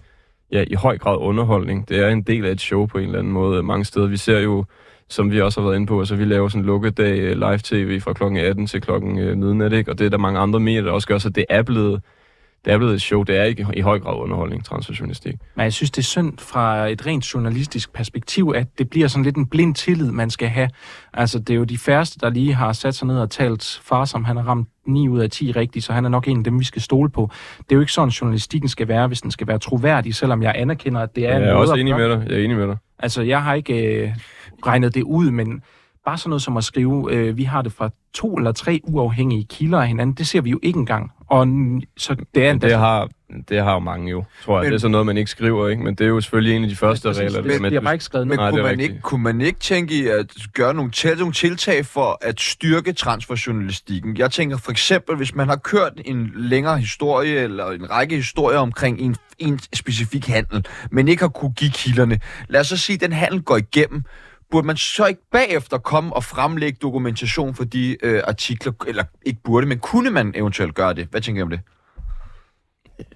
ja, 0.52 0.64
i 0.68 0.74
høj 0.74 0.98
grad 0.98 1.18
underholdning. 1.18 1.90
Det 1.90 2.00
er 2.00 2.10
en 2.10 2.22
del 2.22 2.46
af 2.46 2.52
et 2.52 2.62
show 2.62 2.86
på 2.86 2.98
en 2.98 3.06
eller 3.06 3.20
anden 3.20 3.34
måde 3.34 3.64
mange 3.64 3.86
steder. 3.86 4.08
Vi 4.08 4.18
ser 4.18 4.40
jo, 4.40 4.66
som 5.12 5.32
vi 5.32 5.42
også 5.42 5.62
har 5.62 5.68
været 5.68 5.76
inde 5.76 5.88
på, 5.88 6.00
altså 6.00 6.16
vi 6.16 6.26
laver 6.26 6.50
sådan 6.50 6.62
en 6.62 6.66
lukkedag 6.66 7.20
øh, 7.20 7.38
live-tv 7.38 8.00
fra 8.00 8.14
klokken 8.14 8.40
18 8.40 8.68
til 8.68 8.82
klokken 8.82 9.20
øh, 9.20 9.38
midnat, 9.38 9.74
ikke? 9.74 9.92
og 9.92 10.00
det 10.00 10.06
er 10.06 10.10
der 10.10 10.18
mange 10.18 10.40
andre 10.40 10.60
medier, 10.60 10.82
der 10.82 10.92
også 10.92 11.08
gør, 11.08 11.18
så 11.18 11.30
det 11.30 11.46
er 11.50 11.62
blevet 11.62 12.02
det 12.66 12.74
er 12.74 12.78
blevet 12.78 12.94
et 12.94 13.02
show. 13.02 13.24
Det 13.24 13.38
er 13.38 13.44
ikke 13.44 13.68
i 13.74 13.82
høj 13.82 14.00
grad 14.00 14.16
underholdning, 14.16 14.66
transferjournalistik. 14.66 15.36
Men 15.56 15.64
jeg 15.64 15.74
synes, 15.74 15.92
det 15.92 15.98
er 15.98 16.04
synd 16.04 16.38
fra 16.38 16.88
et 16.88 17.06
rent 17.06 17.34
journalistisk 17.34 17.94
perspektiv, 17.94 18.54
at 18.56 18.68
det 18.78 18.90
bliver 18.90 19.08
sådan 19.08 19.24
lidt 19.24 19.36
en 19.36 19.46
blind 19.46 19.76
tillid, 19.76 20.12
man 20.12 20.30
skal 20.30 20.48
have. 20.48 20.70
Altså, 21.14 21.40
det 21.40 21.50
er 21.50 21.56
jo 21.58 21.64
de 21.64 21.78
færreste, 21.78 22.20
der 22.20 22.30
lige 22.30 22.54
har 22.54 22.74
sat 22.74 22.96
sig 22.96 23.08
ned 23.08 23.20
og 23.20 23.30
talt 23.30 23.82
far, 23.84 24.06
som 24.06 24.24
han 24.24 24.38
har 24.38 24.44
ramt 24.44 24.70
9 24.88 25.08
ud 25.08 25.20
af 25.20 25.30
10 25.30 25.52
rigtigt, 25.52 25.86
så 25.86 25.94
han 25.94 26.06
er 26.06 26.10
nok 26.10 26.28
en 26.28 26.38
af 26.38 26.44
dem, 26.44 26.60
vi 26.60 26.64
skal 26.66 26.82
stole 26.82 27.10
på. 27.10 27.30
Det 27.58 27.72
er 27.72 27.76
jo 27.76 27.80
ikke 27.80 27.92
sådan, 27.92 28.10
journalistikken 28.10 28.70
skal 28.70 28.88
være, 28.88 29.08
hvis 29.08 29.22
den 29.22 29.32
skal 29.32 29.48
være 29.48 29.60
troværdig, 29.60 30.16
selvom 30.16 30.44
jeg 30.44 30.54
anerkender, 30.56 31.02
at 31.02 31.16
det 31.16 31.26
er 31.26 31.40
jeg 31.40 31.50
er 31.50 31.54
også 31.54 31.74
enig 31.74 31.96
med 31.96 32.10
dig. 32.10 32.26
Jeg 32.30 32.40
er 32.40 32.44
enig 32.44 32.58
med 32.58 32.68
dig. 32.68 32.78
Altså, 33.00 33.22
jeg 33.22 33.44
har 33.44 33.54
ikke 33.54 34.04
øh, 34.04 34.10
regnet 34.68 34.96
det 34.96 35.04
ud, 35.04 35.32
men 35.32 35.62
bare 36.06 36.18
sådan 36.18 36.30
noget 36.30 36.42
som 36.42 36.58
at 36.58 36.64
skrive, 36.64 37.14
øh, 37.14 37.38
vi 37.38 37.44
har 37.44 37.62
det 37.62 37.72
fra 37.72 37.90
to 38.14 38.36
eller 38.36 38.52
tre 38.52 38.82
uafhængige 38.84 39.46
kilder 39.50 39.82
af 39.82 39.88
hinanden, 39.88 40.16
det 40.16 40.28
ser 40.28 40.42
vi 40.42 40.50
jo 40.50 40.60
ikke 40.64 40.80
engang. 40.80 41.12
Og 41.28 41.48
så 41.98 42.16
det 42.36 42.46
er 42.46 42.54
det 42.54 42.78
har, 42.78 43.10
det 43.50 43.64
har 43.64 43.74
jo 43.74 43.80
mange 43.80 44.12
jo, 44.12 44.24
tror 44.44 44.58
jeg. 44.58 44.64
Men, 44.64 44.72
det 44.72 44.76
er 44.76 44.80
sådan 44.80 44.92
noget, 44.92 45.06
man 45.06 45.18
ikke 45.18 45.32
skriver, 45.32 45.68
ikke? 45.68 45.84
Men 45.84 45.96
det 45.96 46.04
er 46.04 46.08
jo 46.08 46.22
selvfølgelig 46.22 46.56
en 46.56 46.64
af 46.64 46.70
de 46.70 46.76
første 46.76 47.10
ja, 47.10 47.16
regler. 47.16 47.42
Det, 47.42 47.62
det, 47.62 47.72
det 47.72 47.84
bare 47.84 47.94
ikke 47.94 48.06
skrevet 48.06 48.28
Men 48.28 48.38
Nej, 48.38 48.50
kunne, 48.50 48.64
man 48.64 48.80
ikke, 48.80 49.02
kunne 49.02 49.24
man 49.24 49.42
ikke 49.42 49.60
tænke 49.60 49.94
i 49.94 50.08
at 50.08 50.36
gøre 50.54 50.74
nogle, 50.74 50.92
til, 50.92 51.18
nogle 51.18 51.34
tiltag 51.34 51.86
for 51.86 52.18
at 52.22 52.40
styrke 52.40 52.94
transferjournalistikken? 52.94 54.18
Jeg 54.18 54.32
tænker 54.32 54.58
for 54.58 54.72
eksempel, 54.72 55.16
hvis 55.16 55.36
man 55.36 55.48
har 55.48 55.56
kørt 55.56 55.94
en 56.06 56.32
længere 56.36 56.78
historie, 56.78 57.40
eller 57.40 57.70
en 57.70 57.92
række 57.92 58.16
historier 58.16 58.60
omkring 58.60 59.00
en, 59.00 59.16
en 59.40 59.60
specifik 59.74 60.28
handel, 60.28 60.66
men 60.92 61.08
ikke 61.08 61.22
har 61.24 61.30
kunne 61.30 61.54
give 61.54 61.72
kilderne. 61.72 62.20
Lad 62.50 62.62
os 62.62 62.68
så 62.68 62.78
sige, 62.78 62.94
at 62.94 63.02
den 63.02 63.12
handel 63.12 63.42
går 63.42 63.58
igennem 63.58 64.04
burde 64.52 64.68
man 64.68 64.78
så 64.78 65.06
ikke 65.06 65.22
bagefter 65.32 65.78
komme 65.78 66.16
og 66.16 66.24
fremlægge 66.24 66.78
dokumentation 66.82 67.56
for 67.56 67.64
de 67.64 67.98
øh, 68.04 68.22
artikler, 68.28 68.74
eller 68.88 69.04
ikke 69.26 69.40
burde, 69.44 69.68
men 69.68 69.80
kunne 69.80 70.10
man 70.10 70.34
eventuelt 70.36 70.76
gøre 70.76 70.94
det? 70.94 71.08
Hvad 71.12 71.22
tænker 71.22 71.40
I 71.40 71.44
om 71.44 71.50
det? 71.50 71.60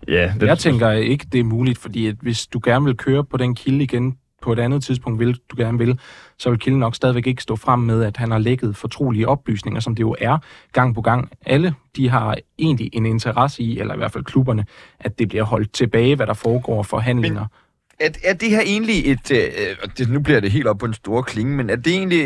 Ja, 0.08 0.34
det 0.40 0.48
jeg 0.48 0.60
tænker 0.60 0.92
ikke, 0.92 1.26
det 1.32 1.40
er 1.40 1.44
muligt, 1.44 1.78
fordi 1.78 2.08
at 2.08 2.16
hvis 2.22 2.48
du 2.48 2.62
gerne 2.64 2.86
vil 2.86 2.98
køre 2.98 3.24
på 3.24 3.38
den 3.38 3.56
kilde 3.56 3.84
igen 3.84 4.18
på 4.42 4.54
et 4.54 4.60
andet 4.60 4.84
tidspunkt, 4.84 5.20
vil 5.20 5.40
du 5.52 5.56
gerne 5.58 5.78
vil, 5.78 6.00
så 6.38 6.50
vil 6.50 6.60
kilden 6.60 6.80
nok 6.80 6.96
stadigvæk 6.96 7.28
ikke 7.28 7.44
stå 7.44 7.56
frem 7.56 7.80
med, 7.80 8.04
at 8.04 8.18
han 8.18 8.32
har 8.32 8.38
lækket 8.38 8.76
fortrolige 8.76 9.28
oplysninger, 9.28 9.80
som 9.80 9.96
det 9.96 10.02
jo 10.02 10.16
er 10.20 10.38
gang 10.72 10.96
på 10.96 11.02
gang. 11.02 11.30
Alle 11.46 11.74
de 11.96 12.10
har 12.10 12.38
egentlig 12.60 12.90
en 12.94 13.06
interesse 13.06 13.64
i, 13.64 13.80
eller 13.80 13.94
i 13.94 13.98
hvert 13.98 14.12
fald 14.12 14.24
klubberne, 14.24 14.66
at 15.00 15.20
det 15.20 15.28
bliver 15.28 15.44
holdt 15.44 15.74
tilbage, 15.74 16.16
hvad 16.16 16.28
der 16.28 16.34
foregår 16.34 16.84
forhandlinger. 16.84 17.40
Men 17.40 17.50
er, 18.00 18.10
er 18.24 18.34
det 18.34 18.50
her 18.50 18.62
egentlig 18.62 19.12
et... 19.12 19.32
Øh, 19.32 19.78
det, 19.98 20.10
nu 20.10 20.20
bliver 20.20 20.40
det 20.40 20.52
helt 20.52 20.68
op 20.68 20.78
på 20.78 20.86
en 20.86 20.94
stor 20.94 21.22
klinge, 21.22 21.58
men 21.58 21.70
er 21.70 21.76
det 21.76 21.94
egentlig 21.94 22.26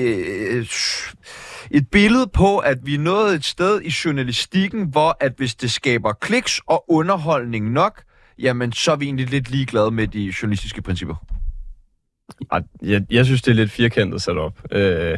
øh, 0.50 0.66
et 1.72 1.88
billede 1.92 2.28
på, 2.28 2.58
at 2.58 2.78
vi 2.84 2.96
er 2.96 3.00
nået 3.00 3.36
et 3.36 3.46
sted 3.46 3.82
i 3.82 3.94
journalistikken, 4.06 4.88
hvor 4.88 5.18
at 5.20 5.34
hvis 5.38 5.56
det 5.56 5.72
skaber 5.72 6.14
kliks 6.14 6.62
og 6.68 6.86
underholdning 6.88 7.72
nok, 7.72 8.04
jamen 8.40 8.72
så 8.72 8.92
er 8.92 8.96
vi 8.96 9.06
egentlig 9.06 9.30
lidt 9.30 9.50
ligeglade 9.50 9.92
med 9.92 10.08
de 10.08 10.34
journalistiske 10.42 10.82
principper? 10.82 11.16
Jeg, 12.82 13.06
jeg 13.10 13.26
synes, 13.26 13.42
det 13.42 13.52
er 13.52 13.56
lidt 13.56 13.72
firkantet 13.72 14.22
sat 14.22 14.38
op. 14.38 14.62
Øh, 14.72 15.18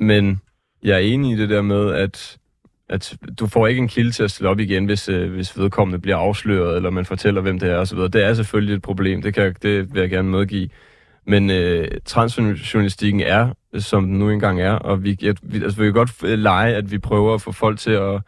men 0.00 0.40
jeg 0.82 0.94
er 0.94 0.98
enig 0.98 1.32
i 1.32 1.40
det 1.40 1.48
der 1.48 1.62
med, 1.62 1.94
at 1.94 2.38
at 2.90 3.16
du 3.38 3.46
får 3.46 3.66
ikke 3.66 3.78
en 3.78 3.88
kilde 3.88 4.10
til 4.10 4.22
at 4.22 4.30
stille 4.30 4.48
op 4.48 4.58
igen, 4.58 4.84
hvis, 4.84 5.08
øh, 5.08 5.32
hvis 5.32 5.58
vedkommende 5.58 5.98
bliver 5.98 6.16
afsløret, 6.16 6.76
eller 6.76 6.90
man 6.90 7.04
fortæller, 7.04 7.40
hvem 7.40 7.58
det 7.58 7.70
er 7.70 7.76
osv. 7.76 7.98
Det 7.98 8.24
er 8.24 8.34
selvfølgelig 8.34 8.74
et 8.74 8.82
problem, 8.82 9.22
det, 9.22 9.34
kan, 9.34 9.54
det 9.62 9.94
vil 9.94 10.00
jeg 10.00 10.10
gerne 10.10 10.30
medgive. 10.30 10.68
Men 11.26 11.50
øh, 11.50 11.88
transjournalistikken 12.04 13.20
er, 13.20 13.48
som 13.78 14.06
den 14.06 14.18
nu 14.18 14.30
engang 14.30 14.60
er, 14.60 14.72
og 14.72 15.04
vi, 15.04 15.18
jeg, 15.22 15.34
vi, 15.42 15.62
altså, 15.62 15.80
vi 15.80 15.86
kan 15.86 15.92
godt 15.92 16.10
øh, 16.24 16.38
lege, 16.38 16.74
at 16.74 16.90
vi 16.90 16.98
prøver 16.98 17.34
at 17.34 17.42
få 17.42 17.52
folk 17.52 17.78
til 17.78 17.90
at 17.90 18.20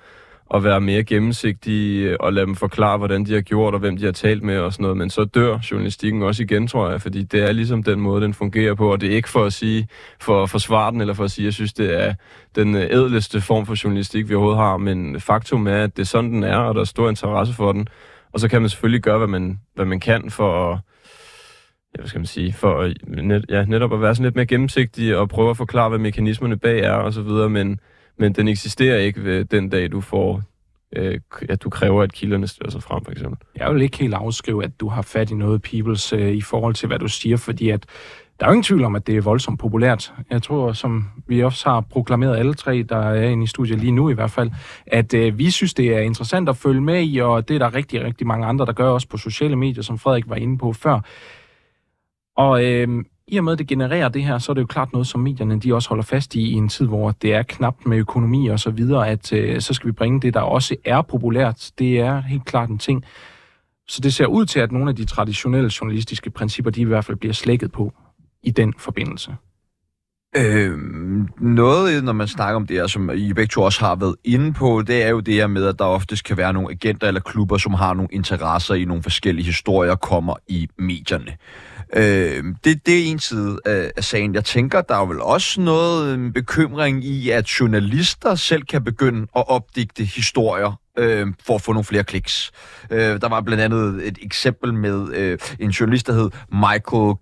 at 0.54 0.64
være 0.64 0.80
mere 0.80 1.04
gennemsigtige 1.04 2.10
øh, 2.10 2.16
og 2.20 2.32
lade 2.32 2.46
dem 2.46 2.54
forklare, 2.54 2.98
hvordan 2.98 3.24
de 3.24 3.34
har 3.34 3.40
gjort 3.40 3.74
og 3.74 3.80
hvem 3.80 3.96
de 3.96 4.04
har 4.04 4.12
talt 4.12 4.42
med 4.42 4.58
og 4.58 4.72
sådan 4.72 4.82
noget. 4.82 4.96
Men 4.96 5.10
så 5.10 5.24
dør 5.24 5.58
journalistikken 5.70 6.22
også 6.22 6.42
igen, 6.42 6.66
tror 6.66 6.90
jeg, 6.90 7.02
fordi 7.02 7.22
det 7.22 7.42
er 7.42 7.52
ligesom 7.52 7.82
den 7.82 8.00
måde, 8.00 8.22
den 8.22 8.34
fungerer 8.34 8.74
på, 8.74 8.92
og 8.92 9.00
det 9.00 9.12
er 9.12 9.16
ikke 9.16 9.28
for 9.28 9.44
at 9.44 9.52
sige, 9.52 9.88
for 10.20 10.42
at 10.42 10.50
forsvare 10.50 10.92
den, 10.92 11.00
eller 11.00 11.14
for 11.14 11.24
at 11.24 11.30
sige, 11.30 11.44
at 11.44 11.46
jeg 11.46 11.52
synes, 11.54 11.72
det 11.72 12.02
er 12.02 12.14
den 12.54 12.74
øh, 12.74 12.82
ædleste 12.90 13.40
form 13.40 13.66
for 13.66 13.84
journalistik, 13.84 14.28
vi 14.28 14.34
overhovedet 14.34 14.62
har, 14.62 14.76
men 14.76 15.20
faktum 15.20 15.66
er, 15.66 15.82
at 15.82 15.96
det 15.96 16.02
er 16.02 16.06
sådan, 16.06 16.32
den 16.32 16.42
er, 16.42 16.56
og 16.56 16.74
der 16.74 16.80
er 16.80 16.84
stor 16.84 17.08
interesse 17.08 17.54
for 17.54 17.72
den. 17.72 17.88
Og 18.32 18.40
så 18.40 18.48
kan 18.48 18.60
man 18.60 18.68
selvfølgelig 18.68 19.02
gøre, 19.02 19.18
hvad 19.18 19.28
man, 19.28 19.60
hvad 19.74 19.84
man 19.84 20.00
kan 20.00 20.30
for 20.30 20.72
at 20.72 20.78
ja, 21.94 22.00
hvad 22.00 22.08
skal 22.08 22.18
man 22.18 22.26
sige, 22.26 22.52
for 22.52 22.92
net, 23.06 23.44
ja, 23.48 23.64
netop 23.64 23.92
at 23.92 24.00
være 24.00 24.14
sådan 24.14 24.24
lidt 24.24 24.36
mere 24.36 24.46
gennemsigtig 24.46 25.16
og 25.16 25.28
prøve 25.28 25.50
at 25.50 25.56
forklare, 25.56 25.88
hvad 25.88 25.98
mekanismerne 25.98 26.58
bag 26.58 26.80
er 26.80 26.92
og 26.92 27.12
så 27.12 27.22
videre, 27.22 27.50
men 27.50 27.80
men 28.16 28.32
den 28.32 28.48
eksisterer 28.48 28.98
ikke 28.98 29.24
ved 29.24 29.44
den 29.44 29.68
dag, 29.68 29.92
du 29.92 30.00
får 30.00 30.42
øh, 30.96 31.20
at 31.48 31.62
du 31.62 31.70
kræver, 31.70 32.02
at 32.02 32.12
kilderne 32.12 32.46
stiller 32.46 32.70
sig 32.70 32.82
frem, 32.82 33.04
for 33.04 33.12
eksempel. 33.12 33.38
Jeg 33.56 33.74
vil 33.74 33.82
ikke 33.82 33.98
helt 33.98 34.14
afskrive, 34.14 34.64
at 34.64 34.80
du 34.80 34.88
har 34.88 35.02
fat 35.02 35.30
i 35.30 35.34
noget, 35.34 35.62
Peoples, 35.62 36.12
øh, 36.12 36.32
i 36.32 36.40
forhold 36.40 36.74
til, 36.74 36.86
hvad 36.86 36.98
du 36.98 37.08
siger, 37.08 37.36
fordi 37.36 37.70
at 37.70 37.86
der 38.40 38.46
er 38.46 38.50
jo 38.50 38.52
ingen 38.52 38.64
tvivl 38.64 38.84
om, 38.84 38.96
at 38.96 39.06
det 39.06 39.16
er 39.16 39.20
voldsomt 39.20 39.60
populært. 39.60 40.12
Jeg 40.30 40.42
tror, 40.42 40.72
som 40.72 41.04
vi 41.26 41.42
også 41.42 41.70
har 41.70 41.80
proklameret 41.80 42.36
alle 42.36 42.54
tre, 42.54 42.82
der 42.82 42.96
er 42.96 43.28
inde 43.28 43.44
i 43.44 43.46
studiet 43.46 43.78
lige 43.78 43.92
nu 43.92 44.10
i 44.10 44.14
hvert 44.14 44.30
fald, 44.30 44.50
at 44.86 45.14
øh, 45.14 45.38
vi 45.38 45.50
synes, 45.50 45.74
det 45.74 45.96
er 45.96 46.00
interessant 46.00 46.48
at 46.48 46.56
følge 46.56 46.80
med 46.80 47.02
i, 47.04 47.18
og 47.18 47.48
det 47.48 47.54
er 47.54 47.58
der 47.58 47.74
rigtig, 47.74 48.04
rigtig 48.04 48.26
mange 48.26 48.46
andre, 48.46 48.66
der 48.66 48.72
gør 48.72 48.88
også 48.88 49.08
på 49.08 49.16
sociale 49.16 49.56
medier, 49.56 49.82
som 49.82 49.98
Frederik 49.98 50.28
var 50.28 50.36
inde 50.36 50.58
på 50.58 50.72
før. 50.72 51.00
Og 52.36 52.64
øh, 52.64 53.04
i 53.32 53.36
og 53.36 53.44
med, 53.44 53.52
at 53.52 53.58
det 53.58 53.66
genererer 53.66 54.08
det 54.08 54.24
her, 54.24 54.38
så 54.38 54.52
er 54.52 54.54
det 54.54 54.60
jo 54.60 54.66
klart 54.66 54.92
noget, 54.92 55.06
som 55.06 55.20
medierne 55.20 55.60
de 55.60 55.74
også 55.74 55.88
holder 55.88 56.04
fast 56.04 56.34
i 56.34 56.40
i 56.40 56.52
en 56.52 56.68
tid, 56.68 56.86
hvor 56.86 57.10
det 57.10 57.34
er 57.34 57.42
knapt 57.42 57.86
med 57.86 57.98
økonomi 57.98 58.46
og 58.46 58.60
så 58.60 58.70
videre, 58.70 59.08
at 59.08 59.32
øh, 59.32 59.60
så 59.60 59.74
skal 59.74 59.86
vi 59.86 59.92
bringe 59.92 60.20
det, 60.20 60.34
der 60.34 60.40
også 60.40 60.76
er 60.84 61.02
populært. 61.02 61.70
Det 61.78 62.00
er 62.00 62.20
helt 62.20 62.44
klart 62.44 62.68
en 62.68 62.78
ting. 62.78 63.04
Så 63.88 64.00
det 64.00 64.14
ser 64.14 64.26
ud 64.26 64.46
til, 64.46 64.60
at 64.60 64.72
nogle 64.72 64.90
af 64.90 64.96
de 64.96 65.04
traditionelle 65.04 65.70
journalistiske 65.80 66.30
principper, 66.30 66.70
de 66.70 66.80
i 66.80 66.84
hvert 66.84 67.04
fald 67.04 67.16
bliver 67.16 67.32
slækket 67.32 67.72
på 67.72 67.92
i 68.42 68.50
den 68.50 68.74
forbindelse. 68.78 69.36
Øh, 70.36 70.78
noget, 71.40 72.04
når 72.04 72.12
man 72.12 72.28
snakker 72.28 72.56
om 72.56 72.66
det 72.66 72.76
her, 72.76 72.86
som 72.86 73.10
I 73.14 73.32
begge 73.32 73.50
to 73.50 73.62
også 73.62 73.80
har 73.80 73.94
været 73.94 74.16
inde 74.24 74.52
på, 74.52 74.82
det 74.86 75.02
er 75.02 75.08
jo 75.08 75.20
det 75.20 75.34
her 75.34 75.46
med, 75.46 75.66
at 75.66 75.78
der 75.78 75.84
oftest 75.84 76.24
kan 76.24 76.36
være 76.36 76.52
nogle 76.52 76.70
agenter 76.70 77.08
eller 77.08 77.20
klubber, 77.20 77.58
som 77.58 77.74
har 77.74 77.94
nogle 77.94 78.08
interesser 78.12 78.74
i 78.74 78.84
nogle 78.84 79.02
forskellige 79.02 79.46
historier, 79.46 79.94
kommer 79.94 80.34
i 80.48 80.68
medierne. 80.78 81.36
Øh, 81.96 82.44
det, 82.64 82.86
det 82.86 82.98
er 82.98 83.10
en 83.10 83.18
side 83.18 83.58
af, 83.64 83.92
af 83.96 84.04
sagen. 84.04 84.34
Jeg 84.34 84.44
tænker, 84.44 84.80
der 84.80 84.96
er 84.96 85.06
vel 85.06 85.20
også 85.20 85.60
noget 85.60 86.12
øhm, 86.12 86.32
bekymring 86.32 87.04
i, 87.04 87.30
at 87.30 87.44
journalister 87.44 88.34
selv 88.34 88.62
kan 88.62 88.84
begynde 88.84 89.22
at 89.36 89.48
opdigte 89.48 90.04
historier 90.04 90.80
øh, 90.98 91.26
for 91.46 91.54
at 91.54 91.62
få 91.62 91.72
nogle 91.72 91.84
flere 91.84 92.04
kliks. 92.04 92.50
Øh, 92.90 93.20
der 93.20 93.28
var 93.28 93.40
blandt 93.40 93.62
andet 93.62 94.06
et 94.08 94.18
eksempel 94.22 94.74
med 94.74 95.14
øh, 95.14 95.38
en 95.58 95.70
journalist, 95.70 96.06
der 96.06 96.12
hed 96.12 96.30
Michael 96.52 97.14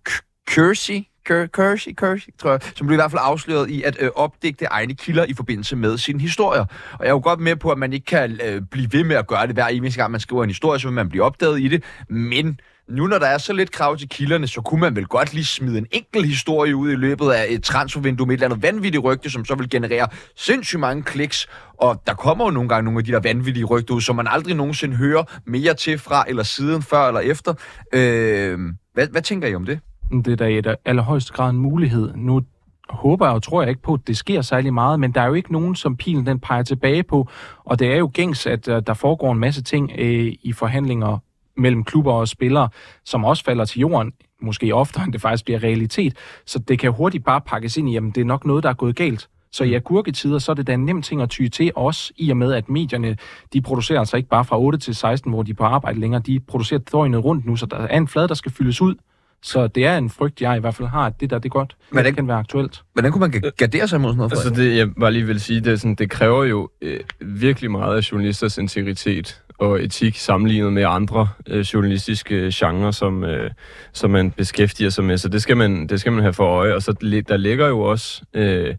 Kersey, 0.47 1.05
Kershi, 1.25 1.93
Kershi, 1.93 2.31
tror 2.39 2.51
jeg, 2.51 2.61
som 2.77 2.87
blev 2.87 2.95
i 2.95 3.01
hvert 3.01 3.11
fald 3.11 3.23
afsløret 3.25 3.71
i 3.71 3.83
at 3.83 3.97
øh, 4.01 4.11
opdigte 4.15 4.65
egne 4.65 4.95
kilder 4.95 5.25
i 5.25 5.35
forbindelse 5.35 5.77
med 5.77 5.99
sine 5.99 6.21
historier. 6.21 6.65
Og 6.93 6.99
jeg 7.01 7.07
er 7.07 7.11
jo 7.11 7.21
godt 7.25 7.41
med 7.41 7.57
på, 7.57 7.71
at 7.71 7.79
man 7.79 7.93
ikke 7.93 8.07
kan 8.07 8.41
øh, 8.45 8.63
blive 8.71 8.93
ved 8.93 9.05
med 9.05 9.17
at 9.17 9.27
gøre 9.27 9.47
det 9.47 9.55
hver 9.55 9.67
eneste 9.67 10.01
gang, 10.01 10.11
man 10.11 10.21
skriver 10.21 10.45
en 10.45 10.51
historie, 10.51 10.81
så 10.81 10.89
vil 10.89 10.95
man 10.95 11.09
blive 11.09 11.25
opdaget 11.25 11.61
i 11.61 11.69
det. 11.69 11.85
Men 12.09 12.61
nu 12.91 13.07
når 13.07 13.19
der 13.19 13.27
er 13.27 13.39
så 13.39 13.53
lidt 13.53 13.71
krav 13.71 13.97
til 13.97 14.09
kilderne, 14.09 14.49
så 14.49 14.61
kunne 14.61 14.81
man 14.81 14.97
vel 14.97 15.07
godt 15.07 15.35
lige 15.35 15.45
smide 15.45 15.79
en 15.79 15.87
enkelt 15.91 16.27
historie 16.27 16.77
ud 16.77 16.91
i 16.91 16.95
løbet 16.95 17.31
af 17.31 17.47
et 17.49 17.63
transfervindue 17.63 18.27
med 18.27 18.35
et 18.35 18.43
eller 18.43 18.55
andet 18.55 18.63
vanvittigt 18.63 19.05
rygte, 19.05 19.31
som 19.31 19.45
så 19.45 19.55
vil 19.55 19.71
generere 19.71 20.09
sindssygt 20.37 20.81
mange 20.81 21.03
kliks. 21.03 21.49
Og 21.79 22.03
der 22.07 22.15
kommer 22.15 22.45
jo 22.45 22.51
nogle 22.51 22.69
gange 22.69 22.85
nogle 22.85 22.99
af 22.99 23.05
de 23.05 23.13
der 23.13 23.21
vanvittige 23.21 23.65
rygter 23.65 23.95
ud, 23.95 24.01
som 24.01 24.17
man 24.17 24.27
aldrig 24.31 24.55
nogensinde 24.55 24.97
hører 24.97 25.25
mere 25.47 25.75
til 25.75 25.99
fra, 25.99 26.25
eller 26.29 26.43
siden, 26.43 26.83
før 26.83 27.09
eller 27.09 27.21
efter. 27.21 27.55
Øh, 27.93 28.59
hvad, 28.95 29.09
hvad 29.09 29.23
tænker 29.23 29.49
I 29.49 29.55
om 29.55 29.67
det? 29.67 29.81
Det 30.11 30.29
er 30.29 30.37
da 30.37 30.47
i 30.47 30.75
allerhøjeste 30.85 31.33
grad 31.33 31.51
en 31.51 31.57
mulighed. 31.57 32.13
Nu 32.15 32.43
håber 32.89 33.27
jeg 33.27 33.35
og 33.35 33.43
tror 33.43 33.63
jeg 33.63 33.69
ikke 33.69 33.83
på, 33.83 33.95
at 33.95 34.01
det 34.07 34.17
sker 34.17 34.43
særlig 34.43 34.75
meget, 34.75 35.01
men 35.01 35.13
der 35.13 35.21
er 35.21 35.27
jo 35.27 35.35
ikke 35.35 35.53
nogen, 35.53 35.75
som 35.75 35.97
pilen 35.97 36.27
den 36.27 36.39
peger 36.39 36.63
tilbage 36.63 37.03
på, 37.03 37.29
og 37.65 37.79
det 37.79 37.93
er 37.93 37.97
jo 37.97 38.11
gængs, 38.15 38.47
at 38.47 38.69
uh, 38.69 38.75
der 38.87 38.95
foregår 38.95 39.33
en 39.33 39.39
masse 39.39 39.63
ting 39.63 39.91
uh, 39.93 39.99
i 40.43 40.53
forhandlinger 40.55 41.19
mellem 41.57 41.85
klubber 41.85 42.13
og 42.13 42.29
spillere, 42.29 42.69
som 43.05 43.25
også 43.25 43.45
falder 43.45 43.65
til 43.65 43.81
jorden, 43.81 44.13
måske 44.43 44.75
oftere 44.75 45.05
end 45.05 45.13
det 45.13 45.21
faktisk 45.21 45.45
bliver 45.45 45.63
realitet. 45.63 46.17
Så 46.47 46.59
det 46.59 46.79
kan 46.79 46.93
hurtigt 46.93 47.25
bare 47.25 47.41
pakkes 47.41 47.77
ind 47.77 47.91
i, 47.91 47.97
at 47.97 48.03
det 48.03 48.19
er 48.19 48.25
nok 48.25 48.47
noget, 48.47 48.63
der 48.63 48.69
er 48.69 48.75
gået 48.75 48.97
galt. 48.97 49.29
Så 49.53 49.65
i 49.65 49.75
agurketider, 49.75 50.39
så 50.39 50.53
er 50.53 50.55
det 50.55 50.67
da 50.67 50.75
en 50.75 50.85
nem 50.85 51.03
ting 51.03 51.23
at 51.23 51.31
ty 51.31 51.49
til, 51.49 51.73
også 51.75 52.13
i 52.17 52.31
og 52.31 52.37
med, 52.37 52.53
at 52.53 52.69
medierne, 52.69 53.17
de 53.53 53.61
producerer 53.61 53.99
altså 53.99 54.17
ikke 54.17 54.29
bare 54.29 54.45
fra 54.45 54.61
8 54.61 54.79
til 54.79 54.95
16, 54.95 55.33
hvor 55.33 55.43
de 55.43 55.51
er 55.51 55.55
på 55.55 55.65
arbejde 55.65 56.01
længere, 56.01 56.23
de 56.23 56.41
producerer 56.41 56.81
døgnet 56.81 57.25
rundt 57.25 57.47
nu, 57.47 57.57
så 57.57 57.67
der 57.67 57.77
er 57.77 57.97
en 57.97 58.09
flade, 58.09 58.29
der 58.29 58.35
skal 58.35 58.53
fyldes 58.53 58.81
ud. 58.81 58.95
Så 59.43 59.67
det 59.67 59.87
er 59.87 59.99
en 59.99 60.11
frygt, 60.11 60.43
jeg 60.43 60.57
i 60.57 60.61
hvert 60.61 60.75
fald 60.75 60.89
har, 60.89 61.07
at 61.07 61.21
det 61.21 61.31
der, 61.31 61.39
det 61.39 61.45
er 61.45 61.53
godt. 61.53 61.77
Hvordan, 61.91 62.07
det 62.07 62.17
kan 62.17 62.29
være 62.29 62.37
aktuelt. 62.37 62.83
Hvordan 62.93 63.13
kunne 63.13 63.21
man 63.21 63.53
gardere 63.57 63.89
sig 63.89 64.01
mod 64.01 64.11
sådan 64.11 64.17
noget? 64.17 64.33
Altså 64.33 64.51
det, 64.51 64.77
jeg 64.77 64.89
bare 65.01 65.13
lige 65.13 65.27
vil 65.27 65.41
sige, 65.41 65.61
det, 65.61 65.73
er 65.73 65.77
sådan, 65.77 65.95
det 65.95 66.11
kræver 66.11 66.45
jo 66.45 66.71
øh, 66.83 67.01
virkelig 67.21 67.71
meget 67.71 67.97
af 67.97 68.13
journalisters 68.13 68.59
integritet 68.59 69.43
og 69.59 69.85
etik 69.85 70.19
sammenlignet 70.19 70.73
med 70.73 70.85
andre 70.89 71.29
øh, 71.47 71.61
journalistiske 71.61 72.51
genrer, 72.55 72.91
som, 72.91 73.25
øh, 73.25 73.51
som 73.93 74.11
man 74.11 74.31
beskæftiger 74.31 74.91
sig 74.91 75.05
med. 75.05 75.19
Så 75.19 75.29
det 75.29 75.43
skal 75.43 75.57
man, 75.57 75.87
det 75.87 76.01
skal 76.01 76.13
man 76.13 76.23
have 76.23 76.33
for 76.33 76.47
øje. 76.47 76.75
Og 76.75 76.83
så 76.83 76.93
der 77.29 77.37
ligger 77.37 77.69
jo 77.69 77.81
også... 77.81 78.23
Øh, 78.35 78.75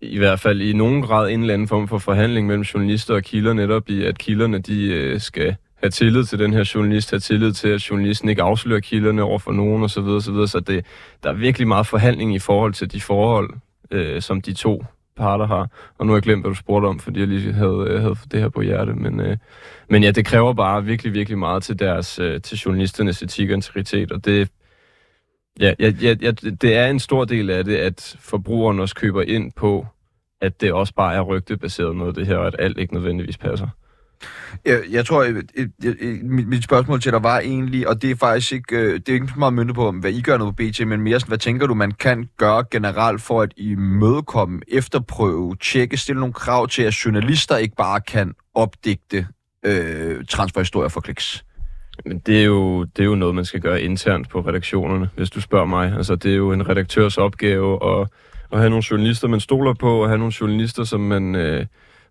i 0.00 0.18
hvert 0.18 0.40
fald 0.40 0.60
i 0.60 0.72
nogen 0.72 1.02
grad 1.02 1.30
en 1.30 1.40
eller 1.40 1.54
anden 1.54 1.68
form 1.68 1.88
for 1.88 1.98
forhandling 1.98 2.46
mellem 2.46 2.62
journalister 2.62 3.14
og 3.14 3.22
kilder, 3.22 3.52
netop 3.52 3.88
i, 3.88 4.04
at 4.04 4.18
kilderne 4.18 4.58
de 4.58 4.92
øh, 4.92 5.20
skal 5.20 5.56
have 5.86 5.90
tillid 5.90 6.24
til 6.24 6.38
den 6.38 6.52
her 6.52 6.70
journalist, 6.74 7.10
have 7.10 7.20
tillid 7.20 7.52
til, 7.52 7.68
at 7.68 7.90
journalisten 7.90 8.28
ikke 8.28 8.42
afslører 8.42 8.80
kilderne 8.80 9.22
over 9.22 9.38
for 9.38 9.52
nogen 9.52 9.82
osv. 9.82 9.88
Så, 9.88 10.00
videre, 10.00 10.22
så, 10.22 10.32
videre. 10.32 10.48
så 10.48 10.60
det, 10.60 10.86
der 11.22 11.30
er 11.30 11.34
virkelig 11.34 11.68
meget 11.68 11.86
forhandling 11.86 12.34
i 12.34 12.38
forhold 12.38 12.72
til 12.72 12.92
de 12.92 13.00
forhold, 13.00 13.50
øh, 13.90 14.22
som 14.22 14.40
de 14.40 14.52
to 14.52 14.84
parter 15.16 15.46
har. 15.46 15.68
Og 15.98 16.06
nu 16.06 16.12
har 16.12 16.16
jeg 16.16 16.22
glemt, 16.22 16.42
hvad 16.42 16.50
du 16.50 16.54
spurgte 16.54 16.86
om, 16.86 16.98
fordi 16.98 17.20
jeg 17.20 17.28
lige 17.28 17.52
havde, 17.52 17.86
øh, 17.88 18.00
havde 18.00 18.16
det 18.30 18.40
her 18.40 18.48
på 18.48 18.60
hjerte. 18.60 18.92
Men, 18.92 19.20
øh, 19.20 19.36
men 19.88 20.02
ja, 20.02 20.10
det 20.10 20.26
kræver 20.26 20.52
bare 20.52 20.84
virkelig, 20.84 21.12
virkelig 21.12 21.38
meget 21.38 21.62
til 21.62 21.78
deres 21.78 22.18
øh, 22.18 22.40
til 22.40 22.58
journalisternes 22.58 23.22
etik 23.22 23.48
og 23.50 23.54
integritet, 23.54 24.12
og 24.12 24.24
det, 24.24 24.48
ja, 25.60 25.74
ja, 25.80 25.92
ja, 26.02 26.14
ja, 26.22 26.30
det 26.30 26.76
er 26.76 26.86
en 26.86 27.00
stor 27.00 27.24
del 27.24 27.50
af 27.50 27.64
det, 27.64 27.76
at 27.76 28.16
forbrugeren 28.20 28.80
også 28.80 28.94
køber 28.94 29.22
ind 29.22 29.52
på, 29.52 29.86
at 30.40 30.60
det 30.60 30.72
også 30.72 30.94
bare 30.94 31.14
er 31.14 31.20
rygtebaseret 31.20 31.96
noget, 31.96 32.16
det 32.16 32.26
her, 32.26 32.36
og 32.36 32.46
at 32.46 32.56
alt 32.58 32.78
ikke 32.78 32.94
nødvendigvis 32.94 33.38
passer. 33.38 33.68
Jeg, 34.64 34.80
jeg 34.90 35.06
tror, 35.06 35.24
et, 35.24 35.52
et, 35.54 35.70
et, 35.84 36.22
mit, 36.22 36.48
mit 36.48 36.64
spørgsmål 36.64 37.00
til 37.00 37.12
dig 37.12 37.22
var 37.22 37.38
egentlig, 37.40 37.88
og 37.88 38.02
det 38.02 38.10
er 38.10 38.16
faktisk 38.16 38.52
ikke, 38.52 38.76
øh, 38.76 38.94
det 38.94 39.08
er 39.08 39.12
ikke 39.12 39.26
så 39.26 39.38
meget 39.38 39.54
myndet 39.54 39.74
på, 39.74 39.92
hvad 39.92 40.12
I 40.12 40.20
gør 40.20 40.38
noget 40.38 40.56
på 40.56 40.62
BT, 40.62 40.86
men 40.86 41.00
mere 41.00 41.20
sådan, 41.20 41.30
hvad 41.30 41.38
tænker 41.38 41.66
du, 41.66 41.74
man 41.74 41.92
kan 41.92 42.28
gøre 42.36 42.64
generelt 42.70 43.22
for 43.22 43.42
at 43.42 43.52
imødekomme, 43.56 44.60
efterprøve, 44.68 45.56
tjekke, 45.62 45.96
stille 45.96 46.20
nogle 46.20 46.32
krav 46.32 46.68
til, 46.68 46.82
at 46.82 46.92
journalister 47.04 47.56
ikke 47.56 47.76
bare 47.76 48.00
kan 48.00 48.34
opdigte 48.54 49.26
øh, 49.62 50.24
transferhistorier 50.24 50.88
for 50.88 51.00
kliks? 51.00 51.44
Men 52.04 52.18
det 52.18 52.40
er, 52.40 52.44
jo, 52.44 52.84
det 52.84 53.02
er 53.02 53.06
jo 53.06 53.14
noget, 53.14 53.34
man 53.34 53.44
skal 53.44 53.60
gøre 53.60 53.82
internt 53.82 54.28
på 54.28 54.40
redaktionerne, 54.40 55.08
hvis 55.16 55.30
du 55.30 55.40
spørger 55.40 55.66
mig. 55.66 55.92
Altså, 55.96 56.16
det 56.16 56.32
er 56.32 56.36
jo 56.36 56.52
en 56.52 56.68
redaktørs 56.68 57.18
opgave 57.18 58.00
at, 58.00 58.08
at 58.52 58.58
have 58.58 58.70
nogle 58.70 58.84
journalister, 58.90 59.28
man 59.28 59.40
stoler 59.40 59.74
på, 59.74 60.02
og 60.02 60.08
have 60.08 60.18
nogle 60.18 60.34
journalister, 60.40 60.84
som 60.84 61.00
man... 61.00 61.34
Øh, 61.34 61.66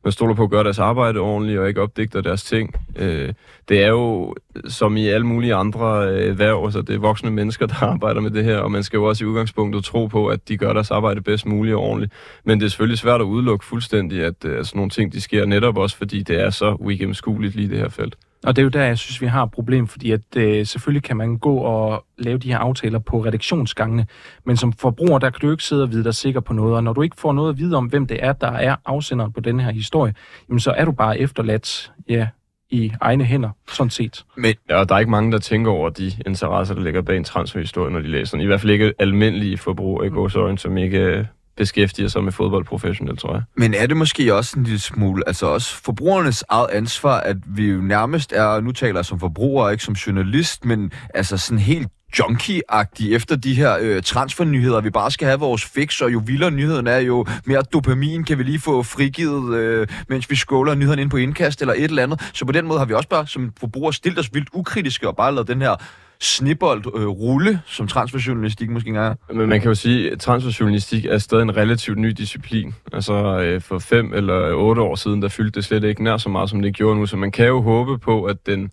man 0.05 0.11
stoler 0.11 0.33
på 0.33 0.43
at 0.43 0.49
gøre 0.49 0.63
deres 0.63 0.79
arbejde 0.79 1.19
ordentligt 1.19 1.59
og 1.59 1.67
ikke 1.67 1.81
opdigter 1.81 2.21
deres 2.21 2.43
ting. 2.43 2.75
Øh, 2.95 3.33
det 3.69 3.83
er 3.83 3.87
jo 3.87 4.35
som 4.67 4.97
i 4.97 5.07
alle 5.07 5.27
mulige 5.27 5.55
andre 5.55 6.09
øh, 6.09 6.39
værv, 6.39 6.59
så 6.59 6.65
altså, 6.65 6.81
det 6.81 6.95
er 6.95 6.99
voksne 6.99 7.31
mennesker, 7.31 7.65
der 7.65 7.83
arbejder 7.93 8.21
med 8.21 8.31
det 8.31 8.43
her, 8.43 8.57
og 8.57 8.71
man 8.71 8.83
skal 8.83 8.97
jo 8.97 9.03
også 9.03 9.23
i 9.23 9.27
udgangspunktet 9.27 9.83
tro 9.83 10.07
på, 10.07 10.27
at 10.27 10.47
de 10.47 10.57
gør 10.57 10.73
deres 10.73 10.91
arbejde 10.91 11.21
bedst 11.21 11.45
muligt 11.45 11.75
og 11.75 11.81
ordentligt. 11.81 12.13
Men 12.43 12.59
det 12.59 12.65
er 12.65 12.69
selvfølgelig 12.69 12.99
svært 12.99 13.21
at 13.21 13.25
udelukke 13.25 13.65
fuldstændig, 13.65 14.23
at 14.23 14.45
øh, 14.45 14.65
sådan 14.65 14.77
nogle 14.77 14.89
ting, 14.89 15.13
de 15.13 15.21
sker 15.21 15.45
netop 15.45 15.77
også, 15.77 15.97
fordi 15.97 16.23
det 16.23 16.41
er 16.41 16.49
så 16.49 16.75
uigennemskueligt 16.79 17.55
lige 17.55 17.69
det 17.69 17.77
her 17.77 17.89
felt. 17.89 18.15
Og 18.45 18.55
det 18.55 18.61
er 18.61 18.63
jo 18.63 18.69
der, 18.69 18.83
jeg 18.83 18.97
synes, 18.97 19.21
vi 19.21 19.27
har 19.27 19.43
et 19.43 19.51
problem, 19.51 19.87
fordi 19.87 20.11
at 20.11 20.21
øh, 20.37 20.65
selvfølgelig 20.65 21.03
kan 21.03 21.17
man 21.17 21.37
gå 21.37 21.57
og 21.57 22.05
lave 22.17 22.37
de 22.37 22.47
her 22.47 22.57
aftaler 22.57 22.99
på 22.99 23.25
redaktionsgangene, 23.25 24.07
men 24.45 24.57
som 24.57 24.73
forbruger, 24.73 25.19
der 25.19 25.29
kan 25.29 25.39
du 25.41 25.51
ikke 25.51 25.63
sidde 25.63 25.83
og 25.83 25.91
vide 25.91 26.03
dig 26.03 26.15
sikker 26.15 26.39
på 26.39 26.53
noget, 26.53 26.75
og 26.75 26.83
når 26.83 26.93
du 26.93 27.01
ikke 27.01 27.15
får 27.19 27.33
noget 27.33 27.49
at 27.49 27.57
vide 27.57 27.75
om, 27.75 27.85
hvem 27.85 28.07
det 28.07 28.23
er, 28.23 28.33
der 28.33 28.51
er 28.51 28.75
afsenderen 28.85 29.31
på 29.31 29.39
den 29.39 29.59
her 29.59 29.71
historie, 29.71 30.13
jamen 30.49 30.59
så 30.59 30.71
er 30.71 30.85
du 30.85 30.91
bare 30.91 31.19
efterladt, 31.19 31.91
ja, 32.09 32.27
i 32.69 32.91
egne 33.01 33.23
hænder, 33.23 33.49
sådan 33.67 33.89
set. 33.89 34.25
Men 34.37 34.53
ja, 34.69 34.83
der 34.83 34.95
er 34.95 34.99
ikke 34.99 35.11
mange, 35.11 35.31
der 35.31 35.39
tænker 35.39 35.71
over 35.71 35.89
de 35.89 36.11
interesser, 36.25 36.75
der 36.75 36.81
ligger 36.81 37.01
bag 37.01 37.17
en 37.17 37.23
transferhistorie, 37.23 37.91
når 37.91 37.99
de 37.99 38.07
læser 38.07 38.37
den. 38.37 38.43
I 38.43 38.45
hvert 38.45 38.61
fald 38.61 38.71
ikke 38.71 38.93
almindelige 38.99 39.57
forbrugere 39.57 40.07
i 40.07 40.09
gåsøjne, 40.09 40.57
som 40.57 40.77
ikke 40.77 41.27
beskæftiger 41.57 42.07
sig 42.07 42.23
med 42.23 42.31
fodbold 42.31 42.65
professionelt, 42.65 43.19
tror 43.19 43.33
jeg. 43.33 43.43
Men 43.57 43.73
er 43.73 43.87
det 43.87 43.97
måske 43.97 44.35
også 44.35 44.59
en 44.59 44.63
lille 44.63 44.79
smule, 44.79 45.23
altså 45.27 45.45
også 45.45 45.75
forbrugernes 45.75 46.43
eget 46.49 46.67
ansvar, 46.71 47.19
at 47.19 47.37
vi 47.47 47.65
jo 47.65 47.81
nærmest 47.81 48.31
er, 48.31 48.61
nu 48.61 48.71
taler 48.71 48.95
jeg 48.95 49.05
som 49.05 49.19
forbruger, 49.19 49.69
ikke 49.69 49.83
som 49.83 49.93
journalist, 49.93 50.65
men 50.65 50.91
altså 51.13 51.37
sådan 51.37 51.59
helt 51.59 51.87
junkie-agtig 52.19 53.15
efter 53.15 53.35
de 53.35 53.53
her 53.53 53.77
øh, 53.81 54.03
transfernyheder. 54.03 54.81
Vi 54.81 54.89
bare 54.89 55.11
skal 55.11 55.27
have 55.27 55.39
vores 55.39 55.65
fix, 55.65 56.01
og 56.01 56.13
jo 56.13 56.21
vildere 56.25 56.51
nyheden 56.51 56.87
er, 56.87 56.97
jo 56.97 57.25
mere 57.45 57.61
dopamin 57.61 58.23
kan 58.23 58.37
vi 58.37 58.43
lige 58.43 58.59
få 58.59 58.83
frigivet, 58.83 59.55
øh, 59.55 59.87
mens 60.09 60.29
vi 60.29 60.35
scroller 60.35 60.75
nyheden 60.75 60.99
ind 60.99 61.09
på 61.09 61.17
indkast 61.17 61.61
eller 61.61 61.73
et 61.73 61.83
eller 61.83 62.03
andet. 62.03 62.31
Så 62.33 62.45
på 62.45 62.51
den 62.51 62.67
måde 62.67 62.79
har 62.79 62.85
vi 62.85 62.93
også 62.93 63.09
bare 63.09 63.27
som 63.27 63.53
forbruger 63.59 63.91
stillet 63.91 64.19
os 64.19 64.29
vildt 64.33 64.49
ukritiske 64.53 65.07
og 65.07 65.15
bare 65.15 65.33
lavet 65.35 65.47
den 65.47 65.61
her 65.61 65.75
snibbold 66.19 66.83
øh, 66.95 67.07
rulle, 67.07 67.61
som 67.65 67.87
transferjournalistik 67.87 68.69
måske 68.69 68.87
engang 68.87 69.17
er. 69.29 69.33
Men 69.33 69.49
man 69.49 69.61
kan 69.61 69.69
jo 69.69 69.75
sige, 69.75 70.11
at 70.11 70.19
transferjournalistik 70.19 71.05
er 71.05 71.17
stadig 71.17 71.41
en 71.41 71.57
relativt 71.57 71.97
ny 71.97 72.09
disciplin. 72.09 72.75
Altså 72.93 73.13
øh, 73.39 73.61
for 73.61 73.79
fem 73.79 74.13
eller 74.13 74.53
otte 74.53 74.81
år 74.81 74.95
siden, 74.95 75.21
der 75.21 75.27
fyldte 75.27 75.55
det 75.55 75.65
slet 75.65 75.83
ikke 75.83 76.03
nær 76.03 76.17
så 76.17 76.29
meget, 76.29 76.49
som 76.49 76.61
det 76.61 76.75
gjorde 76.75 76.99
nu. 76.99 77.05
Så 77.05 77.17
man 77.17 77.31
kan 77.31 77.47
jo 77.47 77.61
håbe 77.61 77.97
på, 77.97 78.23
at 78.23 78.45
den 78.45 78.71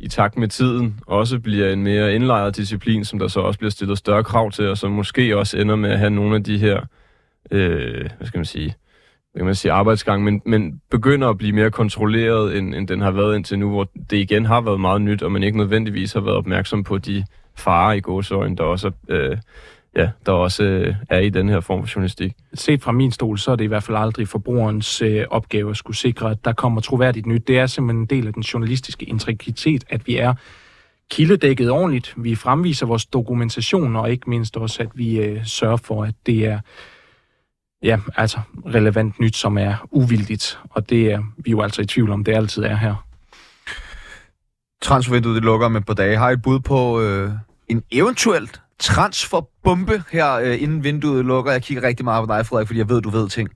i 0.00 0.08
takt 0.08 0.38
med 0.38 0.48
tiden 0.48 1.00
også 1.06 1.38
bliver 1.38 1.72
en 1.72 1.82
mere 1.82 2.14
indlejret 2.14 2.56
disciplin, 2.56 3.04
som 3.04 3.18
der 3.18 3.28
så 3.28 3.40
også 3.40 3.58
bliver 3.58 3.70
stillet 3.70 3.98
større 3.98 4.24
krav 4.24 4.50
til, 4.50 4.68
og 4.68 4.78
som 4.78 4.90
måske 4.90 5.36
også 5.36 5.58
ender 5.58 5.76
med 5.76 5.90
at 5.90 5.98
have 5.98 6.10
nogle 6.10 6.36
af 6.36 6.44
de 6.44 6.58
her, 6.58 6.80
øh, 7.50 8.08
hvad 8.18 8.26
skal 8.26 8.38
man 8.38 8.44
sige, 8.44 8.74
kan 9.36 9.44
man 9.44 9.54
sige, 9.54 9.72
arbejdsgang, 9.72 10.24
men, 10.24 10.42
men 10.46 10.80
begynder 10.90 11.28
at 11.28 11.38
blive 11.38 11.52
mere 11.52 11.70
kontrolleret, 11.70 12.58
end, 12.58 12.74
end 12.74 12.88
den 12.88 13.00
har 13.00 13.10
været 13.10 13.36
indtil 13.36 13.58
nu, 13.58 13.70
hvor 13.70 13.88
det 14.10 14.16
igen 14.16 14.44
har 14.44 14.60
været 14.60 14.80
meget 14.80 15.02
nyt, 15.02 15.22
og 15.22 15.32
man 15.32 15.42
ikke 15.42 15.58
nødvendigvis 15.58 16.12
har 16.12 16.20
været 16.20 16.36
opmærksom 16.36 16.84
på 16.84 16.98
de 16.98 17.24
farer 17.54 17.92
i 17.92 18.00
gåsøjne, 18.00 18.56
der 18.56 18.64
også, 18.64 18.90
øh, 19.08 19.36
ja, 19.96 20.10
der 20.26 20.32
også 20.32 20.64
øh, 20.64 20.94
er 21.10 21.18
i 21.18 21.28
den 21.28 21.48
her 21.48 21.60
form 21.60 21.86
for 21.86 21.94
journalistik. 21.94 22.32
Set 22.54 22.82
fra 22.82 22.92
min 22.92 23.12
stol, 23.12 23.38
så 23.38 23.52
er 23.52 23.56
det 23.56 23.64
i 23.64 23.68
hvert 23.68 23.82
fald 23.82 23.98
aldrig 23.98 24.28
forbrugerens 24.28 25.02
øh, 25.02 25.24
opgave 25.30 25.70
at 25.70 25.76
skulle 25.76 25.96
sikre, 25.96 26.30
at 26.30 26.44
der 26.44 26.52
kommer 26.52 26.80
troværdigt 26.80 27.26
nyt. 27.26 27.48
Det 27.48 27.58
er 27.58 27.66
simpelthen 27.66 28.00
en 28.00 28.06
del 28.06 28.26
af 28.26 28.32
den 28.32 28.42
journalistiske 28.42 29.06
integritet, 29.06 29.84
at 29.88 30.06
vi 30.06 30.16
er 30.16 30.34
kildedækket 31.10 31.70
ordentligt, 31.70 32.14
vi 32.16 32.34
fremviser 32.34 32.86
vores 32.86 33.06
dokumentation, 33.06 33.96
og 33.96 34.10
ikke 34.10 34.30
mindst 34.30 34.56
også, 34.56 34.82
at 34.82 34.88
vi 34.94 35.20
øh, 35.20 35.44
sørger 35.44 35.76
for, 35.76 36.04
at 36.04 36.14
det 36.26 36.46
er 36.46 36.58
ja, 37.82 37.98
altså 38.16 38.38
relevant 38.74 39.20
nyt, 39.20 39.36
som 39.36 39.58
er 39.58 39.86
uvildigt. 39.90 40.58
Og 40.70 40.90
det 40.90 41.12
er 41.12 41.22
vi 41.36 41.50
jo 41.50 41.62
altså 41.62 41.82
i 41.82 41.86
tvivl 41.86 42.10
om, 42.10 42.24
det 42.24 42.36
altid 42.36 42.62
er 42.62 42.76
her. 42.76 43.06
Transfervinduet 44.82 45.34
det 45.34 45.44
lukker 45.44 45.68
med 45.68 45.80
på 45.80 45.94
dage. 45.94 46.16
Har 46.16 46.30
I 46.30 46.36
bud 46.36 46.60
på 46.60 47.00
øh, 47.00 47.30
en 47.68 47.82
eventuelt 47.90 48.60
transferbombe 48.78 50.02
her, 50.12 50.32
øh, 50.32 50.62
inden 50.62 50.84
vinduet 50.84 51.24
lukker. 51.24 51.52
Jeg 51.52 51.62
kigger 51.62 51.82
rigtig 51.82 52.04
meget 52.04 52.28
på 52.28 52.34
dig, 52.34 52.46
Frederik, 52.46 52.66
fordi 52.66 52.78
jeg 52.78 52.88
ved, 52.88 53.02
du 53.02 53.10
ved 53.10 53.28
ting. 53.28 53.50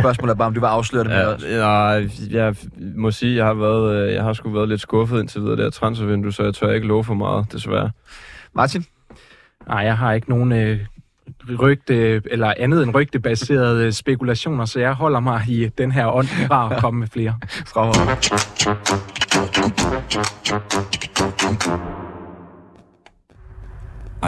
Spørgsmålet 0.00 0.32
er 0.32 0.38
bare, 0.38 0.46
om 0.46 0.54
du 0.54 0.60
vil 0.60 0.66
afsløre 0.66 1.04
det 1.04 1.10
med 1.10 1.18
ja, 1.18 1.26
os. 1.26 1.42
Ja, 1.42 2.38
jeg 2.38 2.54
må 2.96 3.10
sige, 3.10 3.36
jeg 3.36 3.46
har, 3.46 3.54
været, 3.54 4.08
øh, 4.08 4.14
jeg 4.14 4.22
har 4.22 4.32
sgu 4.32 4.50
været 4.50 4.68
lidt 4.68 4.80
skuffet 4.80 5.20
indtil 5.20 5.40
videre 5.40 5.56
der 5.56 5.70
transfervindue, 5.70 6.32
så 6.32 6.42
jeg 6.42 6.54
tør 6.54 6.72
ikke 6.72 6.86
love 6.86 7.04
for 7.04 7.14
meget, 7.14 7.52
desværre. 7.52 7.90
Martin? 8.54 8.84
Nej, 9.66 9.78
jeg 9.78 9.96
har 9.96 10.12
ikke 10.12 10.30
nogen 10.30 10.52
øh, 10.52 10.80
rygte, 11.48 12.22
eller 12.32 12.54
andet 12.58 12.82
end 12.82 12.94
rygtebaserede 12.94 13.92
spekulationer, 13.92 14.64
så 14.64 14.80
jeg 14.80 14.92
holder 14.92 15.20
mig 15.20 15.44
i 15.48 15.68
den 15.78 15.92
her 15.92 16.06
ånd 16.06 16.26
fra 16.26 16.74
at 16.74 16.80
komme 16.80 17.00
med 17.00 17.08
flere. 17.08 17.34
Fremover. 17.66 18.16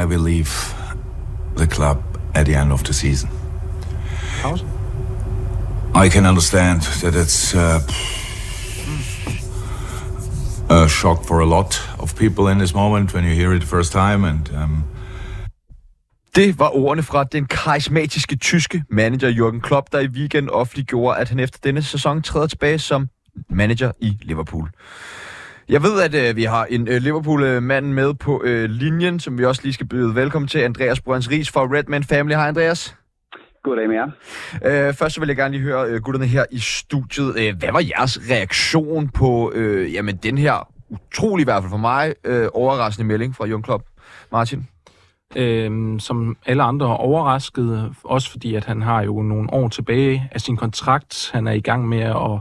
I 0.02 0.04
will 0.04 0.20
leave 0.20 0.46
the 1.56 1.66
club 1.66 1.98
at 2.34 2.46
the 2.46 2.62
end 2.62 2.72
of 2.72 2.82
the 2.82 2.92
season. 2.92 3.30
Pause. 4.42 4.64
I 5.94 6.08
can 6.08 6.26
understand 6.26 6.80
that 6.80 7.14
it's 7.14 7.54
uh, 7.54 7.80
a 10.70 10.88
shock 10.88 11.24
for 11.24 11.40
a 11.40 11.46
lot 11.46 11.80
of 11.98 12.16
people 12.16 12.48
in 12.52 12.58
this 12.58 12.74
moment 12.74 13.14
when 13.14 13.24
you 13.24 13.34
hear 13.34 13.52
it 13.52 13.60
the 13.60 13.66
first 13.66 13.92
time, 13.92 14.24
and 14.24 14.50
um, 14.54 14.84
Det 16.34 16.58
var 16.58 16.76
ordene 16.76 17.02
fra 17.02 17.24
den 17.24 17.46
karismatiske 17.46 18.36
tyske 18.36 18.84
manager 18.90 19.30
Jürgen 19.30 19.60
Klopp, 19.60 19.92
der 19.92 20.00
i 20.00 20.06
weekend 20.06 20.48
offentliggjorde, 20.48 21.18
at 21.18 21.28
han 21.28 21.40
efter 21.40 21.58
denne 21.64 21.82
sæson 21.82 22.22
træder 22.22 22.46
tilbage 22.46 22.78
som 22.78 23.08
manager 23.50 23.92
i 24.00 24.18
Liverpool. 24.22 24.70
Jeg 25.68 25.82
ved, 25.82 26.02
at 26.02 26.14
øh, 26.14 26.36
vi 26.36 26.44
har 26.44 26.64
en 26.64 26.88
øh, 26.88 27.02
Liverpool-mand 27.02 27.86
med 27.92 28.14
på 28.14 28.42
øh, 28.44 28.70
linjen, 28.70 29.20
som 29.20 29.38
vi 29.38 29.44
også 29.44 29.60
lige 29.64 29.72
skal 29.72 29.86
byde 29.86 30.14
velkommen 30.14 30.48
til. 30.48 30.58
Andreas 30.58 31.00
Brøns 31.00 31.30
Ries 31.30 31.50
fra 31.50 31.60
Redman 31.60 32.04
Family. 32.04 32.34
Hej 32.34 32.48
Andreas. 32.48 32.96
Goddag 33.62 33.88
med 33.88 33.96
jer. 33.96 34.88
Øh, 34.88 34.94
først 34.94 35.14
så 35.14 35.20
vil 35.20 35.26
jeg 35.26 35.36
gerne 35.36 35.52
lige 35.52 35.62
høre 35.62 35.88
øh, 35.88 36.00
gutterne 36.02 36.26
her 36.26 36.44
i 36.50 36.58
studiet. 36.58 37.34
Øh, 37.38 37.58
hvad 37.58 37.72
var 37.72 37.80
jeres 37.80 38.20
reaktion 38.30 39.08
på 39.08 39.52
øh, 39.54 39.94
jamen, 39.94 40.16
den 40.16 40.38
her 40.38 40.68
utrolig, 40.88 41.42
i 41.42 41.44
hvert 41.44 41.62
fald 41.62 41.70
for 41.70 41.76
mig, 41.76 42.14
øh, 42.24 42.48
overraskende 42.54 43.08
melding 43.08 43.36
fra 43.36 43.44
Jürgen 43.44 43.62
Klopp? 43.62 43.84
Martin? 44.32 44.68
Øhm, 45.36 45.98
som 45.98 46.36
alle 46.46 46.62
andre 46.62 46.96
overrasket, 46.96 47.94
også 48.04 48.30
fordi 48.30 48.54
at 48.54 48.64
han 48.64 48.82
har 48.82 49.02
jo 49.02 49.22
nogle 49.22 49.52
år 49.52 49.68
tilbage 49.68 50.28
af 50.32 50.40
sin 50.40 50.56
kontrakt. 50.56 51.30
Han 51.32 51.46
er 51.46 51.52
i 51.52 51.60
gang 51.60 51.88
med 51.88 52.00
at, 52.00 52.40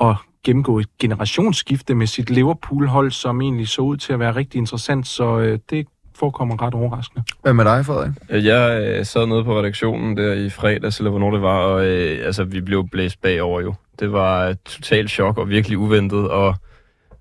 at 0.00 0.16
gennemgå 0.44 0.78
et 0.78 0.98
generationsskifte 0.98 1.94
med 1.94 2.06
sit 2.06 2.30
Liverpool-hold, 2.30 3.10
som 3.10 3.42
egentlig 3.42 3.68
så 3.68 3.82
ud 3.82 3.96
til 3.96 4.12
at 4.12 4.18
være 4.18 4.36
rigtig 4.36 4.58
interessant, 4.58 5.06
så 5.06 5.38
øh, 5.38 5.58
det 5.70 5.86
forekommer 6.14 6.62
ret 6.62 6.74
overraskende. 6.74 7.24
Hvad 7.42 7.52
med 7.52 7.64
dig, 7.64 7.86
Frederik? 7.86 8.12
Jeg 8.28 8.82
øh, 8.82 9.04
sad 9.04 9.26
nede 9.26 9.44
på 9.44 9.58
redaktionen 9.58 10.16
der 10.16 10.32
i 10.32 10.50
fredags, 10.50 10.98
eller 10.98 11.10
hvornår 11.10 11.30
det 11.30 11.42
var, 11.42 11.58
og 11.58 11.86
øh, 11.86 12.26
altså, 12.26 12.44
vi 12.44 12.60
blev 12.60 12.88
blæst 12.88 13.22
bagover 13.22 13.60
jo. 13.60 13.74
Det 14.00 14.12
var 14.12 14.44
et 14.44 14.58
totalt 14.64 15.10
chok 15.10 15.38
og 15.38 15.48
virkelig 15.48 15.78
uventet, 15.78 16.28
og 16.30 16.54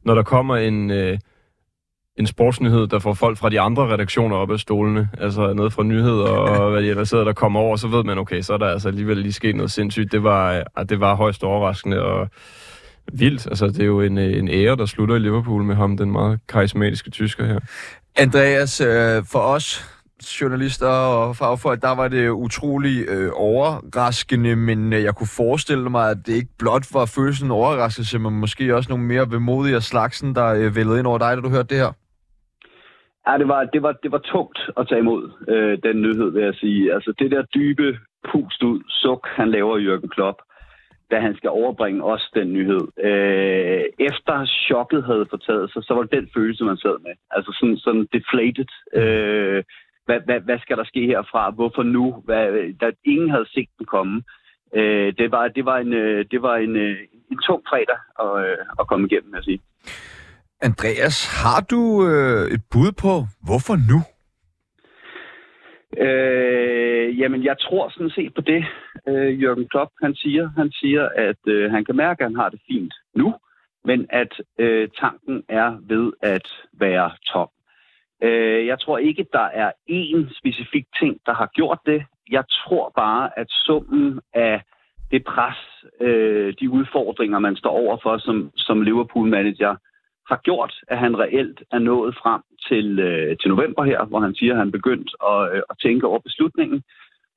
når 0.03 0.15
der 0.15 0.23
kommer 0.23 0.55
en, 0.55 0.91
øh, 0.91 1.17
en 2.17 2.27
sportsnyhed, 2.27 2.87
der 2.87 2.99
får 2.99 3.13
folk 3.13 3.37
fra 3.37 3.49
de 3.49 3.59
andre 3.59 3.93
redaktioner 3.93 4.35
op 4.35 4.51
af 4.51 4.59
stolene, 4.59 5.09
altså 5.17 5.53
noget 5.53 5.73
fra 5.73 5.83
nyheder 5.83 6.27
og 6.27 6.69
hvad 6.71 6.81
de 6.81 6.89
ellers 6.89 7.09
sidder, 7.09 7.23
der 7.23 7.33
kommer 7.33 7.59
over, 7.59 7.75
så 7.75 7.87
ved 7.87 8.03
man, 8.03 8.17
okay, 8.17 8.41
så 8.41 8.53
er 8.53 8.57
der 8.57 8.67
altså 8.67 8.87
alligevel 8.87 9.17
lige 9.17 9.33
sket 9.33 9.55
noget 9.55 9.71
sindssygt. 9.71 10.11
Det 10.11 10.23
var, 10.23 10.53
øh, 10.53 10.85
det 10.89 10.99
var 10.99 11.15
højst 11.15 11.43
overraskende 11.43 12.01
og 12.01 12.27
vildt. 13.13 13.47
Altså, 13.47 13.67
det 13.67 13.79
er 13.81 13.85
jo 13.85 14.01
en, 14.01 14.17
øh, 14.17 14.37
en 14.37 14.47
ære, 14.47 14.75
der 14.75 14.85
slutter 14.85 15.15
i 15.15 15.19
Liverpool 15.19 15.63
med 15.63 15.75
ham, 15.75 15.97
den 15.97 16.11
meget 16.11 16.39
karismatiske 16.49 17.09
tysker 17.09 17.45
her. 17.45 17.59
Andreas, 18.15 18.81
øh, 18.81 19.23
for 19.25 19.39
os 19.39 19.85
journalister 20.41 20.87
og 20.87 21.37
fagfolk, 21.37 21.81
der 21.81 21.95
var 21.95 22.07
det 22.07 22.29
utrolig 22.29 23.05
øh, 23.07 23.31
overraskende, 23.35 24.55
men 24.55 24.93
øh, 24.93 25.03
jeg 25.03 25.15
kunne 25.15 25.27
forestille 25.27 25.89
mig, 25.89 26.09
at 26.09 26.17
det 26.25 26.33
ikke 26.33 26.49
blot 26.59 26.93
var 26.93 27.05
følelsen 27.05 27.51
overraskelse, 27.51 28.19
men 28.19 28.33
måske 28.33 28.75
også 28.75 28.89
nogle 28.89 29.05
mere 29.05 29.31
vemodige 29.31 29.81
slagsen, 29.81 30.35
der 30.35 30.45
øh, 30.45 30.75
vældede 30.75 30.99
ind 30.99 31.07
over 31.07 31.17
dig, 31.17 31.37
da 31.37 31.41
du 31.41 31.49
hørte 31.49 31.67
det 31.67 31.77
her. 31.77 31.91
Ja, 33.27 33.37
det 33.37 33.47
var, 33.47 33.63
det 33.63 33.81
var, 33.83 33.91
det 34.03 34.11
var 34.11 34.17
tungt 34.17 34.59
at 34.77 34.87
tage 34.87 34.99
imod 34.99 35.31
øh, 35.47 35.77
den 35.83 36.01
nyhed, 36.01 36.31
vil 36.31 36.43
jeg 36.43 36.55
sige. 36.55 36.93
Altså 36.93 37.13
det 37.19 37.31
der 37.31 37.41
dybe 37.41 37.99
pust 38.31 38.63
ud, 38.63 38.81
suk, 38.87 39.27
han 39.27 39.51
laver 39.51 39.77
Jørgen 39.77 40.09
Klopp, 40.09 40.37
da 41.11 41.19
han 41.19 41.35
skal 41.35 41.49
overbringe 41.49 42.03
os 42.03 42.31
den 42.33 42.53
nyhed. 42.53 42.83
Øh, 43.03 43.83
efter 43.99 44.45
chokket 44.45 45.03
havde 45.03 45.25
fortaget 45.29 45.71
sig, 45.73 45.83
så 45.83 45.93
var 45.93 46.01
det 46.01 46.11
den 46.11 46.29
følelse, 46.35 46.63
man 46.63 46.77
sad 46.77 46.97
med. 47.03 47.15
Altså 47.31 47.57
sådan, 47.59 47.77
sådan 47.77 48.07
deflated. 48.13 48.71
Øh, 48.93 49.63
hvad, 50.05 50.19
hvad, 50.25 50.39
hvad 50.39 50.59
skal 50.59 50.77
der 50.77 50.83
ske 50.83 51.05
herfra? 51.05 51.49
Hvorfor 51.49 51.83
nu? 51.83 52.23
Hvad, 52.25 52.45
der, 52.79 52.91
ingen 53.05 53.29
havde 53.29 53.49
set 53.49 53.69
den 53.77 53.85
komme. 53.85 54.23
Øh, 54.75 55.13
det 55.17 55.31
var, 55.31 55.47
det 55.47 55.65
var, 55.65 55.77
en, 55.77 55.93
øh, 55.93 56.25
det 56.31 56.41
var 56.41 56.55
en, 56.55 56.75
øh, 56.75 56.97
en 57.31 57.39
tung 57.47 57.63
fredag 57.69 57.99
at, 58.23 58.49
øh, 58.49 58.57
at 58.79 58.87
komme 58.87 59.07
igennem, 59.07 59.31
vil 59.31 59.37
jeg 59.37 59.43
sige. 59.43 59.61
Andreas, 60.63 61.17
har 61.43 61.61
du 61.71 62.07
øh, 62.07 62.51
et 62.51 62.61
bud 62.71 62.91
på, 62.91 63.13
hvorfor 63.47 63.75
nu? 63.91 63.99
Øh, 66.05 67.19
jamen, 67.19 67.43
jeg 67.43 67.55
tror 67.59 67.89
sådan 67.89 68.09
set 68.09 68.33
på 68.33 68.41
det, 68.41 68.65
øh, 69.07 69.41
Jørgen 69.43 69.67
Klopp 69.67 69.91
han 70.01 70.15
siger. 70.15 70.49
Han 70.57 70.71
siger, 70.71 71.09
at 71.15 71.41
øh, 71.47 71.71
han 71.71 71.85
kan 71.85 71.95
mærke, 71.95 72.23
at 72.23 72.29
han 72.29 72.35
har 72.35 72.49
det 72.49 72.61
fint 72.67 72.93
nu, 73.15 73.35
men 73.85 74.07
at 74.09 74.33
øh, 74.59 74.89
tanken 74.99 75.43
er 75.49 75.77
ved 75.87 76.11
at 76.21 76.47
være 76.73 77.11
tom. 77.33 77.49
Øh, 78.23 78.65
jeg 78.67 78.79
tror 78.79 78.97
ikke, 78.97 79.25
der 79.33 79.47
er 79.53 79.71
én 79.89 80.37
specifik 80.39 80.85
ting, 80.99 81.17
der 81.25 81.33
har 81.33 81.49
gjort 81.53 81.79
det. 81.85 82.03
Jeg 82.31 82.43
tror 82.49 82.91
bare, 82.95 83.39
at 83.39 83.47
summen 83.49 84.19
af 84.33 84.61
det 85.11 85.23
pres, 85.23 85.57
øh, 86.01 86.53
de 86.59 86.69
udfordringer, 86.69 87.39
man 87.39 87.55
står 87.55 87.69
overfor 87.69 88.17
som, 88.17 88.51
som 88.55 88.81
Liverpool-manager, 88.81 89.75
har 90.29 90.39
gjort, 90.43 90.73
at 90.87 90.97
han 90.97 91.19
reelt 91.19 91.63
er 91.71 91.79
nået 91.79 92.15
frem 92.15 92.41
til, 92.67 92.99
øh, 92.99 93.37
til 93.37 93.49
november 93.49 93.83
her, 93.83 94.05
hvor 94.05 94.19
han 94.19 94.35
siger, 94.35 94.53
at 94.53 94.59
han 94.59 94.71
begyndt 94.71 95.09
at, 95.31 95.55
øh, 95.55 95.61
at 95.69 95.75
tænke 95.81 96.07
over 96.07 96.19
beslutningen, 96.19 96.83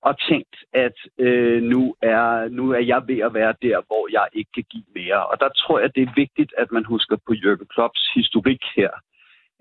og 0.08 0.14
tænkt, 0.28 0.56
at 0.72 0.96
øh, 1.18 1.62
nu, 1.62 1.94
er, 2.02 2.48
nu 2.48 2.70
er 2.70 2.78
jeg 2.92 3.02
ved 3.06 3.18
at 3.18 3.34
være 3.34 3.54
der, 3.62 3.78
hvor 3.86 4.04
jeg 4.12 4.26
ikke 4.32 4.50
kan 4.54 4.64
give 4.70 4.84
mere. 4.94 5.26
Og 5.26 5.40
der 5.40 5.48
tror 5.48 5.78
jeg, 5.78 5.94
det 5.94 6.02
er 6.02 6.12
vigtigt, 6.16 6.54
at 6.58 6.72
man 6.72 6.84
husker 6.84 7.16
på 7.26 7.32
Jørgen 7.34 7.66
Klopps 7.74 8.10
historik 8.14 8.62
her. 8.76 8.90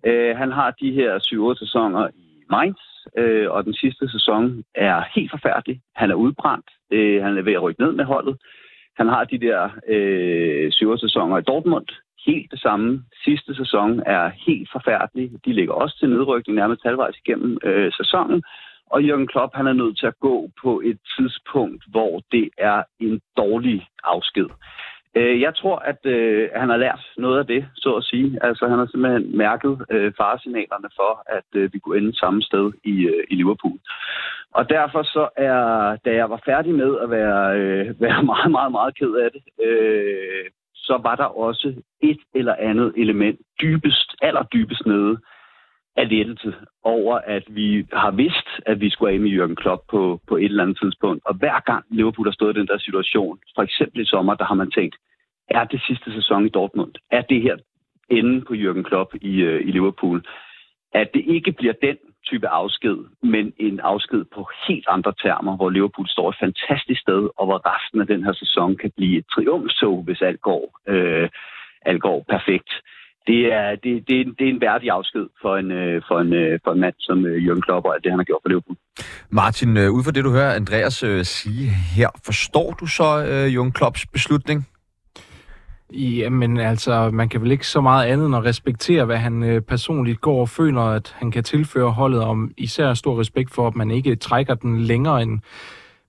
Øh, 0.06 0.38
han 0.38 0.52
har 0.52 0.72
de 0.72 0.92
her 0.92 1.12
7-8 1.56 1.60
sæsoner 1.60 2.08
i 2.16 2.44
Mainz, 2.50 2.82
øh, 3.18 3.52
og 3.52 3.64
den 3.64 3.74
sidste 3.74 4.12
sæson 4.12 4.64
er 4.76 5.04
helt 5.16 5.32
forfærdelig. 5.32 5.82
Han 5.96 6.12
er 6.12 6.16
udbrændt. 6.16 6.70
Øh, 6.92 7.24
han 7.24 7.38
er 7.38 7.42
ved 7.42 7.54
at 7.54 7.62
rykke 7.62 7.82
ned 7.82 7.92
med 7.92 8.06
holdet. 8.06 8.38
Han 8.98 9.08
har 9.08 9.24
de 9.24 9.38
der 9.38 9.70
øh, 9.88 10.72
7 10.72 10.98
sæsoner 10.98 11.38
i 11.38 11.42
Dortmund, 11.42 11.88
helt 12.26 12.52
det 12.52 12.60
samme. 12.60 13.04
Sidste 13.24 13.56
sæson 13.56 14.04
er 14.06 14.32
helt 14.48 14.70
forfærdelig. 14.72 15.32
De 15.46 15.54
ligger 15.54 15.74
også 15.74 15.98
til 16.00 16.10
nedrykning 16.10 16.56
nærmest 16.56 16.84
halvvejs 16.84 17.18
igennem 17.26 17.58
øh, 17.64 17.92
sæsonen. 17.92 18.44
Og 18.94 19.00
Jürgen 19.02 19.26
Klopp 19.26 19.56
han 19.56 19.68
er 19.68 19.74
nødt 19.74 20.00
til 20.00 20.08
at 20.08 20.20
gå 20.20 20.50
på 20.64 20.82
et 20.86 21.00
tidspunkt, 21.18 21.84
hvor 21.88 22.22
det 22.32 22.50
er 22.58 22.84
en 23.00 23.22
dårlig 23.38 23.88
afsked. 24.04 24.50
Øh, 25.16 25.42
jeg 25.42 25.56
tror, 25.56 25.78
at 25.92 26.06
øh, 26.06 26.50
han 26.56 26.70
har 26.70 26.78
lært 26.78 27.04
noget 27.18 27.40
af 27.40 27.48
det, 27.48 27.66
så 27.76 27.94
at 27.94 28.04
sige. 28.04 28.40
Altså, 28.42 28.68
han 28.68 28.80
har 28.80 28.86
simpelthen 28.86 29.38
mærket 29.38 29.86
øh, 29.92 30.14
faresignalerne 30.18 30.90
for, 30.96 31.24
at 31.38 31.50
øh, 31.60 31.74
vi 31.74 31.80
kunne 31.80 31.98
ende 31.98 32.20
samme 32.20 32.42
sted 32.42 32.72
i, 32.84 32.96
øh, 33.06 33.24
i 33.32 33.36
Liverpool. 33.36 33.80
Og 34.52 34.70
derfor 34.70 35.04
så 35.04 35.30
er, 35.38 35.60
da 36.06 36.12
jeg 36.14 36.30
var 36.30 36.42
færdig 36.46 36.76
med 36.76 37.00
at 37.04 37.10
være, 37.10 37.60
øh, 37.60 37.86
være 38.06 38.24
meget, 38.24 38.52
meget, 38.52 38.72
meget 38.72 38.98
ked 38.98 39.14
af 39.26 39.30
det, 39.32 39.44
øh, 39.68 40.46
så 40.84 41.00
var 41.04 41.16
der 41.16 41.26
også 41.48 41.74
et 42.02 42.20
eller 42.36 42.56
andet 42.56 42.94
element 42.98 43.40
dybest, 43.62 44.16
allerdybest 44.22 44.86
nede 44.86 45.18
af 45.96 46.10
lettelse 46.10 46.54
over, 46.84 47.16
at 47.16 47.44
vi 47.48 47.86
har 47.94 48.12
vidst, 48.12 48.48
at 48.66 48.80
vi 48.82 48.90
skulle 48.90 49.14
af 49.14 49.20
med 49.20 49.30
Jørgen 49.30 49.56
Klopp 49.56 49.82
på, 49.90 50.22
på 50.28 50.38
et 50.38 50.46
eller 50.46 50.64
andet 50.64 50.80
tidspunkt. 50.82 51.22
Og 51.26 51.36
hver 51.36 51.60
gang 51.60 51.86
Liverpool 51.90 52.28
har 52.28 52.32
stået 52.32 52.58
i 52.58 52.60
den 52.60 52.68
der 52.68 52.78
situation, 52.78 53.40
for 53.56 53.62
eksempel 53.64 54.02
i 54.02 54.06
sommer, 54.06 54.34
der 54.34 54.46
har 54.46 54.56
man 54.56 54.72
tænkt, 54.72 54.96
er 55.50 55.64
det 55.64 55.82
sidste 55.88 56.14
sæson 56.14 56.46
i 56.46 56.50
Dortmund? 56.50 56.94
Er 57.12 57.22
det 57.22 57.42
her 57.42 57.58
enden 58.10 58.46
på 58.46 58.54
Jørgen 58.54 58.84
Klopp 58.84 59.16
i, 59.22 59.42
øh, 59.42 59.68
i 59.68 59.72
Liverpool? 59.72 60.24
At 60.94 61.08
det 61.14 61.24
ikke 61.36 61.52
bliver 61.52 61.74
den 61.82 61.98
type 62.30 62.48
afsked, 62.48 62.98
men 63.24 63.54
en 63.60 63.80
afsked 63.80 64.26
på 64.36 64.50
helt 64.68 64.86
andre 64.90 65.14
termer, 65.24 65.56
hvor 65.56 65.70
Liverpool 65.70 66.08
står 66.10 66.30
et 66.30 66.42
fantastisk 66.46 67.02
sted, 67.02 67.22
og 67.38 67.46
hvor 67.46 67.60
resten 67.72 68.02
af 68.02 68.08
den 68.08 68.24
her 68.26 68.34
sæson 68.34 68.78
kan 68.78 68.92
blive 68.98 69.18
et 69.18 69.26
triumftog, 69.34 70.04
hvis 70.04 70.22
alt 70.22 70.42
går, 70.42 70.64
øh, 70.88 71.30
alt 71.86 72.02
går 72.02 72.26
perfekt. 72.30 72.72
Det 73.28 73.54
er, 73.54 73.70
det, 73.84 74.08
det, 74.08 74.16
er, 74.22 74.26
det 74.38 74.46
er 74.48 74.54
en 74.56 74.62
værdig 74.62 74.90
afsked 74.90 75.26
for 75.42 75.58
en, 75.58 75.72
øh, 75.72 76.02
for 76.08 76.20
en, 76.20 76.34
øh, 76.34 76.60
for 76.64 76.72
en 76.72 76.80
mand 76.80 76.96
som 77.00 77.26
øh, 77.26 77.46
Jørgen 77.46 77.62
Klopp 77.62 77.86
og 77.86 77.96
det, 78.04 78.12
han 78.12 78.20
har 78.20 78.24
gjort 78.24 78.42
for 78.44 78.50
Liverpool. 78.50 78.78
Martin, 79.30 79.70
ud 79.78 80.04
fra 80.04 80.12
det, 80.12 80.24
du 80.24 80.32
hører 80.32 80.56
Andreas 80.56 80.94
sige 81.38 81.70
her, 81.98 82.10
forstår 82.26 82.72
du 82.80 82.86
så 82.86 83.10
øh, 83.32 83.54
Jørgen 83.54 83.72
Klopps 83.72 84.06
beslutning? 84.06 84.68
Jamen 85.94 86.58
altså, 86.58 87.10
man 87.12 87.30
kan 87.30 87.42
vel 87.42 87.52
ikke 87.52 87.68
så 87.68 87.82
meget 87.82 88.08
andet 88.08 88.26
end 88.26 88.36
at 88.36 88.44
respektere, 88.44 89.06
hvad 89.06 89.18
han 89.18 89.44
øh, 89.44 89.62
personligt 89.62 90.22
går 90.22 90.42
og 90.42 90.50
føler, 90.50 90.82
at 90.82 91.16
han 91.18 91.32
kan 91.32 91.44
tilføre 91.44 91.92
holdet, 91.92 92.22
om 92.22 92.52
især 92.58 92.94
stor 92.94 93.20
respekt 93.20 93.54
for, 93.54 93.68
at 93.68 93.76
man 93.76 93.92
ikke 93.92 94.16
trækker 94.16 94.54
den 94.54 94.80
længere 94.80 95.22
end, 95.22 95.40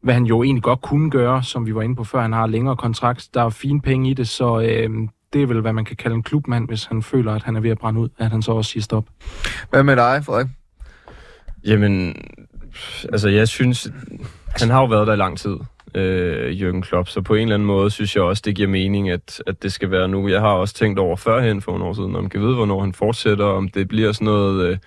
hvad 0.02 0.14
han 0.14 0.24
jo 0.24 0.42
egentlig 0.42 0.62
godt 0.62 0.80
kunne 0.80 1.10
gøre, 1.10 1.42
som 1.42 1.66
vi 1.66 1.74
var 1.74 1.82
inde 1.82 1.96
på 1.96 2.04
før. 2.04 2.22
Han 2.22 2.32
har 2.32 2.46
længere 2.46 2.76
kontrakt, 2.76 3.28
der 3.34 3.42
er 3.42 3.48
fine 3.48 3.80
penge 3.80 4.10
i 4.10 4.14
det, 4.14 4.28
så 4.28 4.60
øh, 4.60 4.90
det 5.32 5.42
er 5.42 5.46
vel, 5.46 5.60
hvad 5.60 5.72
man 5.72 5.84
kan 5.84 5.96
kalde 5.96 6.16
en 6.16 6.22
klubmand, 6.22 6.68
hvis 6.68 6.84
han 6.84 7.02
føler, 7.02 7.32
at 7.32 7.42
han 7.42 7.56
er 7.56 7.60
ved 7.60 7.70
at 7.70 7.78
brænde 7.78 8.00
ud, 8.00 8.08
at 8.18 8.30
han 8.30 8.42
så 8.42 8.52
også 8.52 8.70
siger 8.70 8.82
stop. 8.82 9.04
Hvad 9.70 9.82
med 9.82 9.96
dig, 9.96 10.24
Frederik? 10.24 10.46
Jamen, 11.64 12.16
altså 13.12 13.28
jeg 13.28 13.48
synes, 13.48 13.88
han 14.60 14.70
har 14.70 14.80
jo 14.80 14.86
været 14.86 15.06
der 15.06 15.12
i 15.12 15.16
lang 15.16 15.38
tid, 15.38 15.56
øh, 15.94 16.52
Jürgen 16.52 16.80
Klopp, 16.80 17.08
så 17.08 17.20
på 17.20 17.34
en 17.34 17.42
eller 17.42 17.54
anden 17.54 17.66
måde 17.66 17.90
synes 17.90 18.16
jeg 18.16 18.22
også, 18.22 18.42
det 18.44 18.56
giver 18.56 18.68
mening, 18.68 19.10
at, 19.10 19.42
at 19.46 19.62
det 19.62 19.72
skal 19.72 19.90
være 19.90 20.08
nu. 20.08 20.28
Jeg 20.28 20.40
har 20.40 20.52
også 20.52 20.74
tænkt 20.74 20.98
over 20.98 21.16
førhen 21.16 21.62
for 21.62 21.72
nogle 21.72 21.84
år 21.84 21.92
siden, 21.92 22.16
om 22.16 22.28
kan 22.28 22.40
vide, 22.40 22.54
hvornår 22.54 22.80
han 22.80 22.92
fortsætter, 22.92 23.44
om 23.44 23.68
det 23.68 23.88
bliver 23.88 24.12
sådan 24.12 24.24
noget... 24.24 24.68
Øh, 24.68 24.78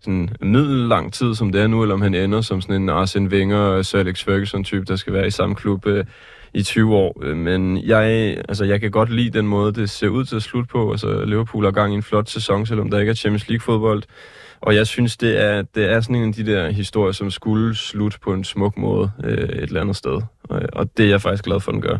sådan 0.00 0.28
middellang 0.40 1.12
tid, 1.12 1.34
som 1.34 1.52
det 1.52 1.60
er 1.60 1.66
nu, 1.66 1.82
eller 1.82 1.94
om 1.94 2.00
han 2.00 2.14
ender 2.14 2.40
som 2.40 2.60
sådan 2.60 2.82
en 2.82 2.88
Arsene 2.88 3.28
Wenger, 3.28 3.82
Sir 3.82 3.98
Alex 3.98 4.24
Ferguson-type, 4.24 4.84
der 4.84 4.96
skal 4.96 5.12
være 5.12 5.26
i 5.26 5.30
samme 5.30 5.54
klub 5.54 5.86
øh, 5.86 6.04
i 6.54 6.62
20 6.62 6.94
år. 6.94 7.20
Øh, 7.22 7.36
men 7.36 7.78
jeg, 7.78 8.36
altså, 8.48 8.64
jeg 8.64 8.80
kan 8.80 8.90
godt 8.90 9.10
lide 9.10 9.38
den 9.38 9.46
måde, 9.46 9.72
det 9.72 9.90
ser 9.90 10.08
ud 10.08 10.24
til 10.24 10.36
at 10.36 10.42
slutte 10.42 10.68
på. 10.68 10.90
Altså, 10.90 11.24
Liverpool 11.24 11.64
har 11.64 11.70
gang 11.70 11.92
i 11.92 11.96
en 11.96 12.02
flot 12.02 12.28
sæson, 12.28 12.66
selvom 12.66 12.90
der 12.90 12.98
ikke 12.98 13.10
er 13.10 13.14
Champions 13.14 13.48
League-fodbold. 13.48 14.02
Og 14.66 14.74
jeg 14.74 14.86
synes, 14.86 15.16
det 15.16 15.42
er, 15.42 15.62
det 15.62 15.90
er 15.90 16.00
sådan 16.00 16.16
en 16.16 16.28
af 16.28 16.34
de 16.34 16.46
der 16.46 16.70
historier, 16.70 17.12
som 17.12 17.30
skulle 17.30 17.76
slutte 17.76 18.18
på 18.20 18.32
en 18.32 18.44
smuk 18.44 18.76
måde 18.76 19.10
øh, 19.24 19.32
et 19.32 19.62
eller 19.62 19.80
andet 19.80 19.96
sted. 19.96 20.20
Og, 20.42 20.62
og 20.72 20.96
det 20.96 21.04
er 21.04 21.08
jeg 21.08 21.22
faktisk 21.22 21.44
glad 21.44 21.60
for, 21.60 21.70
at 21.70 21.74
den 21.74 21.82
gør. 21.82 21.98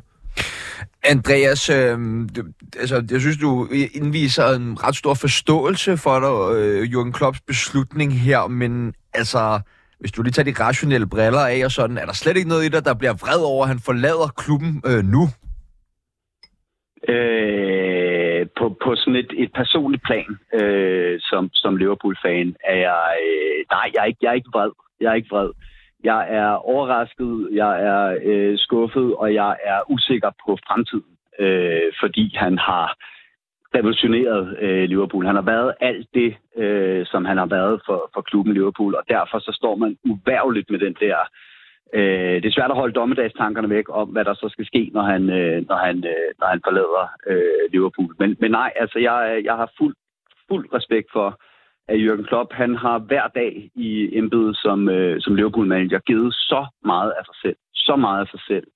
Andreas, 1.04 1.70
øh, 1.70 1.98
du, 2.36 2.42
altså, 2.80 3.04
jeg 3.10 3.20
synes, 3.20 3.36
du 3.36 3.68
indviser 3.94 4.48
en 4.48 4.84
ret 4.84 4.96
stor 4.96 5.14
forståelse 5.14 5.96
for 5.96 6.20
dig, 6.20 6.58
øh, 6.58 6.82
Jürgen 6.82 7.12
Klopps 7.12 7.40
beslutning 7.40 8.20
her, 8.20 8.46
men 8.46 8.94
altså, 9.14 9.60
hvis 10.00 10.12
du 10.12 10.22
lige 10.22 10.32
tager 10.32 10.52
de 10.52 10.64
rationelle 10.64 11.06
briller 11.06 11.46
af 11.46 11.64
og 11.64 11.72
sådan, 11.72 11.98
er 11.98 12.06
der 12.06 12.12
slet 12.12 12.36
ikke 12.36 12.48
noget 12.48 12.64
i 12.64 12.68
dig, 12.68 12.84
der 12.84 12.94
bliver 12.94 13.14
vred 13.14 13.40
over, 13.40 13.62
at 13.64 13.68
han 13.68 13.80
forlader 13.80 14.32
klubben 14.36 14.82
øh, 14.86 15.04
nu? 15.04 15.28
Øh, 17.08 18.05
Øh, 18.46 18.48
på, 18.58 18.76
på 18.84 18.96
sådan 18.96 19.16
et, 19.16 19.32
et 19.36 19.52
personligt 19.52 20.02
plan, 20.04 20.38
øh, 20.52 21.20
som, 21.20 21.50
som 21.52 21.76
Liverpool-fan, 21.76 22.56
er 22.64 22.76
jeg, 22.76 23.04
øh, 23.26 23.64
nej, 23.70 23.90
jeg 23.94 24.00
er, 24.00 24.04
ikke, 24.04 24.18
jeg 24.22 24.30
er 24.30 24.34
ikke 24.40 24.50
vred. 24.54 24.70
Jeg 25.00 25.10
er 25.10 25.14
ikke 25.14 25.30
vred. 25.30 25.50
Jeg 26.04 26.26
er 26.30 26.50
overrasket, 26.50 27.48
jeg 27.52 27.82
er 27.82 28.18
øh, 28.22 28.58
skuffet, 28.58 29.14
og 29.16 29.34
jeg 29.34 29.56
er 29.64 29.90
usikker 29.90 30.30
på 30.46 30.58
fremtiden, 30.66 31.12
øh, 31.38 31.92
fordi 32.00 32.34
han 32.36 32.58
har 32.58 32.96
revolutioneret 33.74 34.56
øh, 34.60 34.84
Liverpool. 34.88 35.26
Han 35.26 35.34
har 35.34 35.42
været 35.42 35.74
alt 35.80 36.08
det, 36.14 36.36
øh, 36.56 37.06
som 37.06 37.24
han 37.24 37.36
har 37.36 37.46
været 37.46 37.80
for, 37.86 38.10
for 38.14 38.20
klubben 38.20 38.54
Liverpool, 38.54 38.94
og 38.94 39.02
derfor 39.08 39.38
så 39.38 39.52
står 39.52 39.76
man 39.76 39.96
uværligt 40.04 40.70
med 40.70 40.78
den 40.78 40.96
der 41.00 41.16
Øh, 41.16 41.55
Øh, 41.94 42.42
det 42.42 42.46
er 42.46 42.56
svært 42.56 42.70
at 42.70 42.76
holde 42.76 42.94
dommedagstankerne 42.94 43.70
væk 43.70 43.84
om, 43.88 44.08
hvad 44.08 44.24
der 44.24 44.34
så 44.34 44.48
skal 44.48 44.66
ske, 44.66 44.90
når 44.92 45.02
han, 45.02 45.22
øh, 45.30 45.68
når 45.68 45.76
han, 45.86 45.96
øh, 45.96 46.30
når 46.40 46.46
han 46.46 46.60
forlader 46.64 47.04
øh, 47.26 47.72
Liverpool. 47.72 48.14
Men, 48.18 48.36
men 48.40 48.50
nej, 48.50 48.72
altså 48.76 48.98
jeg, 48.98 49.40
jeg 49.44 49.54
har 49.54 49.72
fuld, 49.78 49.94
fuld 50.48 50.74
respekt 50.74 51.08
for, 51.12 51.40
at 51.88 51.98
Jürgen 51.98 52.26
Klopp, 52.26 52.52
han 52.52 52.74
har 52.74 52.98
hver 52.98 53.26
dag 53.28 53.70
i 53.74 54.18
embedet 54.18 54.56
som, 54.56 54.88
øh, 54.88 55.20
som 55.20 55.34
Liverpool-manager 55.34 55.98
givet 55.98 56.34
så 56.34 56.66
meget 56.84 57.12
af 57.18 57.24
sig 57.24 57.34
selv, 57.42 57.56
så 57.74 57.96
meget 57.96 58.20
af 58.20 58.28
sig 58.28 58.40
selv, 58.48 58.66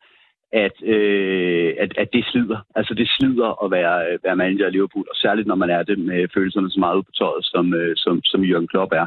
at, 0.52 0.82
øh, 0.82 1.74
at, 1.78 1.98
at 1.98 2.08
det 2.12 2.24
slider. 2.24 2.58
Altså 2.74 2.94
det 2.94 3.08
slider 3.08 3.64
at 3.64 3.70
være, 3.70 4.18
være 4.24 4.36
manager 4.36 4.66
i 4.66 4.70
Liverpool, 4.70 5.06
og 5.10 5.16
særligt 5.16 5.48
når 5.48 5.54
man 5.54 5.70
er 5.70 5.82
det 5.82 5.98
med 5.98 6.28
følelserne 6.34 6.70
så 6.70 6.80
meget 6.80 6.96
ude 6.96 7.02
på 7.02 7.12
tøjet, 7.18 7.44
som, 7.44 7.74
øh, 7.74 7.96
som, 7.96 8.22
som 8.24 8.42
Jürgen 8.42 8.66
Klopp 8.66 8.92
er. 8.92 9.06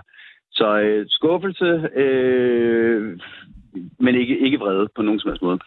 Så 0.52 0.80
øh, 0.80 1.06
skuffelse, 1.10 1.90
øh, 1.96 3.20
men 4.00 4.16
ikke, 4.16 4.40
ikke 4.40 4.58
vrede 4.58 4.88
på 4.96 5.02
nogen 5.02 5.20
som 5.20 5.30
helst 5.30 5.42
måde. 5.42 5.60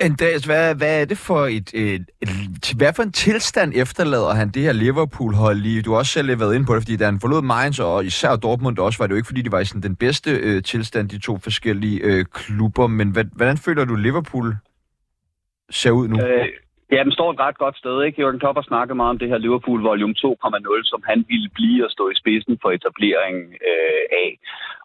Andreas, 0.00 0.44
hvad, 0.44 0.74
hvad 0.74 1.00
er 1.00 1.04
det 1.04 1.18
for 1.18 1.46
et, 1.46 1.74
et, 1.74 2.04
et, 2.20 2.72
hvad 2.76 2.92
for 2.92 3.02
en 3.02 3.12
tilstand 3.12 3.72
efterlader 3.76 4.34
han 4.34 4.48
det 4.48 4.62
her 4.62 4.72
Liverpool-hold 4.72 5.58
lige? 5.58 5.82
Du 5.82 5.90
har 5.90 5.98
også 5.98 6.12
selv 6.12 6.40
været 6.40 6.54
inde 6.54 6.66
på 6.66 6.74
det, 6.74 6.82
fordi 6.82 6.96
da 6.96 7.04
han 7.04 7.20
forlod 7.20 7.42
Mainz, 7.42 7.78
og 7.80 8.04
især 8.04 8.36
Dortmund 8.36 8.78
også, 8.78 8.98
var 8.98 9.06
det 9.06 9.10
jo 9.10 9.16
ikke, 9.16 9.26
fordi 9.26 9.42
de 9.42 9.52
var 9.52 9.60
i 9.60 9.64
sådan 9.64 9.82
den 9.82 9.96
bedste 9.96 10.30
øh, 10.30 10.62
tilstand, 10.62 11.08
de 11.08 11.18
to 11.18 11.38
forskellige 11.38 12.00
øh, 12.00 12.24
klubber. 12.24 12.86
Men 12.86 13.10
hvad, 13.10 13.24
hvordan 13.32 13.58
føler 13.58 13.84
du, 13.84 13.94
Liverpool 13.94 14.56
ser 15.70 15.90
ud 15.90 16.08
nu? 16.08 16.20
Øh, 16.20 16.48
Ja, 16.94 17.00
den 17.06 17.12
står 17.12 17.30
et 17.32 17.40
ret 17.40 17.58
godt 17.58 17.76
sted. 17.78 18.02
Ikke? 18.02 18.20
Jørgen 18.20 18.38
Klopp 18.38 18.56
har 18.56 18.68
snakket 18.70 18.96
meget 18.96 19.10
om 19.14 19.18
det 19.18 19.28
her 19.28 19.38
Liverpool 19.38 19.80
Volume 19.82 20.14
2.0, 20.18 20.90
som 20.92 21.00
han 21.10 21.24
ville 21.28 21.50
blive 21.58 21.84
og 21.86 21.90
stå 21.90 22.04
i 22.10 22.20
spidsen 22.22 22.58
for 22.62 22.70
etableringen 22.70 23.46
øh, 23.70 24.04
af. 24.24 24.30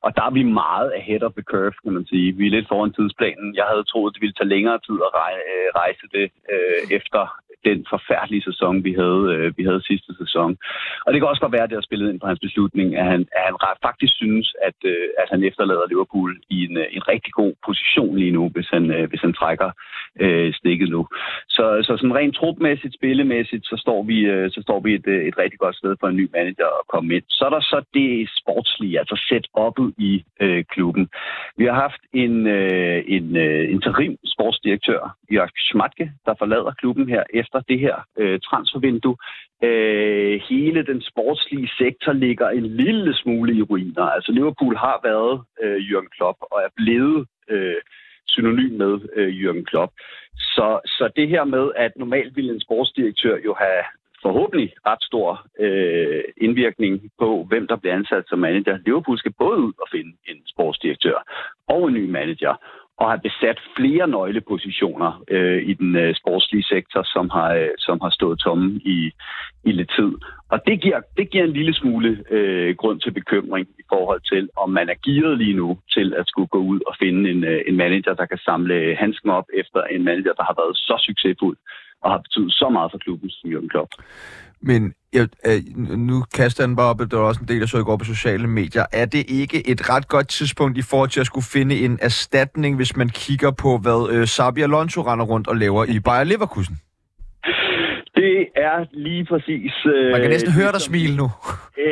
Og 0.06 0.16
der 0.16 0.24
er 0.26 0.34
vi 0.40 0.44
meget 0.44 0.90
ahead 1.00 1.24
of 1.28 1.34
the 1.38 1.48
curve, 1.52 1.78
kan 1.84 1.94
man 1.94 2.06
sige. 2.06 2.36
Vi 2.38 2.46
er 2.48 2.56
lidt 2.56 2.68
foran 2.68 2.94
tidsplanen. 2.94 3.56
Jeg 3.56 3.66
havde 3.72 3.84
troet, 3.84 4.14
det 4.14 4.22
ville 4.22 4.38
tage 4.38 4.54
længere 4.56 4.80
tid 4.88 4.98
at 5.08 5.12
øh, 5.52 5.68
rejse 5.82 6.06
det 6.16 6.26
øh, 6.54 6.82
efter 6.98 7.22
den 7.66 7.86
forfærdelige 7.90 8.44
sæson, 8.50 8.84
vi 8.84 8.94
havde, 9.02 9.24
øh, 9.36 9.48
vi 9.58 9.64
havde 9.64 9.88
sidste 9.90 10.12
sæson. 10.22 10.58
Og 11.06 11.10
det 11.10 11.18
kan 11.20 11.30
også 11.30 11.42
godt 11.42 11.56
være, 11.56 11.64
at 11.64 11.70
det 11.70 11.80
har 11.80 11.90
spillet 11.90 12.10
ind 12.10 12.20
på 12.20 12.28
hans 12.28 12.40
beslutning, 12.40 12.96
at 12.96 13.06
han, 13.06 13.22
at 13.38 13.42
han 13.46 13.56
faktisk 13.88 14.14
synes, 14.16 14.48
at, 14.68 14.80
øh, 14.92 15.08
at 15.22 15.28
han 15.32 15.44
efterlader 15.44 15.90
Liverpool 15.90 16.32
i 16.50 16.58
en, 16.68 16.78
øh, 16.78 16.88
en 16.98 17.08
rigtig 17.08 17.34
god 17.34 17.54
position 17.66 18.18
lige 18.18 18.36
nu, 18.38 18.44
hvis 18.50 18.70
han, 18.76 18.92
øh, 18.92 19.10
hvis 19.10 19.22
han 19.22 19.34
trækker 19.34 19.70
øh, 20.20 20.54
stikket 20.54 20.90
nu. 20.90 21.08
Så, 21.56 21.66
så 21.88 21.98
sådan 21.98 22.16
rent 22.16 22.36
trupmæssigt, 22.36 22.94
spillemæssigt, 22.94 23.66
så 23.66 23.76
står 23.84 24.04
vi, 24.04 24.18
øh, 24.20 24.52
så 24.52 24.60
står 24.62 24.80
vi 24.80 24.94
et, 24.94 25.08
øh, 25.08 25.26
et 25.30 25.38
rigtig 25.38 25.60
godt 25.60 25.76
sted 25.76 25.96
for 26.00 26.08
en 26.08 26.16
ny 26.16 26.30
manager 26.34 26.70
at 26.80 26.88
komme 26.94 27.16
ind. 27.16 27.24
Så 27.30 27.46
er 27.46 27.50
der 27.50 27.62
så 27.62 27.80
det 27.94 28.30
sportslige, 28.40 29.00
altså 29.00 29.16
set 29.30 29.48
oppet 29.54 29.94
i 29.98 30.24
øh, 30.40 30.64
klubben. 30.64 31.10
Vi 31.58 31.66
har 31.66 31.74
haft 31.74 32.02
en, 32.14 32.48
øh, 32.48 33.04
en 33.08 33.36
øh, 33.36 33.72
interim 33.72 34.18
sportsdirektør, 34.26 35.16
Jørg 35.34 35.50
Schmatke, 35.58 36.12
der 36.26 36.34
forlader 36.40 36.72
klubben 36.72 37.10
her 37.10 37.24
efter 37.48 37.60
det 37.70 37.80
her 37.80 37.96
øh, 38.18 38.40
transfervindue. 38.40 39.18
Øh, 39.64 40.42
hele 40.50 40.86
den 40.86 41.02
sportslige 41.02 41.70
sektor 41.78 42.14
ligger 42.14 42.50
en 42.50 42.66
lille 42.66 43.14
smule 43.16 43.54
i 43.54 43.62
ruiner. 43.62 44.04
Altså 44.04 44.32
Liverpool 44.32 44.76
har 44.76 45.00
været 45.04 45.42
øh, 45.64 45.78
Jürgen 45.88 46.10
Klopp 46.18 46.38
og 46.42 46.58
er 46.66 46.72
blevet 46.76 47.28
øh, 47.50 47.82
synonym 48.28 48.74
med 48.78 48.94
øh, 49.16 49.30
Jürgen 49.42 49.64
Klopp. 49.64 49.92
Så, 50.36 50.80
så 50.86 51.10
det 51.16 51.28
her 51.30 51.44
med, 51.44 51.72
at 51.76 51.92
normalt 51.96 52.36
ville 52.36 52.54
en 52.54 52.62
sportsdirektør 52.62 53.38
jo 53.46 53.56
have 53.60 53.84
forhåbentlig 54.22 54.74
ret 54.86 55.04
stor 55.04 55.46
øh, 55.60 56.24
indvirkning 56.38 57.12
på, 57.20 57.46
hvem 57.50 57.68
der 57.68 57.76
bliver 57.76 57.96
ansat 57.96 58.24
som 58.28 58.40
manager. 58.40 58.78
Liverpool 58.86 59.18
skal 59.18 59.34
både 59.40 59.60
ud 59.60 59.74
og 59.82 59.88
finde 59.92 60.14
en 60.26 60.38
sportsdirektør 60.48 61.18
og 61.68 61.88
en 61.88 61.94
ny 61.94 62.10
manager 62.10 62.54
og 62.98 63.10
har 63.10 63.18
besat 63.18 63.60
flere 63.78 64.08
nøglepositioner 64.08 65.24
øh, 65.32 65.62
i 65.62 65.74
den 65.74 65.96
øh, 65.96 66.16
sportslige 66.16 66.64
sektor, 66.64 67.02
som 67.04 67.30
har, 67.30 67.54
øh, 67.54 67.70
som 67.78 67.98
har 68.02 68.10
stået 68.10 68.40
tomme 68.40 68.82
i, 68.86 69.12
i 69.64 69.72
lidt 69.72 69.92
tid. 69.98 70.12
Og 70.50 70.60
det 70.68 70.82
giver, 70.82 71.00
det 71.18 71.30
giver 71.30 71.44
en 71.44 71.54
lille 71.54 71.74
smule 71.74 72.24
øh, 72.30 72.76
grund 72.76 73.02
til 73.02 73.12
bekymring 73.12 73.68
i 73.80 73.84
forhold 73.90 74.22
til, 74.32 74.50
om 74.58 74.70
man 74.70 74.90
er 74.90 74.98
gearet 75.06 75.38
lige 75.38 75.54
nu 75.54 75.80
til 75.96 76.14
at 76.14 76.26
skulle 76.28 76.48
gå 76.48 76.58
ud 76.58 76.80
og 76.88 76.94
finde 77.00 77.30
en, 77.32 77.44
øh, 77.44 77.62
en 77.68 77.78
manager, 77.78 78.14
der 78.14 78.26
kan 78.26 78.38
samle 78.38 78.96
handsken 78.96 79.30
op 79.30 79.48
efter 79.54 79.82
en 79.82 80.04
manager, 80.04 80.34
der 80.34 80.44
har 80.44 80.56
været 80.62 80.78
så 80.78 80.96
succesfuld 81.08 81.58
og 82.02 82.12
har 82.12 82.18
betydet 82.18 82.54
så 82.54 82.70
meget 82.70 82.92
for 82.92 82.98
klubben 82.98 83.30
som 83.30 83.50
Jürgen 83.52 83.68
Klopp. 83.68 83.92
Men 84.62 84.94
jeg, 85.14 85.28
øh, 85.46 85.78
nu 85.98 86.24
kaster 86.34 86.66
den 86.66 86.76
bare 86.76 86.90
op, 86.90 87.02
at 87.02 87.12
der 87.12 87.18
er 87.18 87.22
også 87.22 87.42
en 87.42 87.48
del, 87.48 87.62
der 87.62 87.68
så 87.68 87.84
går 87.84 87.98
på 87.98 88.06
sociale 88.06 88.48
medier. 88.48 88.86
Er 88.94 89.06
det 89.06 89.26
ikke 89.30 89.70
et 89.70 89.90
ret 89.90 90.08
godt 90.08 90.28
tidspunkt 90.28 90.78
i 90.78 90.82
forhold 90.82 91.10
til 91.10 91.20
at 91.20 91.26
skulle 91.26 91.46
finde 91.54 91.76
en 91.80 92.00
erstatning, 92.02 92.76
hvis 92.76 92.96
man 92.96 93.10
kigger 93.10 93.52
på, 93.52 93.78
hvad 93.78 94.10
øh, 94.14 94.28
Sabi 94.28 94.62
Alonso 94.62 95.02
render 95.02 95.26
rundt 95.26 95.48
og 95.48 95.56
laver 95.56 95.86
i 95.86 96.00
Bayer 96.00 96.24
Leverkusen? 96.24 96.76
Det 98.16 98.48
er 98.56 98.86
lige 98.92 99.26
præcis... 99.26 99.74
Øh, 99.86 100.12
Man 100.12 100.22
kan 100.22 100.30
næsten 100.30 100.54
høre 100.54 100.72
dig 100.72 100.82
smile 100.82 101.16
nu. 101.18 101.28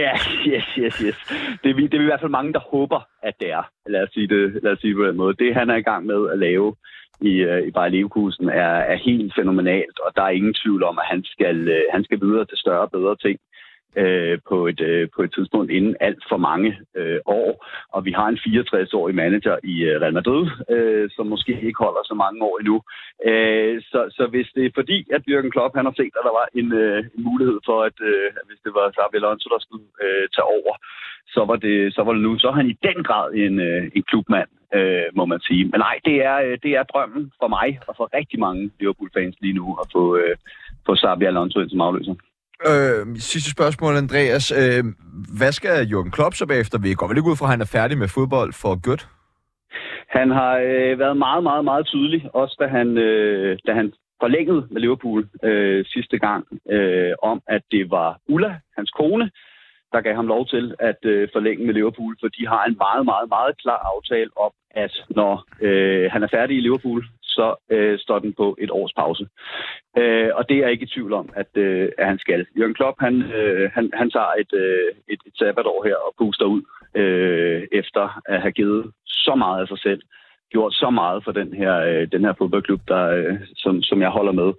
Ja, 0.03 0.13
yes, 0.47 0.67
yes, 0.79 0.95
yes. 1.05 1.17
Det 1.63 1.69
er, 1.69 1.75
det 1.75 1.93
er 1.93 2.01
i 2.01 2.11
hvert 2.11 2.23
fald 2.23 2.31
mange, 2.39 2.53
der 2.53 2.59
håber, 2.59 2.99
at 3.23 3.33
det 3.39 3.49
er. 3.51 3.63
Lad 3.89 4.03
os 4.03 4.09
sige 4.13 4.27
det, 4.27 4.63
lad 4.63 4.71
os 4.71 4.79
sige 4.79 4.91
det 4.93 4.97
på 4.97 5.05
den 5.05 5.17
måde. 5.17 5.33
Det, 5.43 5.55
han 5.55 5.69
er 5.69 5.75
i 5.75 5.81
gang 5.81 6.05
med 6.05 6.29
at 6.33 6.39
lave 6.39 6.75
i, 7.21 7.33
øh, 7.49 7.67
i 7.67 7.71
Bayer 7.71 7.89
Leverkusen, 7.89 8.49
er, 8.49 8.75
er 8.91 8.95
helt 8.95 9.33
fænomenalt, 9.35 9.99
og 9.99 10.11
der 10.15 10.23
er 10.23 10.37
ingen 10.39 10.55
tvivl 10.63 10.83
om, 10.83 10.99
at 10.99 11.05
han 11.05 11.23
skal, 11.23 11.67
øh, 11.67 11.83
han 11.91 12.03
skal 12.03 12.21
videre 12.21 12.45
til 12.45 12.57
større 12.57 12.81
og 12.81 12.91
bedre 12.91 13.15
ting 13.15 13.39
øh, 14.01 14.39
på, 14.49 14.67
et, 14.67 14.81
øh, 14.81 15.09
på 15.15 15.21
et 15.21 15.33
tidspunkt 15.33 15.71
inden 15.71 15.95
alt 15.99 16.23
for 16.29 16.37
mange 16.37 16.69
øh, 16.95 17.19
år. 17.25 17.49
Og 17.95 18.05
vi 18.05 18.11
har 18.11 18.27
en 18.27 18.41
64-årig 18.45 19.15
manager 19.15 19.55
i 19.63 19.75
øh, 19.83 20.01
Real 20.01 20.13
Madrid, 20.13 20.43
øh, 20.75 21.09
som 21.15 21.27
måske 21.27 21.53
ikke 21.67 21.83
holder 21.85 22.03
så 22.05 22.15
mange 22.23 22.39
år 22.47 22.55
endnu. 22.59 22.77
Øh, 23.29 23.81
så, 23.91 23.99
så 24.17 24.23
hvis 24.33 24.47
det 24.55 24.65
er 24.65 24.77
fordi, 24.79 24.97
at 25.15 25.21
Jürgen 25.29 25.49
Klopp 25.49 25.75
han 25.75 25.85
har 25.85 25.95
set, 25.97 26.13
at 26.19 26.25
der 26.27 26.33
var 26.39 26.47
en, 26.59 26.69
øh, 26.83 26.99
en 27.15 27.23
mulighed 27.29 27.59
for, 27.65 27.77
at 27.89 27.97
øh, 28.11 28.27
hvis 28.47 28.59
det 28.65 28.71
var 28.77 28.85
Xabi 28.95 29.17
Alonso, 29.17 29.47
der 29.53 29.61
skulle 29.65 29.87
øh, 30.03 30.25
tage 30.35 30.49
over, 30.57 30.73
så 31.35 31.41
var, 31.49 31.57
det, 31.65 31.93
så 31.95 32.01
var 32.03 32.13
det 32.13 32.21
nu. 32.21 32.37
Så 32.37 32.47
er 32.47 32.55
han 32.61 32.69
i 32.69 32.77
den 32.87 33.03
grad 33.03 33.27
en, 33.33 33.59
øh, 33.59 33.91
en 33.95 34.03
klubmand, 34.09 34.49
øh, 34.77 35.07
må 35.19 35.25
man 35.25 35.39
sige. 35.47 35.63
Men 35.71 35.79
nej, 35.87 35.95
det 36.05 36.15
er, 36.29 36.37
øh, 36.45 36.57
det 36.63 36.71
er 36.79 36.83
drømmen 36.83 37.31
for 37.41 37.47
mig 37.47 37.79
og 37.87 37.93
for 37.97 38.09
rigtig 38.17 38.39
mange 38.39 38.71
Liverpool-fans 38.79 39.35
lige 39.41 39.57
nu 39.59 39.77
at 39.81 39.87
få, 39.95 40.03
øh, 40.21 40.35
få 40.85 40.95
Xabi 40.95 41.25
Alonso 41.25 41.59
ind 41.59 41.69
som 41.69 41.81
afløser. 41.81 42.15
Øh, 42.69 43.15
sidste 43.17 43.51
spørgsmål, 43.51 43.95
Andreas. 43.95 44.51
Øh, 44.51 44.83
hvad 45.39 45.51
skal 45.51 45.87
Jürgen 45.91 46.11
Klopp 46.11 46.35
så 46.35 46.45
bagefter? 46.45 46.77
Vi 46.79 46.93
går 46.93 47.07
vel 47.07 47.17
ikke 47.17 47.29
ud 47.29 47.35
fra, 47.35 47.45
at 47.45 47.51
han 47.51 47.61
er 47.61 47.73
færdig 47.77 47.97
med 47.97 48.07
fodbold 48.07 48.53
for 48.53 48.81
godt? 48.89 49.07
Han 50.09 50.31
har 50.31 50.53
øh, 50.57 50.99
været 50.99 51.17
meget, 51.17 51.43
meget, 51.43 51.65
meget 51.65 51.85
tydelig, 51.87 52.29
også 52.33 52.55
da 52.59 52.67
han, 52.67 52.97
øh, 52.97 53.57
da 53.67 53.73
han 53.73 53.93
forlængede 54.19 54.67
med 54.71 54.81
Liverpool 54.81 55.27
øh, 55.43 55.85
sidste 55.85 56.17
gang, 56.17 56.47
øh, 56.69 57.13
om 57.21 57.41
at 57.47 57.61
det 57.71 57.91
var 57.91 58.19
Ulla, 58.29 58.59
hans 58.77 58.91
kone, 58.91 59.31
der 59.93 60.01
gav 60.01 60.15
ham 60.15 60.27
lov 60.27 60.47
til 60.47 60.75
at 60.79 61.01
øh, 61.03 61.27
forlænge 61.33 61.65
med 61.65 61.73
Liverpool, 61.73 62.15
for 62.21 62.27
de 62.27 62.47
har 62.47 62.63
en 62.65 62.77
meget, 62.85 63.05
meget, 63.05 63.29
meget 63.29 63.53
klar 63.63 63.81
aftale 63.93 64.29
om, 64.45 64.51
at 64.71 64.93
når 65.09 65.33
øh, 65.61 66.11
han 66.11 66.23
er 66.23 66.27
færdig 66.31 66.57
i 66.57 66.61
Liverpool, 66.61 67.05
så 67.37 67.47
øh, 67.75 67.99
står 67.99 68.19
den 68.19 68.33
på 68.33 68.47
et 68.63 68.71
års 68.71 68.93
pause. 69.01 69.23
Øh, 69.97 70.29
og 70.37 70.49
det 70.49 70.55
er 70.57 70.61
jeg 70.61 70.71
ikke 70.71 70.87
i 70.87 70.93
tvivl 70.95 71.13
om, 71.13 71.29
at, 71.41 71.51
øh, 71.65 71.89
at 71.97 72.07
han 72.11 72.19
skal. 72.19 72.45
Jørgen 72.57 72.77
Klopp, 72.79 72.97
han, 72.99 73.15
øh, 73.21 73.71
han, 73.75 73.85
han 73.93 74.09
tager 74.15 74.33
et, 74.41 74.53
øh, 74.53 74.89
et, 75.13 75.21
et 75.27 75.35
sabbatår 75.39 75.83
her 75.87 75.95
og 75.95 76.11
puster 76.19 76.45
ud 76.45 76.61
øh, 77.01 77.61
efter 77.71 78.21
at 78.25 78.41
have 78.41 78.51
givet 78.51 78.91
så 79.05 79.35
meget 79.35 79.61
af 79.61 79.67
sig 79.67 79.79
selv 79.79 80.01
gjort 80.51 80.73
så 80.73 80.89
meget 80.89 81.23
for 81.23 81.31
den 81.31 81.53
her, 81.53 81.75
øh, 81.89 82.07
den 82.11 82.21
her 82.25 82.33
fodboldklub, 82.37 82.81
der, 82.87 83.03
øh, 83.17 83.35
som, 83.63 83.81
som 83.81 84.01
jeg 84.01 84.09
holder 84.09 84.31
med. 84.41 84.49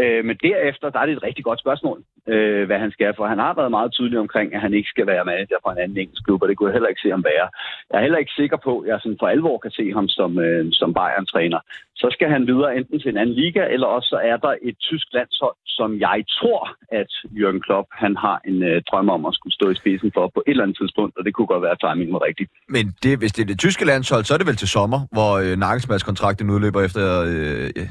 Øh, 0.00 0.24
men 0.24 0.36
derefter, 0.42 0.90
der 0.90 0.98
er 1.00 1.06
det 1.06 1.16
et 1.16 1.26
rigtig 1.28 1.44
godt 1.44 1.60
spørgsmål, 1.60 1.98
øh, 2.28 2.66
hvad 2.66 2.78
han 2.78 2.90
skal, 2.90 3.12
for 3.16 3.26
han 3.26 3.38
har 3.38 3.54
været 3.54 3.70
meget 3.70 3.92
tydelig 3.92 4.18
omkring, 4.18 4.54
at 4.54 4.60
han 4.60 4.74
ikke 4.74 4.88
skal 4.88 5.06
være 5.06 5.24
manager 5.24 5.58
for 5.62 5.70
en 5.70 5.78
anden 5.78 5.98
engelsk 5.98 6.24
klub, 6.24 6.42
og 6.42 6.48
det 6.48 6.56
kunne 6.56 6.68
jeg 6.68 6.76
heller 6.76 6.92
ikke 6.92 7.04
se 7.04 7.10
ham 7.10 7.24
være. 7.24 7.46
Jeg 7.90 7.96
er 7.98 8.02
heller 8.06 8.18
ikke 8.18 8.38
sikker 8.40 8.58
på, 8.66 8.72
at 8.78 8.88
jeg 8.88 8.98
sådan 9.02 9.20
for 9.20 9.28
alvor 9.34 9.58
kan 9.58 9.70
se 9.70 9.92
ham 9.92 10.08
som, 10.08 10.38
øh, 10.38 10.64
som 10.72 10.94
Bayern-træner. 10.94 11.60
Så 12.02 12.08
skal 12.10 12.28
han 12.34 12.46
videre 12.46 12.76
enten 12.76 13.00
til 13.00 13.10
en 13.10 13.16
anden 13.22 13.36
liga, 13.42 13.62
eller 13.74 13.86
også 13.86 14.08
så 14.08 14.18
er 14.30 14.36
der 14.36 14.54
et 14.62 14.76
tysk 14.88 15.06
landshold, 15.12 15.56
som 15.66 15.90
jeg 16.06 16.18
tror, 16.38 16.62
at 17.00 17.10
Jürgen 17.38 17.60
Klopp 17.66 17.88
han 18.02 18.16
har 18.16 18.40
en 18.50 18.62
øh, 18.62 18.82
drøm 18.90 19.08
om 19.16 19.26
at 19.26 19.34
skulle 19.34 19.54
stå 19.54 19.66
i 19.70 19.74
spidsen 19.74 20.10
for 20.14 20.30
på 20.34 20.42
et 20.46 20.50
eller 20.50 20.64
andet 20.64 20.78
tidspunkt, 20.80 21.16
og 21.18 21.24
det 21.24 21.34
kunne 21.34 21.46
godt 21.46 21.62
være, 21.62 21.76
at 21.76 21.82
timingen 21.84 22.14
var 22.18 22.24
rigtigt. 22.28 22.50
Men 22.68 22.84
det, 23.02 23.18
hvis 23.18 23.32
det 23.32 23.42
er 23.42 23.46
det 23.46 23.58
tyske 23.58 23.84
landshold, 23.84 24.24
så 24.24 24.34
er 24.34 24.38
det 24.38 24.46
vel 24.46 24.56
til 24.56 24.68
sommer, 24.68 25.00
hvor 25.16 25.32
øh, 25.42 25.56
Nagelsmanns 25.64 26.02
kontrakten 26.02 26.50
udløber 26.50 26.80
efter 26.82 27.04
øh, 27.30 27.86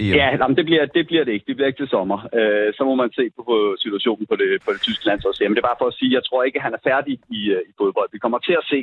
EM. 0.00 0.14
Ja, 0.20 0.26
jamen, 0.40 0.56
det, 0.58 0.64
bliver, 0.68 0.84
det 0.96 1.06
bliver 1.06 1.24
det 1.24 1.32
ikke. 1.32 1.46
Det 1.48 1.56
bliver 1.56 1.68
ikke 1.70 1.82
til 1.82 1.94
sommer. 1.96 2.18
Øh, 2.38 2.68
så 2.76 2.82
må 2.88 2.94
man 2.94 3.10
se 3.18 3.24
på, 3.36 3.42
på 3.50 3.76
situationen 3.84 4.26
på 4.26 4.36
det, 4.36 4.48
på 4.64 4.70
det 4.74 4.80
tyske 4.80 5.06
landshold. 5.06 5.34
Men 5.40 5.54
det 5.56 5.62
er 5.62 5.70
bare 5.70 5.82
for 5.82 5.90
at 5.92 5.98
sige, 5.98 6.16
jeg 6.18 6.24
tror 6.24 6.42
ikke, 6.42 6.58
at 6.58 6.66
han 6.66 6.74
er 6.78 6.86
færdig 6.90 7.14
i, 7.38 7.40
øh, 7.54 7.62
i 7.70 7.72
fodbold. 7.80 8.08
Vi 8.12 8.18
kommer 8.24 8.38
til 8.38 8.56
at 8.60 8.68
se 8.72 8.80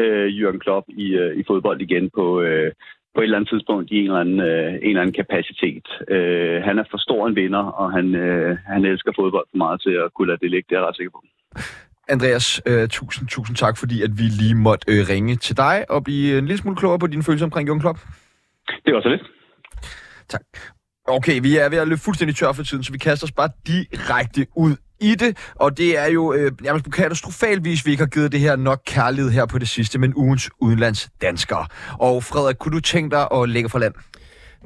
øh, 0.00 0.26
Jürgen 0.38 0.58
Klopp 0.64 0.86
i, 1.04 1.06
øh, 1.22 1.36
i 1.40 1.42
fodbold 1.46 1.80
igen 1.80 2.10
på, 2.18 2.24
øh, 2.46 2.72
på 3.14 3.20
et 3.20 3.24
eller 3.24 3.38
andet 3.38 3.50
tidspunkt 3.50 3.90
i 3.90 3.96
en 3.96 4.04
eller 4.04 4.20
anden, 4.24 4.40
øh, 4.40 4.68
en 4.74 4.88
eller 4.88 5.02
anden 5.02 5.18
kapacitet. 5.22 5.86
Øh, 6.14 6.62
han 6.68 6.78
er 6.78 6.84
for 6.90 6.98
stor 6.98 7.26
en 7.26 7.36
vinder, 7.36 7.64
og 7.80 7.92
han, 7.92 8.14
øh, 8.14 8.56
han 8.72 8.84
elsker 8.84 9.12
fodbold 9.20 9.46
for 9.50 9.58
meget 9.64 9.80
til 9.80 9.94
at 10.04 10.14
kunne 10.14 10.28
lade 10.28 10.40
det 10.42 10.50
ligge. 10.50 10.66
Det 10.68 10.76
er 10.76 10.80
jeg 10.80 10.88
ret 10.88 10.96
sikker 10.96 11.10
på. 11.10 11.22
Andreas, 12.08 12.62
øh, 12.66 12.88
tusind, 12.88 13.28
tusind 13.28 13.56
tak, 13.56 13.78
fordi 13.78 14.02
at 14.02 14.10
vi 14.20 14.26
lige 14.42 14.54
måtte 14.54 14.84
øh, 14.92 15.00
ringe 15.12 15.36
til 15.36 15.56
dig 15.56 15.84
og 15.88 16.04
blive 16.04 16.38
en 16.38 16.46
lille 16.46 16.58
smule 16.58 16.76
klogere 16.76 16.98
på 16.98 17.06
dine 17.06 17.22
følelser 17.22 17.46
omkring 17.46 17.68
Jürgen 17.68 17.80
Klopp. 17.80 17.98
Det 18.86 18.94
var 18.94 19.00
så 19.00 19.08
lidt. 19.08 19.24
Tak. 20.28 20.42
Okay, 21.08 21.40
vi 21.42 21.56
er 21.56 21.68
ved 21.68 21.78
at 21.78 21.88
løbe 21.88 22.00
fuldstændig 22.00 22.36
tør 22.36 22.52
for 22.52 22.62
tiden, 22.62 22.84
så 22.84 22.92
vi 22.92 22.98
kaster 22.98 23.26
os 23.26 23.32
bare 23.32 23.48
direkte 23.66 24.46
ud 24.56 24.76
i 25.00 25.14
det, 25.14 25.36
og 25.54 25.78
det 25.78 25.98
er 25.98 26.06
jo 26.06 26.32
øh, 26.32 26.52
nærmest 26.62 26.84
på 26.84 26.90
katastrofalvis, 26.90 27.86
vi 27.86 27.90
ikke 27.90 28.02
har 28.02 28.08
givet 28.08 28.32
det 28.32 28.40
her 28.40 28.56
nok 28.56 28.82
kærlighed 28.86 29.30
her 29.30 29.46
på 29.46 29.58
det 29.58 29.68
sidste, 29.68 29.98
men 29.98 30.14
ugens 30.14 30.50
udenlandsdanskere. 30.60 31.66
Og 31.98 32.24
Frederik, 32.24 32.56
kunne 32.56 32.74
du 32.74 32.80
tænke 32.80 33.16
dig 33.16 33.28
at 33.32 33.48
lægge 33.48 33.68
for 33.68 33.78
land? 33.78 33.94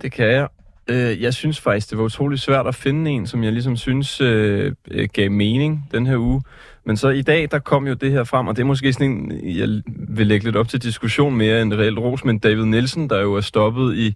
Det 0.02 0.12
kan 0.12 0.26
jeg. 0.26 0.48
Øh, 0.90 1.22
jeg 1.22 1.34
synes 1.34 1.60
faktisk, 1.60 1.90
det 1.90 1.98
var 1.98 2.04
utrolig 2.04 2.38
svært 2.38 2.66
at 2.66 2.74
finde 2.74 3.10
en, 3.10 3.26
som 3.26 3.44
jeg 3.44 3.52
ligesom 3.52 3.76
synes 3.76 4.20
øh, 4.20 4.72
øh, 4.90 5.08
gav 5.12 5.30
mening 5.30 5.88
den 5.92 6.06
her 6.06 6.16
uge. 6.16 6.42
Men 6.86 6.96
så 6.96 7.08
i 7.08 7.22
dag, 7.22 7.48
der 7.50 7.58
kom 7.58 7.86
jo 7.86 7.94
det 7.94 8.12
her 8.12 8.24
frem, 8.24 8.46
og 8.46 8.56
det 8.56 8.62
er 8.62 8.66
måske 8.66 8.92
sådan 8.92 9.10
en, 9.10 9.32
jeg 9.58 9.82
vil 10.08 10.26
lægge 10.26 10.44
lidt 10.44 10.56
op 10.56 10.68
til 10.68 10.82
diskussion 10.82 11.36
mere 11.36 11.62
end 11.62 11.74
reelt 11.74 11.98
ros, 11.98 12.24
men 12.24 12.38
David 12.38 12.64
Nielsen, 12.64 13.10
der 13.10 13.20
jo 13.20 13.34
er 13.34 13.40
stoppet 13.40 13.96
i 13.96 14.14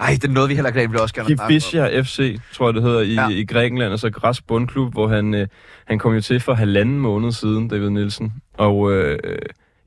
ej, 0.00 0.10
det 0.12 0.24
er 0.24 0.32
noget, 0.32 0.48
vi 0.48 0.54
heller 0.54 0.76
ikke 0.76 0.90
vil 0.90 1.00
også 1.00 1.14
gerne 1.14 1.28
Kifischer 1.28 2.02
FC, 2.02 2.38
tror 2.52 2.66
jeg 2.66 2.74
det 2.74 2.82
hedder, 2.82 3.00
i, 3.00 3.14
ja. 3.14 3.28
i 3.28 3.44
Grækenland, 3.44 3.90
altså 3.90 4.10
Græs 4.10 4.42
Bundklub, 4.42 4.92
hvor 4.92 5.08
han, 5.08 5.34
øh, 5.34 5.46
han 5.84 5.98
kom 5.98 6.14
jo 6.14 6.20
til 6.20 6.40
for 6.40 6.54
halvanden 6.54 6.98
måned 6.98 7.32
siden, 7.32 7.68
David 7.68 7.90
Nielsen. 7.90 8.32
Og 8.58 8.92
øh, 8.92 9.18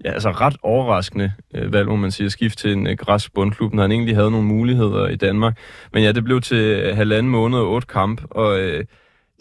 ja, 0.05 0.11
altså 0.11 0.31
ret 0.31 0.55
overraskende 0.63 1.31
øh, 1.55 1.73
valg, 1.73 1.87
må 1.87 1.95
man 1.95 2.11
sige, 2.11 2.25
at 2.25 2.31
skifte 2.31 2.61
til 2.61 2.71
en 2.71 2.87
øh, 2.87 2.97
Græs 2.97 3.29
Bundklub, 3.29 3.73
når 3.73 3.81
han 3.81 3.91
egentlig 3.91 4.15
havde 4.15 4.31
nogle 4.31 4.47
muligheder 4.47 5.07
i 5.07 5.15
Danmark. 5.15 5.57
Men 5.93 6.03
ja, 6.03 6.11
det 6.11 6.23
blev 6.23 6.41
til 6.41 6.95
halvanden 6.95 7.31
måned 7.31 7.59
og 7.59 7.71
otte 7.71 7.87
kamp, 7.87 8.21
og... 8.29 8.59
Øh, 8.59 8.85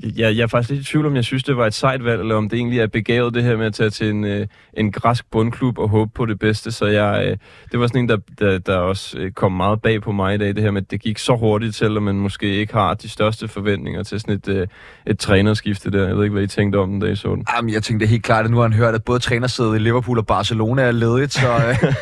jeg, 0.03 0.37
jeg 0.37 0.43
er 0.43 0.47
faktisk 0.47 0.71
lidt 0.71 0.81
i 0.81 0.91
tvivl 0.91 1.07
om, 1.07 1.17
jeg 1.17 1.25
synes, 1.25 1.45
det 1.45 1.57
var 1.57 1.67
et 1.67 1.75
sejt 1.75 2.05
valg, 2.05 2.21
eller 2.21 2.35
om 2.35 2.49
det 2.49 2.57
egentlig 2.57 2.81
er 2.81 2.87
begavet 2.87 3.35
det 3.35 3.43
her 3.43 3.57
med 3.57 3.67
at 3.67 3.75
tage 3.75 3.91
til 3.91 4.11
en, 4.11 4.25
øh, 4.25 4.47
en 4.75 4.93
græsk 4.93 5.31
bundklub 5.31 5.79
og 5.79 5.89
håbe 5.89 6.11
på 6.15 6.27
det 6.27 6.39
bedste. 6.39 6.73
Så 6.73 6.87
jeg, 6.87 7.27
øh, 7.27 7.37
det 7.73 7.81
var 7.81 7.87
sådan 7.87 8.03
en, 8.03 8.09
der, 8.09 8.17
der, 8.39 8.59
der 8.59 8.77
også 8.77 9.19
øh, 9.19 9.33
kom 9.33 9.53
meget 9.53 9.83
bag 9.83 10.03
på 10.03 10.13
mig 10.13 10.35
i 10.35 10.39
dag, 10.39 10.49
det 10.49 10.63
her 10.63 10.71
med, 10.71 10.83
at 10.83 10.91
det 10.91 11.01
gik 11.01 11.19
så 11.19 11.37
hurtigt 11.37 11.83
at 11.83 12.03
man 12.03 12.15
måske 12.15 12.47
ikke 12.47 12.73
har 12.73 12.95
de 12.95 13.09
største 13.09 13.49
forventninger 13.49 14.03
til 14.03 14.21
sådan 14.21 14.35
et, 14.35 14.49
øh, 14.49 14.67
et 15.07 15.19
trænerskifte 15.19 15.91
der. 15.91 16.07
Jeg 16.07 16.17
ved 16.17 16.25
ikke, 16.25 16.33
hvad 16.33 16.43
I 16.43 16.47
tænkte 16.47 16.77
om 16.77 16.91
den, 16.91 17.01
dag, 17.01 17.17
så 17.17 17.35
den. 17.35 17.45
Jamen, 17.57 17.73
jeg 17.73 17.83
tænkte 17.83 18.07
helt 18.07 18.25
klart, 18.25 18.45
at 18.45 18.51
nu 18.51 18.57
har 18.57 18.63
han 18.63 18.73
hørt, 18.73 18.95
at 18.95 19.05
både 19.05 19.19
trænersædet 19.19 19.77
i 19.77 19.79
Liverpool 19.79 20.19
og 20.19 20.27
Barcelona 20.27 20.83
er 20.83 20.93
ledigt, 20.93 21.33
så... 21.33 21.49
Øh... 21.57 21.95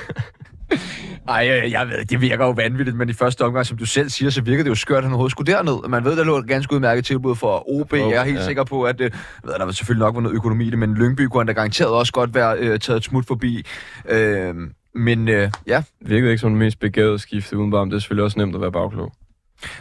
Ej, 1.28 1.70
jeg 1.70 1.88
ved, 1.88 2.04
det 2.04 2.20
virker 2.20 2.44
jo 2.44 2.50
vanvittigt, 2.50 2.96
men 2.96 3.08
i 3.08 3.12
første 3.12 3.44
omgang, 3.44 3.66
som 3.66 3.76
du 3.76 3.84
selv 3.84 4.08
siger, 4.08 4.30
så 4.30 4.42
virker 4.42 4.62
det 4.62 4.70
jo 4.70 4.74
skørt, 4.74 4.98
at 4.98 5.04
han 5.04 5.12
overhovedet 5.12 5.30
skulle 5.30 5.52
derned. 5.52 5.88
Man 5.88 6.04
ved, 6.04 6.16
der 6.16 6.24
lå 6.24 6.38
et 6.38 6.48
ganske 6.48 6.74
udmærket 6.74 7.04
tilbud 7.04 7.36
for 7.36 7.80
OB. 7.80 7.92
Jeg 7.92 8.10
er 8.10 8.24
helt 8.24 8.38
ja. 8.38 8.44
sikker 8.44 8.64
på, 8.64 8.82
at 8.82 8.98
det, 8.98 9.14
ved, 9.44 9.52
der 9.58 9.64
var 9.64 9.72
selvfølgelig 9.72 10.04
nok 10.06 10.22
noget 10.22 10.36
økonomi 10.36 10.66
i 10.66 10.70
det, 10.70 10.78
men 10.78 10.94
Lyngby 10.94 11.20
kunne 11.20 11.40
han 11.40 11.46
da 11.46 11.52
garanteret 11.52 11.90
også 11.90 12.12
godt 12.12 12.34
være 12.34 12.58
øh, 12.58 12.78
taget 12.78 12.96
et 12.96 13.04
smut 13.04 13.26
forbi. 13.26 13.66
Øh, 14.08 14.54
men 14.94 15.28
øh, 15.28 15.50
ja. 15.66 15.82
Det 16.00 16.10
virkede 16.10 16.30
ikke 16.30 16.40
som 16.40 16.50
det 16.50 16.58
mest 16.58 16.80
begavede 16.80 17.18
skifte 17.18 17.58
udenbart, 17.58 17.86
det 17.86 17.94
er 17.94 17.98
selvfølgelig 17.98 18.24
også 18.24 18.38
nemt 18.38 18.54
at 18.54 18.60
være 18.60 18.72
bagklog. 18.72 19.12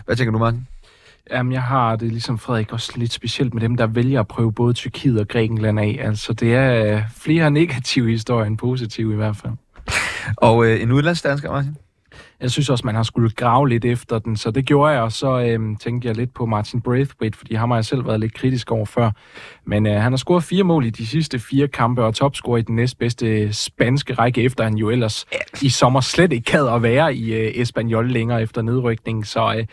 Hvad 0.05 0.15
tænker 0.15 0.31
du, 0.31 0.37
Martin? 0.37 0.67
Jamen, 1.31 1.53
jeg 1.53 1.63
har 1.63 1.95
det 1.95 2.11
ligesom 2.11 2.39
Frederik 2.39 2.73
også 2.73 2.93
lidt 2.95 3.13
specielt 3.13 3.53
med 3.53 3.61
dem, 3.61 3.77
der 3.77 3.87
vælger 3.87 4.19
at 4.19 4.27
prøve 4.27 4.51
både 4.51 4.73
Tyrkiet 4.73 5.19
og 5.19 5.27
Grækenland 5.27 5.79
af. 5.79 5.99
Altså, 6.01 6.33
det 6.33 6.55
er 6.55 6.95
øh, 6.95 7.01
flere 7.15 7.51
negative 7.51 8.09
historier 8.09 8.45
end 8.45 8.57
positive 8.57 9.13
i 9.13 9.15
hvert 9.15 9.37
fald. 9.37 9.53
Og 10.37 10.65
øh, 10.65 10.81
en 10.81 10.91
udlandsdansker, 10.91 11.51
Martin? 11.51 11.75
Jeg 12.41 12.51
synes 12.51 12.69
også, 12.69 12.85
man 12.85 12.95
har 12.95 13.03
skulle 13.03 13.29
grave 13.29 13.69
lidt 13.69 13.85
efter 13.85 14.19
den, 14.19 14.37
så 14.37 14.51
det 14.51 14.65
gjorde 14.65 14.93
jeg, 14.93 15.01
og 15.01 15.11
så 15.11 15.39
øh, 15.39 15.59
tænkte 15.79 16.07
jeg 16.07 16.15
lidt 16.15 16.33
på 16.33 16.45
Martin 16.45 16.81
Braithwaite, 16.81 17.37
fordi 17.37 17.55
ham 17.55 17.69
har 17.69 17.77
jeg 17.77 17.85
selv 17.85 18.07
været 18.07 18.19
lidt 18.19 18.33
kritisk 18.33 18.71
over 18.71 18.85
før. 18.85 19.11
Men 19.65 19.85
øh, 19.85 20.01
han 20.01 20.11
har 20.11 20.17
scoret 20.17 20.43
fire 20.43 20.63
mål 20.63 20.85
i 20.85 20.89
de 20.89 21.07
sidste 21.07 21.39
fire 21.39 21.67
kampe, 21.67 22.03
og 22.03 22.15
topscorer 22.15 22.57
i 22.57 22.61
den 22.61 22.75
næstbedste 22.75 23.53
spanske 23.53 24.13
række, 24.13 24.43
efter 24.43 24.63
han 24.63 24.75
jo 24.75 24.89
ellers 24.89 25.25
i 25.61 25.69
sommer 25.69 26.01
slet 26.01 26.33
ikke 26.33 26.51
havde 26.51 26.71
at 26.71 26.83
være 26.83 27.15
i 27.15 27.33
øh, 27.33 27.51
Espanyol 27.55 28.11
længere 28.11 28.41
efter 28.41 28.61
nedrykningen. 28.61 29.23
Så 29.23 29.53
øh, 29.57 29.65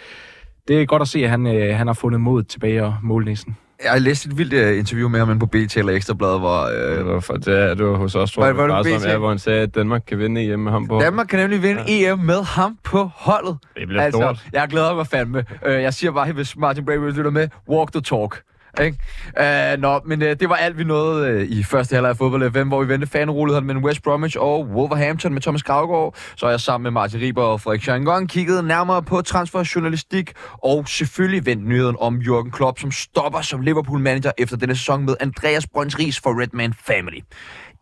det 0.69 0.83
er 0.83 0.87
godt 0.87 1.03
at 1.03 1.09
se, 1.09 1.25
at 1.25 1.31
han, 1.31 1.47
øh, 1.47 1.77
han 1.77 1.87
har 1.87 1.95
fundet 1.95 2.21
mod 2.21 2.43
tilbage 2.43 2.85
og 2.85 2.97
målnissen. 3.03 3.57
Jeg 3.85 3.93
har 3.93 3.99
læst 3.99 4.27
et 4.27 4.39
vildt 4.39 4.53
uh, 4.53 4.79
interview 4.79 5.09
med 5.09 5.21
ham 5.21 5.39
på 5.39 5.47
BT 5.47 5.77
eller 5.77 5.93
Ekstrabladet, 5.93 6.41
hvor... 6.41 6.63
Uh, 6.63 6.99
det, 6.99 7.07
var 7.07 7.21
for, 7.21 7.35
det, 7.35 7.79
det 7.79 7.87
var 7.87 7.97
hos 7.97 8.15
os, 8.15 8.33
tror 8.33 8.47
jeg, 8.47 8.57
var, 8.57 8.67
var 8.67 8.83
det 8.83 9.05
ja, 9.05 9.19
hvor 9.19 9.29
han 9.29 9.39
sagde, 9.39 9.61
at 9.61 9.75
Danmark 9.75 10.03
kan 10.07 10.19
vinde 10.19 10.53
EM 10.53 10.61
med 10.61 10.73
ham 10.73 10.89
på 10.89 10.99
Danmark 11.01 11.27
kan 11.27 11.39
nemlig 11.39 11.63
vinde 11.63 11.83
ja. 11.89 12.13
EM 12.13 12.19
med 12.19 12.43
ham 12.45 12.79
på 12.85 13.11
holdet. 13.15 13.57
Det 13.77 13.89
bliver 13.89 14.03
altså, 14.03 14.19
stort. 14.19 14.45
Jeg 14.53 14.69
glæder 14.69 14.95
mig 14.95 15.07
fandme. 15.07 15.45
Uh, 15.67 15.73
jeg 15.73 15.95
siger 15.95 16.13
bare, 16.13 16.33
hvis 16.33 16.57
Martin 16.57 16.85
Braithwaite 16.85 17.17
lytter 17.17 17.31
med, 17.31 17.49
walk 17.69 17.93
the 17.93 18.01
talk. 18.01 18.43
Ikke? 18.83 18.99
Uh, 19.41 19.81
nå, 19.81 20.01
men 20.05 20.23
uh, 20.23 20.29
det 20.29 20.49
var 20.49 20.55
alt, 20.55 20.79
vi 20.79 20.85
nåede 20.85 21.35
uh, 21.35 21.43
i 21.43 21.63
første 21.63 21.95
halvleg 21.95 22.11
af 22.11 22.17
fodbold 22.17 22.51
FM, 22.51 22.69
hvor 22.69 22.83
vi 22.83 22.89
vendte 22.89 23.07
fanrolligheden 23.07 23.67
mellem 23.67 23.85
West 23.85 24.03
Bromwich 24.03 24.37
og 24.41 24.67
Wolverhampton 24.67 25.33
med 25.33 25.43
Thomas 25.43 25.63
Gravgaard. 25.63 26.17
Så 26.37 26.47
er 26.47 26.51
jeg 26.51 26.61
sammen 26.61 26.83
med 26.83 26.91
Martin 26.91 27.21
Riber 27.21 27.43
og 27.43 27.61
Frederik 27.61 27.83
Schangon 27.83 28.27
kigget 28.27 28.65
nærmere 28.65 29.03
på 29.03 29.23
transferjournalistik 29.23 30.33
og 30.65 30.89
selvfølgelig 30.89 31.47
vendt 31.47 31.69
nyheden 31.69 31.97
om 32.01 32.17
Jürgen 32.17 32.51
Klopp, 32.51 32.79
som 32.79 32.91
stopper 32.91 33.41
som 33.41 33.61
Liverpool-manager 33.61 34.33
efter 34.39 34.57
denne 34.57 34.77
sæson 34.77 35.05
med 35.05 35.15
Andreas 35.21 35.67
Brøns 35.67 35.99
Ries 35.99 36.21
for 36.21 36.43
Redman 36.43 36.75
Family. 36.87 37.21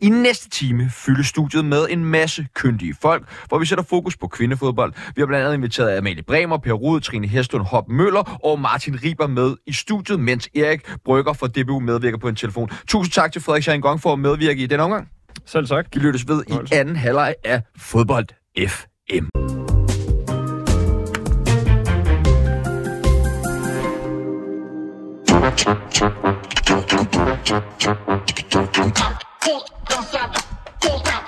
I 0.03 0.09
næste 0.09 0.51
time 0.51 0.91
fyldes 0.91 1.27
studiet 1.27 1.65
med 1.65 1.87
en 1.91 2.05
masse 2.05 2.47
kyndige 2.55 2.95
folk, 3.03 3.45
hvor 3.49 3.59
vi 3.59 3.67
sætter 3.67 3.85
fokus 3.85 4.17
på 4.17 4.27
kvindefodbold. 4.27 4.93
Vi 5.15 5.21
har 5.21 5.27
blandt 5.27 5.45
andet 5.45 5.57
inviteret 5.57 5.99
Amalie 5.99 6.23
Bremer, 6.23 6.59
Per 6.59 6.73
Rud, 6.73 7.01
Trine 7.01 7.27
Hestlund, 7.27 7.65
Hop 7.67 7.89
Møller 7.89 8.39
og 8.45 8.61
Martin 8.61 8.99
Riber 9.05 9.27
med 9.27 9.57
i 9.67 9.73
studiet, 9.73 10.21
mens 10.21 10.49
Erik 10.55 10.81
Brygger 11.05 11.33
fra 11.33 11.47
DBU 11.47 11.81
medvirker 11.81 12.19
på 12.19 12.29
en 12.29 12.37
telefon. 12.37 12.71
Tusind 12.89 13.13
tak 13.13 13.33
til 13.33 13.43
Frederik 13.43 13.63
Schein 13.63 13.83
for 13.83 14.13
at 14.13 14.19
medvirke 14.19 14.63
i 14.63 14.67
den 14.67 14.81
omgang. 14.81 15.09
Selv 15.47 15.67
tak. 15.67 15.87
Vi 15.95 16.01
lyttes 16.01 16.29
ved 16.29 16.43
i 16.49 16.75
anden 16.75 16.97
halvleg 16.97 17.35
af 17.45 17.63
Fodbold 17.77 18.27
FM. 18.69 19.27
Full, 29.43 29.67
don't 29.89 30.05
stop, 30.05 30.37
full 30.81 30.99
stop. 31.01 31.22